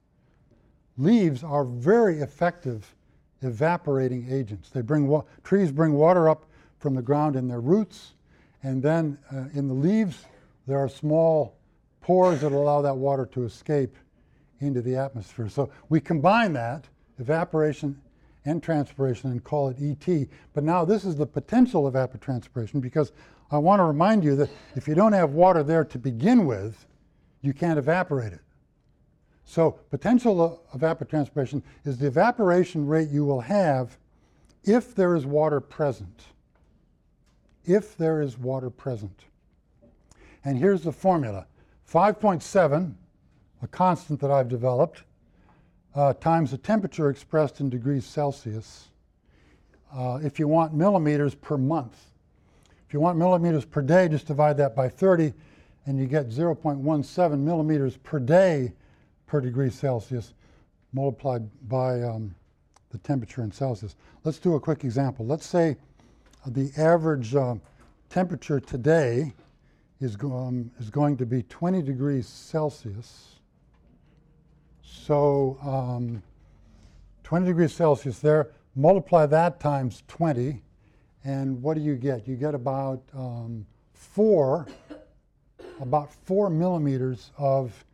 Leaves 0.97 1.43
are 1.43 1.63
very 1.63 2.19
effective 2.19 2.95
evaporating 3.41 4.27
agents. 4.29 4.69
They 4.69 4.81
bring 4.81 5.07
wa- 5.07 5.23
trees 5.43 5.71
bring 5.71 5.93
water 5.93 6.29
up 6.29 6.45
from 6.79 6.95
the 6.95 7.01
ground 7.01 7.35
in 7.35 7.47
their 7.47 7.61
roots, 7.61 8.13
and 8.63 8.81
then 8.81 9.17
uh, 9.31 9.45
in 9.53 9.67
the 9.67 9.73
leaves 9.73 10.25
there 10.67 10.79
are 10.79 10.89
small 10.89 11.55
pores 12.01 12.41
that 12.41 12.51
allow 12.51 12.81
that 12.81 12.97
water 12.97 13.25
to 13.27 13.43
escape 13.43 13.95
into 14.59 14.81
the 14.81 14.95
atmosphere. 14.95 15.49
So 15.49 15.69
we 15.89 15.99
combine 15.99 16.53
that 16.53 16.85
evaporation 17.19 17.99
and 18.45 18.61
transpiration 18.61 19.31
and 19.31 19.43
call 19.43 19.69
it 19.69 19.77
ET. 19.79 20.27
But 20.53 20.63
now 20.63 20.83
this 20.83 21.05
is 21.05 21.15
the 21.15 21.25
potential 21.25 21.89
evapotranspiration 21.91 22.81
because 22.81 23.11
I 23.51 23.57
want 23.57 23.79
to 23.79 23.83
remind 23.83 24.23
you 24.23 24.35
that 24.37 24.49
if 24.75 24.87
you 24.87 24.95
don't 24.95 25.13
have 25.13 25.31
water 25.31 25.63
there 25.63 25.83
to 25.85 25.99
begin 25.99 26.45
with, 26.45 26.85
you 27.41 27.53
can't 27.53 27.77
evaporate 27.77 28.33
it. 28.33 28.41
So 29.45 29.71
potential 29.89 30.63
evapotranspiration 30.73 31.61
is 31.83 31.97
the 31.97 32.07
evaporation 32.07 32.87
rate 32.87 33.09
you 33.09 33.25
will 33.25 33.41
have 33.41 33.97
if 34.63 34.95
there 34.95 35.15
is 35.15 35.25
water 35.25 35.59
present. 35.59 36.23
If 37.65 37.97
there 37.97 38.21
is 38.21 38.37
water 38.37 38.69
present. 38.69 39.25
And 40.43 40.57
here's 40.57 40.81
the 40.81 40.91
formula 40.91 41.45
5.7, 41.91 42.93
a 43.61 43.67
constant 43.67 44.21
that 44.21 44.31
I've 44.31 44.47
developed, 44.47 45.03
uh, 45.93 46.13
times 46.13 46.51
the 46.51 46.57
temperature 46.57 47.09
expressed 47.09 47.59
in 47.59 47.69
degrees 47.69 48.05
Celsius. 48.05 48.87
Uh, 49.93 50.19
if 50.23 50.39
you 50.39 50.47
want 50.47 50.73
millimeters 50.73 51.35
per 51.35 51.57
month, 51.57 51.97
if 52.87 52.93
you 52.93 53.01
want 53.01 53.17
millimeters 53.17 53.65
per 53.65 53.81
day, 53.81 54.07
just 54.07 54.25
divide 54.25 54.55
that 54.57 54.73
by 54.73 54.87
30 54.87 55.33
and 55.85 55.99
you 55.99 56.05
get 56.05 56.29
0.17 56.29 57.39
millimeters 57.39 57.97
per 57.97 58.19
day 58.19 58.71
per 59.25 59.41
degree 59.41 59.69
Celsius 59.69 60.33
multiplied 60.93 61.49
by 61.67 62.01
um, 62.03 62.33
the 62.91 62.99
temperature 62.99 63.43
in 63.43 63.51
Celsius. 63.51 63.97
Let's 64.23 64.39
do 64.39 64.55
a 64.55 64.59
quick 64.61 64.85
example. 64.85 65.25
Let's 65.25 65.45
say 65.45 65.75
the 66.45 66.71
average 66.77 67.35
uh, 67.35 67.55
temperature 68.09 68.61
today 68.61 69.33
is, 70.01 70.15
go- 70.15 70.35
um, 70.35 70.71
is 70.79 70.89
going 70.89 71.15
to 71.17 71.25
be 71.25 71.43
20 71.43 71.81
degrees 71.81 72.27
Celsius. 72.27 73.35
So 74.81 75.57
um, 75.63 76.21
20 77.23 77.45
degrees 77.45 77.73
Celsius 77.73 78.19
there, 78.19 78.51
multiply 78.75 79.25
that 79.27 79.59
times 79.59 80.03
20, 80.07 80.61
and 81.23 81.61
what 81.61 81.75
do 81.75 81.81
you 81.81 81.95
get? 81.95 82.27
You 82.27 82.35
get 82.35 82.55
about 82.55 83.01
um, 83.15 83.65
four, 83.93 84.67
about 85.79 86.11
four 86.11 86.49
millimeters 86.49 87.31
of 87.37 87.85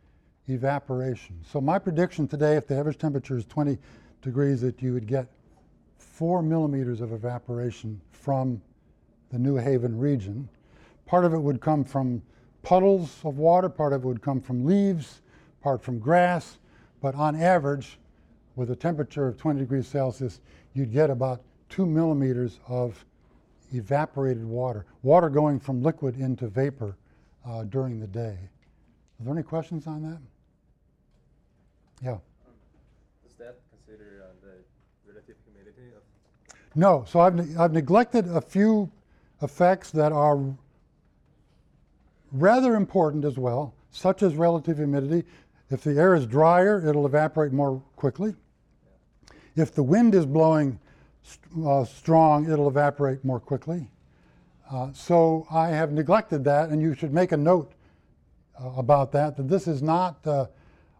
evaporation. 0.48 1.38
So 1.44 1.60
my 1.60 1.78
prediction 1.78 2.26
today, 2.26 2.56
if 2.56 2.66
the 2.66 2.76
average 2.76 2.98
temperature 2.98 3.36
is 3.36 3.44
20 3.44 3.76
degrees, 4.22 4.62
that 4.62 4.80
you 4.80 4.94
would 4.94 5.06
get 5.06 5.26
four 5.98 6.42
millimeters 6.42 7.02
of 7.02 7.12
evaporation 7.12 8.00
from 8.10 8.62
the 9.30 9.38
New 9.38 9.56
Haven 9.56 9.98
region. 9.98 10.48
Part 11.08 11.24
of 11.24 11.32
it 11.32 11.38
would 11.38 11.62
come 11.62 11.84
from 11.84 12.22
puddles 12.62 13.18
of 13.24 13.38
water, 13.38 13.70
part 13.70 13.94
of 13.94 14.04
it 14.04 14.06
would 14.06 14.20
come 14.20 14.42
from 14.42 14.66
leaves, 14.66 15.22
part 15.62 15.82
from 15.82 15.98
grass, 15.98 16.58
but 17.00 17.14
on 17.14 17.34
average, 17.34 17.98
with 18.56 18.70
a 18.70 18.76
temperature 18.76 19.26
of 19.26 19.38
20 19.38 19.60
degrees 19.60 19.88
Celsius, 19.88 20.40
you'd 20.74 20.92
get 20.92 21.08
about 21.08 21.40
two 21.70 21.86
millimeters 21.86 22.60
of 22.68 23.06
evaporated 23.72 24.44
water, 24.44 24.84
water 25.02 25.30
going 25.30 25.58
from 25.58 25.82
liquid 25.82 26.20
into 26.20 26.46
vapor 26.46 26.94
uh, 27.46 27.64
during 27.64 28.00
the 28.00 28.06
day. 28.06 28.36
Are 29.18 29.24
there 29.24 29.32
any 29.32 29.42
questions 29.42 29.86
on 29.86 30.02
that? 30.02 30.18
Yeah. 32.02 32.18
Does 33.26 33.36
that 33.38 33.56
consider 33.70 34.24
uh, 34.24 34.32
the 34.42 35.10
relative 35.10 35.36
humidity 35.46 35.94
of 35.96 36.02
No, 36.74 37.04
so 37.08 37.20
I've, 37.20 37.34
ne- 37.34 37.56
I've 37.56 37.72
neglected 37.72 38.28
a 38.28 38.42
few 38.42 38.90
effects 39.40 39.90
that 39.92 40.12
are 40.12 40.38
rather 42.32 42.74
important 42.74 43.24
as 43.24 43.38
well, 43.38 43.74
such 43.90 44.22
as 44.22 44.34
relative 44.34 44.76
humidity. 44.76 45.26
If 45.70 45.82
the 45.82 45.98
air 45.98 46.14
is 46.14 46.26
drier, 46.26 46.86
it'll 46.86 47.06
evaporate 47.06 47.52
more 47.52 47.82
quickly. 47.96 48.34
If 49.56 49.74
the 49.74 49.82
wind 49.82 50.14
is 50.14 50.24
blowing 50.24 50.78
uh, 51.64 51.84
strong, 51.84 52.50
it'll 52.50 52.68
evaporate 52.68 53.24
more 53.24 53.40
quickly. 53.40 53.88
Uh, 54.70 54.92
so 54.92 55.46
I 55.50 55.68
have 55.68 55.92
neglected 55.92 56.44
that, 56.44 56.70
and 56.70 56.80
you 56.80 56.94
should 56.94 57.12
make 57.12 57.32
a 57.32 57.36
note 57.36 57.72
uh, 58.60 58.70
about 58.76 59.12
that, 59.12 59.36
that 59.36 59.48
this 59.48 59.66
is 59.66 59.82
not 59.82 60.26
uh, 60.26 60.46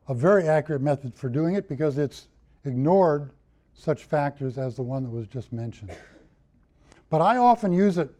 a 0.09 0.15
very 0.15 0.49
accurate 0.49 0.81
method 0.83 1.15
for 1.15 1.29
doing 1.29 1.55
it 1.55 1.69
because 1.69 1.99
it's 1.99 2.29
ignored 2.65 3.31
such 3.75 4.05
factors 4.05 4.59
as 4.59 4.75
the 4.75 4.83
one 4.83 5.03
that 5.05 5.11
was 5.11 5.27
just 5.27 5.53
mentioned. 5.53 5.91
But 7.11 7.21
I 7.21 7.37
often 7.37 7.73
use 7.73 7.99
it 7.99 8.11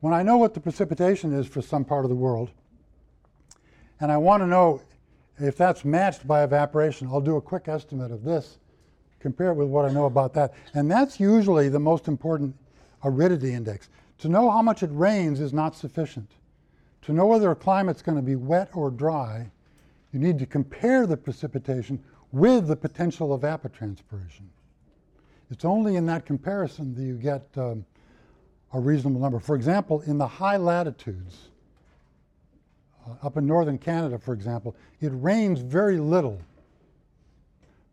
when 0.00 0.12
I 0.12 0.22
know 0.22 0.36
what 0.36 0.54
the 0.54 0.60
precipitation 0.60 1.32
is 1.32 1.46
for 1.46 1.62
some 1.62 1.84
part 1.84 2.04
of 2.04 2.08
the 2.08 2.16
world, 2.16 2.50
and 4.00 4.12
I 4.12 4.16
want 4.16 4.42
to 4.42 4.46
know 4.46 4.82
if 5.38 5.56
that's 5.56 5.84
matched 5.84 6.26
by 6.26 6.44
evaporation. 6.44 7.08
I'll 7.08 7.20
do 7.20 7.36
a 7.36 7.42
quick 7.42 7.68
estimate 7.68 8.10
of 8.10 8.24
this, 8.24 8.58
compare 9.20 9.50
it 9.50 9.54
with 9.54 9.68
what 9.68 9.84
I 9.84 9.92
know 9.92 10.06
about 10.06 10.34
that. 10.34 10.54
And 10.74 10.90
that's 10.90 11.20
usually 11.20 11.68
the 11.68 11.80
most 11.80 12.08
important 12.08 12.54
aridity 13.04 13.52
index. 13.52 13.88
To 14.18 14.28
know 14.28 14.50
how 14.50 14.62
much 14.62 14.82
it 14.82 14.90
rains 14.92 15.40
is 15.40 15.52
not 15.52 15.76
sufficient. 15.76 16.30
To 17.02 17.12
know 17.12 17.26
whether 17.26 17.50
a 17.50 17.56
climate's 17.56 18.02
going 18.02 18.16
to 18.16 18.22
be 18.22 18.36
wet 18.36 18.70
or 18.74 18.90
dry, 18.90 19.50
you 20.12 20.18
need 20.18 20.38
to 20.38 20.46
compare 20.46 21.06
the 21.06 21.16
precipitation 21.16 22.02
with 22.32 22.66
the 22.66 22.76
potential 22.76 23.38
evapotranspiration. 23.38 24.48
It's 25.50 25.64
only 25.64 25.96
in 25.96 26.06
that 26.06 26.26
comparison 26.26 26.94
that 26.94 27.02
you 27.02 27.14
get 27.14 27.46
um, 27.56 27.84
a 28.72 28.80
reasonable 28.80 29.20
number. 29.20 29.38
For 29.38 29.56
example, 29.56 30.02
in 30.02 30.18
the 30.18 30.26
high 30.26 30.56
latitudes, 30.56 31.48
uh, 33.06 33.26
up 33.26 33.36
in 33.36 33.46
northern 33.46 33.78
Canada, 33.78 34.18
for 34.18 34.34
example, 34.34 34.76
it 35.00 35.10
rains 35.14 35.60
very 35.60 35.98
little, 35.98 36.40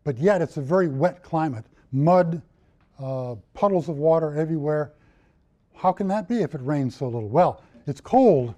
but 0.03 0.17
yet 0.17 0.41
it's 0.41 0.57
a 0.57 0.61
very 0.61 0.87
wet 0.87 1.23
climate. 1.23 1.65
Mud, 1.91 2.41
uh, 2.99 3.35
puddles 3.53 3.89
of 3.89 3.97
water 3.97 4.37
everywhere. 4.37 4.91
How 5.75 5.91
can 5.91 6.07
that 6.09 6.27
be 6.27 6.41
if 6.41 6.55
it 6.55 6.61
rains 6.63 6.95
so 6.95 7.05
little? 7.05 7.29
Well, 7.29 7.61
it's 7.87 8.01
cold, 8.01 8.55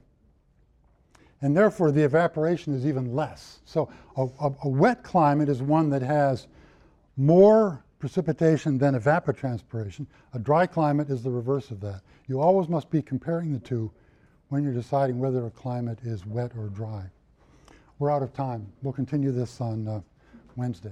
and 1.41 1.55
therefore 1.55 1.91
the 1.91 2.03
evaporation 2.03 2.74
is 2.74 2.86
even 2.86 3.16
less. 3.16 3.59
So 3.66 3.89
a, 4.18 4.28
a, 4.39 4.51
a 4.63 4.70
wet 4.70 5.03
climate 5.03 5.49
is 5.49 5.61
one 5.61 5.89
that 5.89 6.01
has 6.01 6.47
more 7.18 7.85
precipitation 8.06 8.78
than 8.78 8.93
evapotranspiration. 8.93 10.06
A 10.36 10.38
dry 10.38 10.68
climate 10.68 11.10
is 11.10 11.24
the 11.24 11.32
reverse 11.32 11.72
of 11.72 11.82
that. 11.82 12.01
You 12.28 12.39
always 12.39 12.70
must 12.70 12.91
be 12.91 13.01
comparing 13.01 13.51
the 13.51 13.58
two 13.58 13.91
when 14.49 14.64
you're 14.64 14.76
deciding 14.76 15.18
whether 15.18 15.47
a 15.47 15.49
climate 15.49 15.97
is 16.03 16.24
wet 16.24 16.51
or 16.56 16.68
dry. 16.68 17.10
We're 17.97 18.12
out 18.12 18.22
of 18.22 18.32
time. 18.32 18.72
We'll 18.84 18.93
continue 18.93 19.32
this 19.32 19.60
on 19.60 19.88
uh, 19.88 20.01
Wednesday. 20.56 20.91